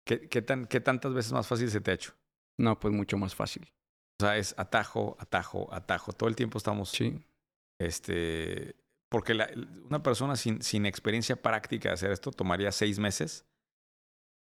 ¿Qué, 0.06 0.28
qué, 0.28 0.42
tan, 0.42 0.66
¿Qué 0.66 0.82
tantas 0.82 1.14
veces 1.14 1.32
más 1.32 1.48
fácil 1.48 1.72
se 1.72 1.80
te 1.80 1.92
ha 1.92 1.94
hecho? 1.94 2.14
No, 2.58 2.78
pues 2.78 2.94
mucho 2.94 3.18
más 3.18 3.34
fácil. 3.34 3.72
O 4.20 4.26
sea, 4.26 4.38
es 4.38 4.54
atajo, 4.58 5.16
atajo, 5.20 5.74
atajo. 5.74 6.12
Todo 6.12 6.28
el 6.28 6.36
tiempo 6.36 6.58
estamos. 6.58 6.90
Sí. 6.90 7.18
Este. 7.80 8.76
Porque 9.10 9.38
una 9.88 10.04
persona 10.04 10.36
sin, 10.36 10.62
sin 10.62 10.86
experiencia 10.86 11.42
práctica 11.42 11.90
de 11.90 11.94
hacer 11.94 12.12
esto 12.12 12.32
tomaría 12.32 12.72
seis 12.72 13.00
meses 13.00 13.46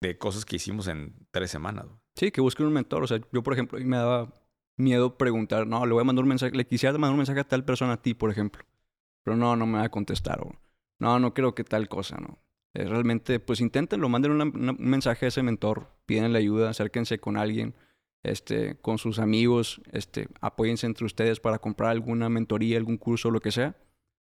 de 0.01 0.19
cosas 0.19 0.45
que 0.45 0.57
hicimos 0.57 0.89
en 0.89 1.15
tres 1.31 1.51
semanas. 1.51 1.87
Sí, 2.17 2.31
que 2.31 2.41
busquen 2.41 2.67
un 2.67 2.73
mentor. 2.73 3.03
O 3.03 3.07
sea, 3.07 3.21
yo, 3.33 3.43
por 3.43 3.53
ejemplo, 3.53 3.79
me 3.81 3.97
daba 3.97 4.35
miedo 4.77 5.17
preguntar, 5.17 5.67
no, 5.67 5.87
le 5.87 5.93
voy 5.93 6.03
a 6.03 6.05
mandar 6.05 6.25
un 6.25 6.29
mensaje, 6.29 6.55
le 6.55 6.67
quisiera 6.67 6.93
mandar 6.93 7.13
un 7.13 7.19
mensaje 7.19 7.41
a 7.41 7.45
tal 7.45 7.65
persona 7.65 7.95
a 7.95 8.03
ti, 8.03 8.15
por 8.15 8.31
ejemplo. 8.31 8.65
Pero 9.25 9.37
no, 9.37 9.57
no 9.57 9.67
me 9.67 9.79
va 9.79 9.85
a 9.85 9.91
contestar. 9.91 10.41
O, 10.41 10.53
no, 10.99 11.19
no 11.19 11.35
creo 11.35 11.55
que 11.55 11.65
tal 11.65 11.89
cosa, 11.89 12.17
¿no? 12.19 12.39
Eh, 12.75 12.85
realmente, 12.85 13.41
pues 13.41 13.61
inténtenlo, 13.61 14.09
manden 14.09 14.33
un 14.33 14.77
mensaje 14.79 15.25
a 15.25 15.29
ese 15.29 15.43
mentor, 15.43 15.89
pídanle 16.07 16.39
ayuda, 16.39 16.71
acérquense 16.71 17.19
con 17.19 17.37
alguien, 17.37 17.75
este, 18.25 18.77
con 18.77 18.99
sus 18.99 19.19
amigos, 19.19 19.81
este, 19.93 20.29
apóyense 20.41 20.87
entre 20.87 21.07
ustedes 21.07 21.41
para 21.41 21.59
comprar 21.59 21.91
alguna 21.91 22.29
mentoría, 22.29 22.77
algún 22.79 22.97
curso, 22.97 23.31
lo 23.31 23.41
que 23.41 23.53
sea. 23.53 23.77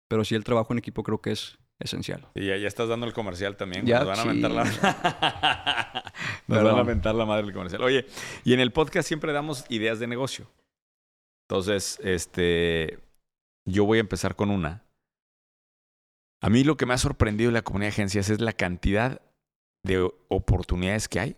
Pero 0.09 0.23
sí 0.23 0.35
el 0.35 0.43
trabajo 0.43 0.73
en 0.73 0.79
equipo 0.79 1.03
creo 1.03 1.21
que 1.21 1.31
es 1.31 1.57
esencial. 1.79 2.27
Y 2.35 2.47
ya, 2.47 2.57
ya 2.57 2.67
estás 2.67 2.89
dando 2.89 3.05
el 3.05 3.13
comercial 3.13 3.57
también. 3.57 3.85
Ya, 3.85 3.99
Nos 3.99 4.07
van 4.07 4.19
a 4.19 4.21
sí. 4.23 4.27
mentar 4.27 4.51
la... 4.51 4.63
Nos 6.47 6.63
van 6.63 6.79
a 6.79 6.83
mentar 6.83 7.15
la 7.15 7.25
madre 7.25 7.45
del 7.45 7.53
comercial. 7.53 7.81
Oye, 7.83 8.05
y 8.43 8.53
en 8.53 8.59
el 8.59 8.71
podcast 8.71 9.07
siempre 9.07 9.33
damos 9.33 9.65
ideas 9.69 9.99
de 9.99 10.07
negocio. 10.07 10.49
Entonces, 11.47 11.99
este, 12.03 12.99
yo 13.65 13.85
voy 13.85 13.97
a 13.97 14.01
empezar 14.01 14.35
con 14.35 14.49
una. 14.49 14.83
A 16.41 16.49
mí 16.49 16.63
lo 16.63 16.77
que 16.77 16.85
me 16.85 16.93
ha 16.93 16.97
sorprendido 16.97 17.49
de 17.49 17.53
la 17.53 17.61
comunidad 17.61 17.89
de 17.89 17.93
agencias 17.93 18.29
es 18.29 18.41
la 18.41 18.53
cantidad 18.53 19.21
de 19.83 20.09
oportunidades 20.27 21.07
que 21.07 21.19
hay 21.19 21.37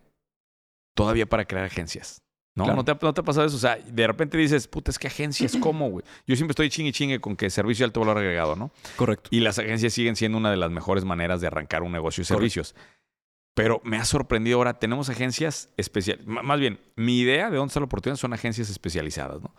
todavía 0.96 1.28
para 1.28 1.46
crear 1.46 1.66
agencias. 1.66 2.25
¿No? 2.56 2.64
Claro. 2.64 2.78
¿No, 2.78 2.86
te 2.86 2.92
ha, 2.92 2.98
¿No 3.02 3.14
te 3.14 3.22
ha 3.22 3.24
pasado 3.24 3.46
eso? 3.46 3.58
O 3.58 3.60
sea, 3.60 3.76
de 3.76 4.08
repente 4.08 4.38
dices, 4.38 4.68
puta, 4.68 4.90
es 4.90 4.98
que 4.98 5.08
agencias, 5.08 5.58
¿cómo, 5.60 5.90
güey? 5.90 6.06
Yo 6.26 6.36
siempre 6.38 6.54
estoy 6.54 6.70
chingue 6.70 6.94
chingue 6.94 7.20
con 7.20 7.36
que 7.36 7.50
servicio 7.50 7.84
de 7.84 7.88
alto 7.88 8.00
valor 8.00 8.18
agregado, 8.18 8.56
¿no? 8.56 8.72
Correcto. 8.96 9.30
Y 9.32 9.42
las 9.42 9.60
agencias 9.60 9.92
siguen 9.92 10.16
siendo 10.16 10.38
una 10.38 10.52
de 10.52 10.58
las 10.58 10.72
mejores 10.72 11.04
maneras 11.04 11.42
de 11.42 11.48
arrancar 11.48 11.84
un 11.84 11.92
negocio 11.92 12.22
y 12.22 12.26
Correcto. 12.26 12.38
servicios. 12.40 12.76
Pero 13.56 13.82
me 13.84 13.98
ha 13.98 14.06
sorprendido 14.06 14.58
ahora, 14.58 14.80
tenemos 14.80 15.10
agencias 15.10 15.70
especiales. 15.76 16.26
Más 16.28 16.60
bien, 16.60 16.80
mi 16.96 17.20
idea 17.20 17.50
de 17.50 17.58
dónde 17.58 17.72
está 17.72 17.80
la 17.82 17.86
oportunidad 17.86 18.18
son 18.18 18.34
agencias 18.34 18.70
especializadas, 18.70 19.42
¿no? 19.42 19.54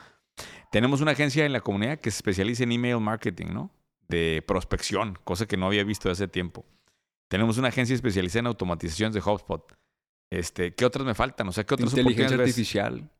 Tenemos 0.70 1.00
una 1.00 1.12
agencia 1.12 1.44
en 1.46 1.52
la 1.52 1.60
comunidad 1.60 1.98
que 1.98 2.10
se 2.10 2.16
especializa 2.16 2.64
en 2.64 2.72
email 2.72 3.00
marketing, 3.00 3.46
¿no? 3.52 3.70
De 4.08 4.42
prospección, 4.46 5.18
cosa 5.24 5.46
que 5.46 5.56
no 5.56 5.66
había 5.66 5.84
visto 5.84 6.10
hace 6.10 6.28
tiempo. 6.28 6.64
Tenemos 7.28 7.58
una 7.58 7.68
agencia 7.68 7.94
especializada 7.94 8.40
en 8.40 8.46
automatizaciones 8.46 9.14
de 9.14 9.20
HubSpot. 9.20 9.72
Este, 10.30 10.74
¿Qué 10.74 10.84
otras 10.84 11.06
me 11.06 11.14
faltan? 11.14 11.48
O 11.48 11.52
sea, 11.52 11.64
¿qué 11.64 11.74
otras 11.74 11.90
Inteligencia 11.90 12.36
ves? 12.36 12.48
artificial. 12.48 13.10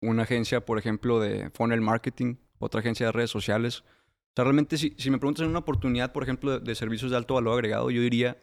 Una 0.00 0.22
agencia, 0.22 0.64
por 0.64 0.78
ejemplo, 0.78 1.20
de 1.20 1.50
funnel 1.50 1.80
marketing. 1.80 2.36
Otra 2.58 2.80
agencia 2.80 3.06
de 3.06 3.12
redes 3.12 3.30
sociales. 3.30 3.80
O 3.80 4.32
sea, 4.36 4.44
realmente, 4.44 4.78
si, 4.78 4.94
si 4.98 5.10
me 5.10 5.18
preguntas 5.18 5.44
en 5.44 5.50
una 5.50 5.60
oportunidad, 5.60 6.12
por 6.12 6.22
ejemplo, 6.22 6.58
de, 6.58 6.60
de 6.60 6.74
servicios 6.74 7.10
de 7.10 7.16
alto 7.16 7.34
valor 7.34 7.54
agregado, 7.54 7.90
yo 7.90 8.00
diría 8.00 8.38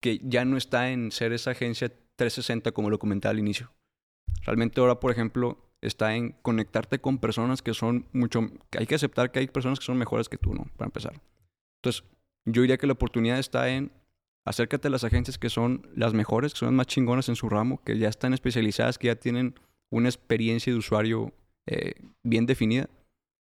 que 0.00 0.20
ya 0.22 0.44
no 0.44 0.56
está 0.56 0.90
en 0.90 1.12
ser 1.12 1.32
esa 1.32 1.50
agencia 1.50 1.88
360 2.16 2.72
como 2.72 2.90
lo 2.90 2.98
comentaba 2.98 3.30
al 3.30 3.38
inicio. 3.38 3.72
Realmente 4.44 4.80
ahora, 4.80 4.98
por 5.00 5.12
ejemplo, 5.12 5.58
está 5.82 6.14
en 6.14 6.32
conectarte 6.42 7.00
con 7.00 7.18
personas 7.18 7.62
que 7.62 7.74
son 7.74 8.06
mucho... 8.12 8.50
que 8.70 8.78
hay 8.78 8.86
que 8.86 8.94
aceptar 8.94 9.30
que 9.30 9.40
hay 9.40 9.46
personas 9.48 9.78
que 9.78 9.84
son 9.84 9.98
mejores 9.98 10.28
que 10.28 10.38
tú, 10.38 10.54
¿no? 10.54 10.66
Para 10.76 10.88
empezar. 10.88 11.20
Entonces, 11.78 12.04
yo 12.44 12.62
diría 12.62 12.78
que 12.78 12.86
la 12.86 12.94
oportunidad 12.94 13.38
está 13.38 13.68
en 13.68 13.92
acércate 14.46 14.88
a 14.88 14.90
las 14.90 15.04
agencias 15.04 15.38
que 15.38 15.50
son 15.50 15.88
las 15.94 16.14
mejores, 16.14 16.52
que 16.52 16.60
son 16.60 16.68
las 16.68 16.74
más 16.74 16.86
chingonas 16.86 17.28
en 17.28 17.36
su 17.36 17.48
ramo, 17.48 17.82
que 17.84 17.98
ya 17.98 18.08
están 18.08 18.32
especializadas, 18.34 18.98
que 18.98 19.08
ya 19.08 19.16
tienen 19.16 19.54
una 19.90 20.08
experiencia 20.08 20.72
de 20.72 20.78
usuario 20.78 21.32
eh, 21.66 21.94
bien 22.22 22.46
definida. 22.46 22.88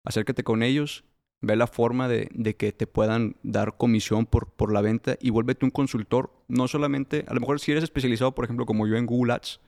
Acércate 0.05 0.43
con 0.43 0.63
ellos, 0.63 1.03
ve 1.41 1.55
la 1.55 1.67
forma 1.67 2.07
de, 2.07 2.55
que 2.57 2.71
te 2.71 2.87
puedan 2.87 3.35
dar 3.43 3.77
comisión 3.77 4.25
por, 4.25 4.51
por 4.51 4.71
la 4.71 4.81
venta 4.81 5.17
y 5.19 5.29
vuélvete 5.29 5.65
un 5.65 5.71
consultor. 5.71 6.31
No 6.47 6.67
solamente, 6.67 7.25
a 7.27 7.33
lo 7.33 7.41
mejor 7.41 7.59
si 7.59 7.71
eres 7.71 7.83
especializado, 7.83 8.33
por 8.33 8.45
ejemplo, 8.45 8.65
como 8.65 8.87
yo 8.87 8.95
en 8.95 9.05
Google 9.05 9.33
Ads, 9.33 9.59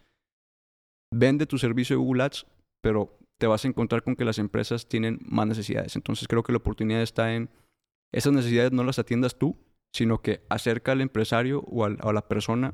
vende 1.14 1.46
tu 1.46 1.58
servicio 1.58 1.96
de 1.96 2.04
Google 2.04 2.24
Ads, 2.24 2.46
pero 2.82 3.18
te 3.38 3.48
vas 3.48 3.66
a 3.66 3.68
encontrar 3.68 4.04
con 4.04 4.16
que 4.16 4.26
las 4.26 4.40
empresas 4.40 4.88
tienen 4.88 5.20
más 5.24 5.48
necesidades. 5.48 5.96
Entonces 5.96 6.28
creo 6.28 6.44
que 6.44 6.52
la 6.52 6.58
oportunidad 6.58 7.02
está 7.02 7.34
en 7.34 7.50
esas 8.12 8.34
necesidades 8.34 8.72
no 8.72 8.84
las 8.84 9.00
atiendas 9.00 9.38
tú, 9.38 9.56
sino 9.93 10.21
que 10.21 10.41
acerca 10.49 10.91
al 10.91 11.02
empresario 11.02 11.62
o, 11.62 11.86
al- 11.86 11.97
a 12.02 12.13
la 12.13 12.28
persona 12.28 12.73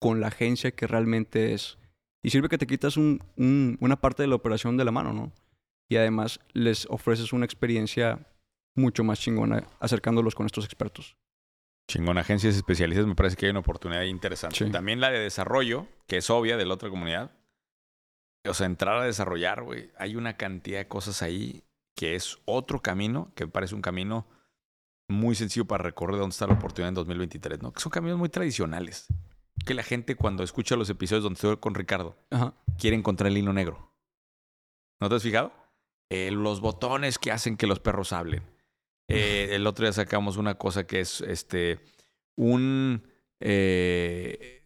con 0.00 0.20
la 0.20 0.28
agencia 0.28 0.72
que 0.72 0.86
realmente 0.86 1.54
es. 1.54 1.78
Y 2.24 2.30
sirve 2.30 2.48
que 2.48 2.58
te 2.58 2.66
quitas 2.66 2.96
un- 2.96 3.20
un- 3.36 3.76
una 3.80 4.00
parte 4.00 4.22
de 4.22 4.28
la 4.28 4.34
operación 4.36 4.76
de 4.76 4.84
la 4.84 4.92
mano, 4.92 5.12
¿no? 5.12 5.32
Y 5.90 5.96
además 5.96 6.40
les 6.52 6.86
ofreces 6.90 7.32
una 7.32 7.44
experiencia 7.44 8.26
mucho 8.76 9.04
más 9.04 9.20
chingona 9.20 9.64
acercándolos 9.80 10.34
con 10.34 10.46
estos 10.46 10.64
expertos. 10.64 11.16
Chingón, 11.90 12.16
agencias 12.16 12.56
especialistas, 12.56 13.06
me 13.06 13.14
parece 13.14 13.36
que 13.36 13.46
hay 13.46 13.50
una 13.50 13.60
oportunidad 13.60 14.02
interesante. 14.02 14.56
Sí. 14.56 14.70
También 14.70 15.00
la 15.00 15.10
de 15.10 15.18
desarrollo, 15.18 15.86
que 16.06 16.18
es 16.18 16.30
obvia 16.30 16.56
de 16.56 16.64
la 16.64 16.74
otra 16.74 16.88
comunidad. 16.88 17.32
O 18.48 18.54
sea, 18.54 18.66
entrar 18.66 18.96
a 18.98 19.04
desarrollar, 19.04 19.62
güey. 19.62 19.90
Hay 19.98 20.16
una 20.16 20.36
cantidad 20.36 20.78
de 20.78 20.88
cosas 20.88 21.22
ahí 21.22 21.64
que 21.96 22.14
es 22.14 22.38
otro 22.44 22.80
camino, 22.80 23.32
que 23.34 23.44
me 23.46 23.52
parece 23.52 23.74
un 23.74 23.82
camino 23.82 24.26
muy 25.08 25.34
sencillo 25.34 25.66
para 25.66 25.84
recorrer 25.84 26.18
dónde 26.18 26.32
está 26.32 26.46
la 26.46 26.54
oportunidad 26.54 26.88
en 26.88 26.94
2023, 26.94 27.62
¿no? 27.62 27.72
Que 27.72 27.80
son 27.80 27.90
caminos 27.90 28.18
muy 28.18 28.28
tradicionales. 28.28 29.06
Que 29.64 29.74
la 29.74 29.82
gente 29.82 30.16
cuando 30.16 30.42
escucha 30.42 30.76
los 30.76 30.88
episodios 30.90 31.24
donde 31.24 31.36
estoy 31.36 31.56
con 31.58 31.74
Ricardo, 31.74 32.16
Ajá. 32.30 32.54
quiere 32.78 32.96
encontrar 32.96 33.30
el 33.30 33.38
hilo 33.38 33.52
negro. 33.52 33.92
¿No 35.00 35.08
te 35.08 35.16
has 35.16 35.22
fijado? 35.22 35.52
Eh, 36.10 36.30
los 36.30 36.60
botones 36.60 37.18
que 37.18 37.32
hacen 37.32 37.56
que 37.56 37.66
los 37.66 37.80
perros 37.80 38.12
hablen. 38.12 38.42
Eh, 39.08 39.48
el 39.52 39.66
otro 39.66 39.84
día 39.84 39.92
sacamos 39.92 40.36
una 40.36 40.54
cosa 40.54 40.86
que 40.86 41.00
es 41.00 41.20
este 41.20 41.80
un 42.36 43.02
eh, 43.40 44.62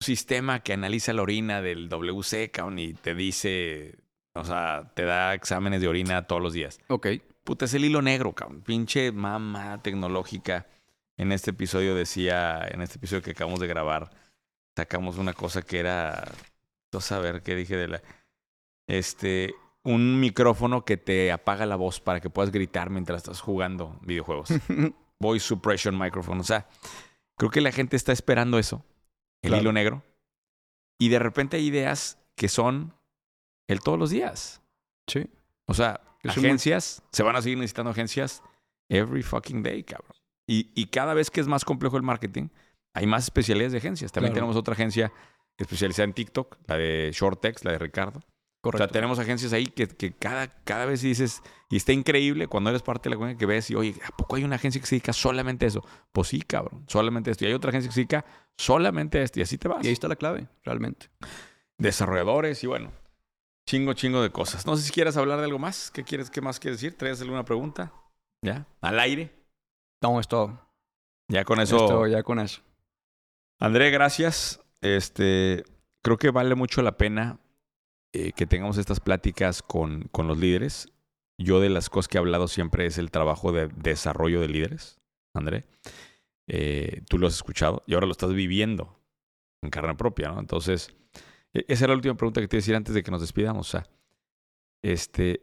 sistema 0.00 0.60
que 0.60 0.72
analiza 0.72 1.12
la 1.12 1.22
orina 1.22 1.62
del 1.62 1.88
WC, 1.88 2.50
y 2.76 2.94
te 2.94 3.14
dice, 3.14 3.98
o 4.34 4.44
sea, 4.44 4.92
te 4.94 5.04
da 5.04 5.34
exámenes 5.34 5.80
de 5.80 5.88
orina 5.88 6.26
todos 6.26 6.42
los 6.42 6.52
días. 6.52 6.80
Ok. 6.88 7.08
Puta, 7.44 7.66
es 7.66 7.74
el 7.74 7.84
hilo 7.84 8.02
negro, 8.02 8.32
cabrón. 8.32 8.62
Pinche 8.62 9.12
mamá 9.12 9.80
tecnológica. 9.82 10.66
En 11.16 11.30
este 11.30 11.50
episodio 11.50 11.94
decía, 11.94 12.66
en 12.68 12.80
este 12.82 12.96
episodio 12.96 13.22
que 13.22 13.32
acabamos 13.32 13.60
de 13.60 13.66
grabar, 13.68 14.10
sacamos 14.74 15.18
una 15.18 15.32
cosa 15.34 15.62
que 15.62 15.78
era, 15.78 16.24
no 16.92 17.00
saber 17.00 17.42
qué 17.42 17.54
dije 17.54 17.76
de 17.76 17.88
la, 17.88 18.02
este, 18.88 19.54
un 19.84 20.18
micrófono 20.20 20.84
que 20.84 20.96
te 20.96 21.30
apaga 21.30 21.66
la 21.66 21.76
voz 21.76 22.00
para 22.00 22.20
que 22.20 22.30
puedas 22.30 22.50
gritar 22.50 22.90
mientras 22.90 23.18
estás 23.18 23.40
jugando 23.40 23.98
videojuegos. 24.02 24.48
Voice 25.20 25.46
suppression 25.46 25.96
microphone. 25.98 26.40
O 26.40 26.44
sea, 26.44 26.66
creo 27.36 27.50
que 27.50 27.60
la 27.60 27.70
gente 27.72 27.96
está 27.96 28.12
esperando 28.12 28.58
eso, 28.58 28.84
el 29.42 29.50
Claro. 29.50 29.62
hilo 29.62 29.72
negro. 29.72 30.02
Y 30.98 31.10
de 31.10 31.18
repente 31.18 31.58
hay 31.58 31.66
ideas 31.66 32.18
que 32.34 32.48
son 32.48 32.94
el 33.68 33.80
todos 33.80 33.98
los 33.98 34.10
días. 34.10 34.60
sí. 35.06 35.26
O 35.66 35.72
sea, 35.74 36.00
Agencias, 36.30 37.02
se 37.12 37.22
van 37.22 37.36
a 37.36 37.42
seguir 37.42 37.58
necesitando 37.58 37.90
agencias 37.90 38.42
every 38.88 39.22
fucking 39.22 39.62
day, 39.62 39.82
cabrón. 39.84 40.12
Y, 40.46 40.70
y 40.74 40.86
cada 40.86 41.14
vez 41.14 41.30
que 41.30 41.40
es 41.40 41.46
más 41.46 41.64
complejo 41.64 41.96
el 41.96 42.02
marketing, 42.02 42.48
hay 42.94 43.06
más 43.06 43.24
especialidades 43.24 43.72
de 43.72 43.78
agencias. 43.78 44.12
También 44.12 44.32
Claro. 44.32 44.42
tenemos 44.46 44.56
otra 44.56 44.74
agencia 44.74 45.12
especializada 45.56 46.04
en 46.04 46.12
TikTok, 46.12 46.56
la 46.66 46.76
de 46.76 47.10
Shortex, 47.12 47.64
la 47.64 47.72
de 47.72 47.78
Ricardo. 47.78 48.20
O 48.20 48.24
Correcto. 48.70 48.84
sea, 48.84 48.92
tenemos 48.92 49.18
agencias 49.18 49.52
ahí 49.52 49.66
que, 49.66 49.86
que 49.88 50.12
cada, 50.12 50.48
cada 50.64 50.86
vez 50.86 51.02
dices, 51.02 51.42
y 51.68 51.76
está 51.76 51.92
increíble 51.92 52.46
cuando 52.46 52.70
eres 52.70 52.80
parte 52.82 53.08
de 53.08 53.10
la 53.10 53.16
comunidad 53.16 53.38
que 53.38 53.44
ves 53.46 53.70
y, 53.70 53.74
oye, 53.74 53.94
¿a 54.06 54.16
poco 54.16 54.36
hay 54.36 54.44
una 54.44 54.56
agencia 54.56 54.80
que 54.80 54.86
se 54.86 54.94
dedica 54.96 55.12
solamente 55.12 55.66
a 55.66 55.68
eso? 55.68 55.84
Pues 56.12 56.28
sí, 56.28 56.40
cabrón, 56.40 56.84
solamente 56.88 57.28
a 57.28 57.32
esto. 57.32 57.44
Y 57.44 57.48
hay 57.48 57.54
otra 57.54 57.68
agencia 57.70 57.88
que 57.90 57.94
se 57.94 58.00
dedica 58.00 58.24
solamente 58.56 59.18
a 59.18 59.22
esto. 59.22 59.38
Y 59.38 59.42
así 59.42 59.58
te 59.58 59.68
vas. 59.68 59.84
Y 59.84 59.88
ahí 59.88 59.92
está 59.92 60.08
la 60.08 60.16
clave, 60.16 60.48
realmente. 60.62 61.10
Desarrolladores 61.78 62.62
y 62.64 62.66
bueno, 62.66 62.90
chingo, 63.66 63.92
chingo 63.94 64.22
de 64.22 64.30
cosas. 64.30 64.66
No 64.66 64.76
sé 64.76 64.82
si 64.82 64.92
quieres 64.92 65.16
hablar 65.16 65.38
de 65.38 65.44
algo 65.44 65.58
más. 65.58 65.90
¿Qué 65.90 66.04
quieres, 66.04 66.30
qué 66.30 66.40
más 66.40 66.58
quieres 66.60 66.80
decir? 66.80 66.96
¿Traes 66.96 67.20
alguna 67.20 67.44
pregunta? 67.44 67.92
¿Ya? 68.42 68.66
¿Al 68.80 68.98
aire? 69.00 69.32
No, 70.02 70.20
es 70.20 70.28
todo. 70.28 70.60
Ya 71.28 71.44
con 71.44 71.60
Es 71.60 71.70
eso. 71.70 71.78
todo, 71.78 72.06
ya 72.06 72.22
con 72.22 72.38
eso. 72.38 72.62
André, 73.60 73.90
gracias. 73.90 74.60
Este, 74.82 75.64
creo 76.02 76.18
que 76.18 76.30
vale 76.30 76.54
mucho 76.54 76.82
la 76.82 76.98
pena 76.98 77.38
eh, 78.12 78.32
que 78.32 78.46
tengamos 78.46 78.76
estas 78.76 79.00
pláticas 79.00 79.62
con, 79.62 80.02
con 80.12 80.28
los 80.28 80.38
líderes. 80.38 80.88
Yo 81.38 81.60
de 81.60 81.70
las 81.70 81.88
cosas 81.88 82.08
que 82.08 82.18
he 82.18 82.20
hablado 82.20 82.46
siempre 82.48 82.86
es 82.86 82.98
el 82.98 83.10
trabajo 83.10 83.50
de 83.52 83.68
desarrollo 83.68 84.40
de 84.40 84.48
líderes, 84.48 85.00
André. 85.34 85.64
Eh, 86.46 87.02
tú 87.08 87.18
lo 87.18 87.26
has 87.26 87.34
escuchado 87.34 87.82
y 87.86 87.94
ahora 87.94 88.06
lo 88.06 88.12
estás 88.12 88.32
viviendo 88.34 89.00
en 89.62 89.70
carne 89.70 89.94
propia, 89.94 90.28
¿no? 90.28 90.38
Entonces, 90.40 90.94
esa 91.54 91.84
era 91.84 91.92
la 91.92 91.96
última 91.96 92.16
pregunta 92.16 92.40
que 92.40 92.48
te 92.48 92.56
iba 92.56 92.58
a 92.58 92.62
decir 92.62 92.74
antes 92.76 92.94
de 92.94 93.02
que 93.02 93.10
nos 93.10 93.20
despidamos. 93.20 93.68
O 93.68 93.70
sea, 93.70 93.86
este, 94.82 95.42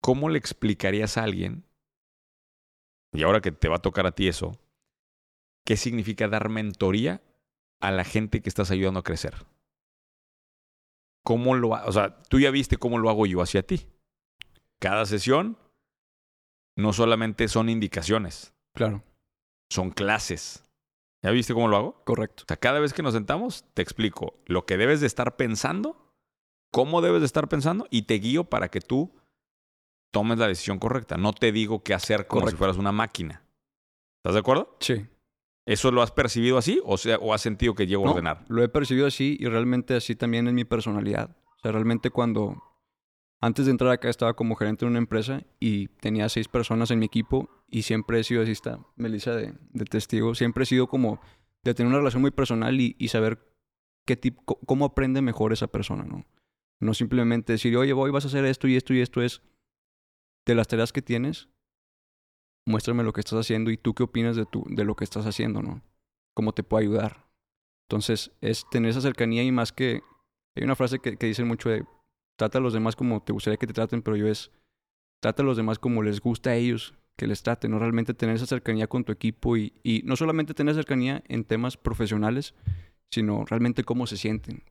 ¿cómo 0.00 0.28
le 0.28 0.38
explicarías 0.38 1.16
a 1.16 1.24
alguien, 1.24 1.64
y 3.12 3.22
ahora 3.22 3.40
que 3.40 3.52
te 3.52 3.68
va 3.68 3.76
a 3.76 3.82
tocar 3.82 4.06
a 4.06 4.12
ti 4.14 4.28
eso, 4.28 4.58
qué 5.64 5.76
significa 5.76 6.28
dar 6.28 6.48
mentoría 6.48 7.22
a 7.80 7.90
la 7.90 8.04
gente 8.04 8.42
que 8.42 8.48
estás 8.48 8.70
ayudando 8.70 9.00
a 9.00 9.04
crecer? 9.04 9.34
¿Cómo 11.24 11.54
lo 11.54 11.70
O 11.70 11.92
sea, 11.92 12.22
tú 12.24 12.38
ya 12.38 12.50
viste 12.50 12.76
cómo 12.76 12.98
lo 12.98 13.08
hago 13.08 13.24
yo 13.24 13.40
hacia 13.40 13.62
ti. 13.66 13.88
Cada 14.78 15.06
sesión 15.06 15.56
no 16.76 16.92
solamente 16.92 17.48
son 17.48 17.68
indicaciones, 17.70 18.52
Claro. 18.74 19.02
son 19.70 19.90
clases. 19.90 20.63
¿Ya 21.24 21.30
viste 21.30 21.54
cómo 21.54 21.68
lo 21.68 21.78
hago? 21.78 22.04
Correcto. 22.04 22.42
O 22.42 22.46
sea, 22.46 22.58
cada 22.58 22.80
vez 22.80 22.92
que 22.92 23.02
nos 23.02 23.14
sentamos, 23.14 23.64
te 23.72 23.80
explico 23.80 24.34
lo 24.44 24.66
que 24.66 24.76
debes 24.76 25.00
de 25.00 25.06
estar 25.06 25.36
pensando, 25.36 26.12
cómo 26.70 27.00
debes 27.00 27.20
de 27.20 27.26
estar 27.26 27.48
pensando 27.48 27.86
y 27.90 28.02
te 28.02 28.16
guío 28.16 28.44
para 28.44 28.68
que 28.68 28.82
tú 28.82 29.10
tomes 30.12 30.38
la 30.38 30.48
decisión 30.48 30.78
correcta. 30.78 31.16
No 31.16 31.32
te 31.32 31.50
digo 31.50 31.82
qué 31.82 31.94
hacer 31.94 32.26
como 32.26 32.46
si 32.46 32.56
fueras 32.56 32.76
una 32.76 32.92
máquina. 32.92 33.42
¿Estás 34.18 34.34
de 34.34 34.40
acuerdo? 34.40 34.76
Sí. 34.80 35.06
¿Eso 35.64 35.90
lo 35.90 36.02
has 36.02 36.10
percibido 36.10 36.58
así 36.58 36.78
o, 36.84 36.98
sea, 36.98 37.16
o 37.16 37.32
has 37.32 37.40
sentido 37.40 37.74
que 37.74 37.86
llego 37.86 38.06
a 38.06 38.10
ordenar? 38.10 38.44
Lo 38.48 38.62
he 38.62 38.68
percibido 38.68 39.06
así 39.06 39.38
y 39.40 39.46
realmente 39.46 39.94
así 39.94 40.14
también 40.14 40.46
es 40.46 40.52
mi 40.52 40.66
personalidad. 40.66 41.34
O 41.56 41.58
sea, 41.62 41.72
realmente 41.72 42.10
cuando 42.10 42.62
antes 43.40 43.64
de 43.64 43.70
entrar 43.70 43.92
acá 43.92 44.10
estaba 44.10 44.34
como 44.34 44.56
gerente 44.56 44.84
de 44.84 44.90
una 44.90 44.98
empresa 44.98 45.42
y 45.58 45.88
tenía 45.88 46.28
seis 46.28 46.48
personas 46.48 46.90
en 46.90 46.98
mi 46.98 47.06
equipo 47.06 47.48
y 47.74 47.82
siempre 47.82 48.20
he 48.20 48.24
sido 48.24 48.42
así, 48.42 48.52
está 48.52 48.78
Melissa 48.94 49.34
de, 49.34 49.52
testigo, 49.90 50.36
siempre 50.36 50.62
he 50.62 50.66
sido 50.66 50.86
como 50.86 51.20
de 51.64 51.74
tener 51.74 51.88
una 51.88 51.98
relación 51.98 52.20
muy 52.20 52.30
personal 52.30 52.80
y, 52.80 53.08
saber 53.08 53.52
qué 54.06 54.16
tipo, 54.16 54.60
cómo 54.64 54.84
aprende 54.84 55.22
mejor 55.22 55.52
esa 55.52 55.66
persona, 55.66 56.04
¿no? 56.04 56.24
No 56.78 56.94
simplemente 56.94 57.54
decir, 57.54 57.76
oye, 57.76 57.92
voy, 57.92 58.12
vas 58.12 58.26
a 58.26 58.28
hacer 58.28 58.44
esto 58.44 58.68
y 58.68 58.76
esto 58.76 58.94
y 58.94 59.00
esto 59.00 59.22
es 59.22 59.42
de 60.46 60.54
las 60.54 60.68
tareas 60.68 60.92
que 60.92 61.02
tienes, 61.02 61.48
muéstrame 62.64 63.02
lo 63.02 63.12
que 63.12 63.22
estás 63.22 63.40
haciendo 63.40 63.72
y 63.72 63.76
tú 63.76 63.92
qué 63.92 64.04
opinas 64.04 64.36
de, 64.36 64.46
tu, 64.46 64.64
de 64.68 64.84
lo 64.84 64.94
que 64.94 65.02
estás 65.02 65.26
haciendo, 65.26 65.60
¿no? 65.60 65.82
¿Cómo 66.32 66.52
te 66.52 66.62
puedo 66.62 66.80
ayudar? 66.80 67.26
Entonces, 67.88 68.30
es 68.40 68.70
tener 68.70 68.90
esa 68.90 69.00
cercanía 69.00 69.42
y 69.42 69.50
más 69.50 69.72
que... 69.72 70.00
Hay 70.54 70.62
una 70.62 70.76
frase 70.76 71.00
que 71.00 71.26
dicen 71.26 71.48
mucho 71.48 71.70
de, 71.70 71.84
trata 72.36 72.58
a 72.58 72.60
los 72.60 72.72
demás 72.72 72.94
como 72.94 73.20
te 73.20 73.32
gustaría 73.32 73.56
que 73.56 73.66
te 73.66 73.72
traten, 73.72 74.00
pero 74.00 74.16
yo 74.16 74.28
es, 74.28 74.52
trata 75.20 75.42
a 75.42 75.44
los 75.44 75.56
demás 75.56 75.80
como 75.80 76.04
les 76.04 76.20
gusta 76.20 76.50
a 76.50 76.54
ellos 76.54 76.94
que 77.16 77.26
les 77.26 77.42
traten, 77.42 77.70
¿no? 77.70 77.78
Realmente 77.78 78.14
tener 78.14 78.36
esa 78.36 78.46
cercanía 78.46 78.86
con 78.86 79.04
tu 79.04 79.12
equipo 79.12 79.56
y, 79.56 79.72
y 79.82 80.02
no 80.04 80.16
solamente 80.16 80.54
tener 80.54 80.74
cercanía 80.74 81.22
en 81.28 81.44
temas 81.44 81.76
profesionales, 81.76 82.54
sino 83.10 83.44
realmente 83.44 83.84
cómo 83.84 84.06
se 84.06 84.16
sienten. 84.16 84.62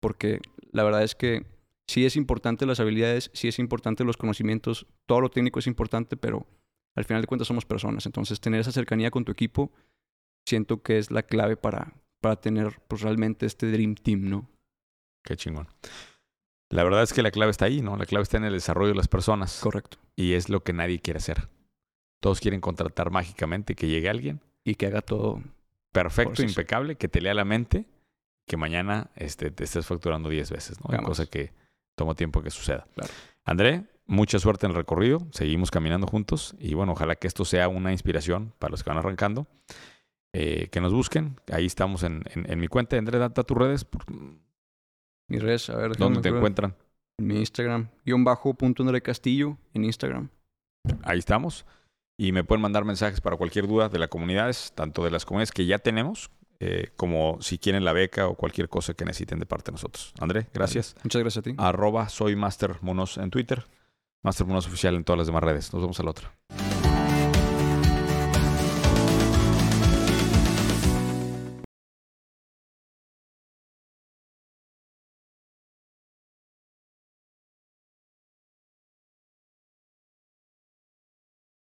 Porque 0.00 0.40
la 0.72 0.84
verdad 0.84 1.02
es 1.02 1.14
que 1.14 1.46
sí 1.86 2.04
es 2.04 2.16
importante 2.16 2.66
las 2.66 2.80
habilidades, 2.80 3.30
sí 3.32 3.48
es 3.48 3.58
importante 3.58 4.04
los 4.04 4.16
conocimientos, 4.16 4.86
todo 5.06 5.20
lo 5.20 5.30
técnico 5.30 5.58
es 5.58 5.66
importante, 5.66 6.16
pero 6.16 6.46
al 6.94 7.04
final 7.04 7.22
de 7.22 7.26
cuentas 7.26 7.48
somos 7.48 7.64
personas. 7.64 8.06
Entonces, 8.06 8.40
tener 8.40 8.60
esa 8.60 8.72
cercanía 8.72 9.10
con 9.10 9.24
tu 9.24 9.32
equipo 9.32 9.72
siento 10.46 10.82
que 10.82 10.98
es 10.98 11.10
la 11.10 11.22
clave 11.22 11.56
para, 11.56 11.94
para 12.20 12.36
tener 12.36 12.80
pues, 12.88 13.02
realmente 13.02 13.46
este 13.46 13.70
Dream 13.70 13.94
Team, 13.94 14.28
¿no? 14.28 14.48
Qué 15.24 15.36
chingón. 15.36 15.68
La 16.70 16.84
verdad 16.84 17.02
es 17.02 17.12
que 17.12 17.22
la 17.22 17.30
clave 17.30 17.50
está 17.50 17.66
ahí, 17.66 17.80
¿no? 17.80 17.96
La 17.96 18.06
clave 18.06 18.22
está 18.22 18.38
en 18.38 18.44
el 18.44 18.54
desarrollo 18.54 18.90
de 18.90 18.96
las 18.96 19.08
personas. 19.08 19.60
Correcto. 19.60 19.98
Y 20.16 20.32
es 20.32 20.48
lo 20.48 20.62
que 20.62 20.72
nadie 20.72 21.00
quiere 21.00 21.18
hacer. 21.18 21.48
Todos 22.22 22.38
quieren 22.38 22.60
contratar 22.60 23.10
mágicamente 23.10 23.74
que 23.74 23.88
llegue 23.88 24.08
alguien. 24.08 24.40
Y 24.62 24.76
que 24.76 24.86
haga 24.86 25.02
todo. 25.02 25.42
Perfecto, 25.90 26.36
sí, 26.36 26.42
sí. 26.42 26.48
impecable, 26.50 26.94
que 26.94 27.08
te 27.08 27.20
lea 27.20 27.34
la 27.34 27.44
mente, 27.44 27.84
que 28.46 28.56
mañana 28.56 29.10
este, 29.16 29.50
te 29.50 29.64
estés 29.64 29.84
facturando 29.84 30.28
10 30.28 30.52
veces, 30.52 30.78
¿no? 30.80 30.86
Jamás. 30.88 31.04
Cosa 31.04 31.26
que 31.26 31.52
toma 31.96 32.14
tiempo 32.14 32.40
que 32.40 32.50
suceda. 32.50 32.86
Claro. 32.94 33.12
André, 33.44 33.86
mucha 34.06 34.38
suerte 34.38 34.66
en 34.66 34.70
el 34.70 34.76
recorrido. 34.76 35.26
Seguimos 35.32 35.72
caminando 35.72 36.06
juntos. 36.06 36.54
Y 36.60 36.74
bueno, 36.74 36.92
ojalá 36.92 37.16
que 37.16 37.26
esto 37.26 37.44
sea 37.44 37.66
una 37.66 37.90
inspiración 37.90 38.54
para 38.60 38.70
los 38.70 38.84
que 38.84 38.90
van 38.90 38.98
arrancando. 38.98 39.48
Eh, 40.32 40.68
que 40.70 40.80
nos 40.80 40.92
busquen. 40.92 41.40
Ahí 41.50 41.66
estamos 41.66 42.04
en, 42.04 42.22
en, 42.32 42.48
en 42.48 42.60
mi 42.60 42.68
cuenta. 42.68 42.96
André, 42.96 43.18
da 43.18 43.30
da 43.30 43.42
tus 43.42 43.58
redes. 43.58 43.84
Mis 45.26 45.42
redes, 45.42 45.68
a 45.70 45.76
ver. 45.76 45.96
¿Dónde 45.96 46.20
te 46.20 46.28
encuentran? 46.28 46.76
En 47.18 47.26
mi 47.26 47.40
Instagram. 47.40 47.88
Guión 48.04 48.22
bajo 48.22 48.54
punto 48.54 48.84
André 48.84 49.02
Castillo 49.02 49.58
en 49.74 49.86
Instagram. 49.86 50.28
Ahí 51.02 51.18
estamos. 51.18 51.66
Y 52.16 52.32
me 52.32 52.44
pueden 52.44 52.62
mandar 52.62 52.84
mensajes 52.84 53.20
para 53.20 53.36
cualquier 53.36 53.66
duda 53.66 53.88
de 53.88 53.98
las 53.98 54.08
comunidades, 54.08 54.72
tanto 54.74 55.04
de 55.04 55.10
las 55.10 55.24
comunidades 55.24 55.52
que 55.52 55.66
ya 55.66 55.78
tenemos, 55.78 56.30
eh, 56.60 56.90
como 56.96 57.38
si 57.40 57.58
quieren 57.58 57.84
la 57.84 57.92
beca 57.92 58.28
o 58.28 58.36
cualquier 58.36 58.68
cosa 58.68 58.94
que 58.94 59.04
necesiten 59.04 59.38
de 59.38 59.46
parte 59.46 59.70
de 59.70 59.72
nosotros. 59.72 60.12
André, 60.20 60.46
gracias. 60.52 60.94
Muchas 61.02 61.20
gracias 61.20 61.38
a 61.38 61.42
ti. 61.42 61.54
Arroba 61.58 62.08
soy 62.08 62.36
Master 62.36 62.76
Monos 62.82 63.18
en 63.18 63.30
Twitter. 63.30 63.64
Master 64.22 64.46
Monos 64.46 64.66
Oficial 64.68 64.94
en 64.94 65.04
todas 65.04 65.18
las 65.18 65.26
demás 65.26 65.42
redes. 65.42 65.72
Nos 65.72 65.82
vemos 65.82 65.98
a 65.98 66.02
la 66.04 66.10
otra. 66.10 66.32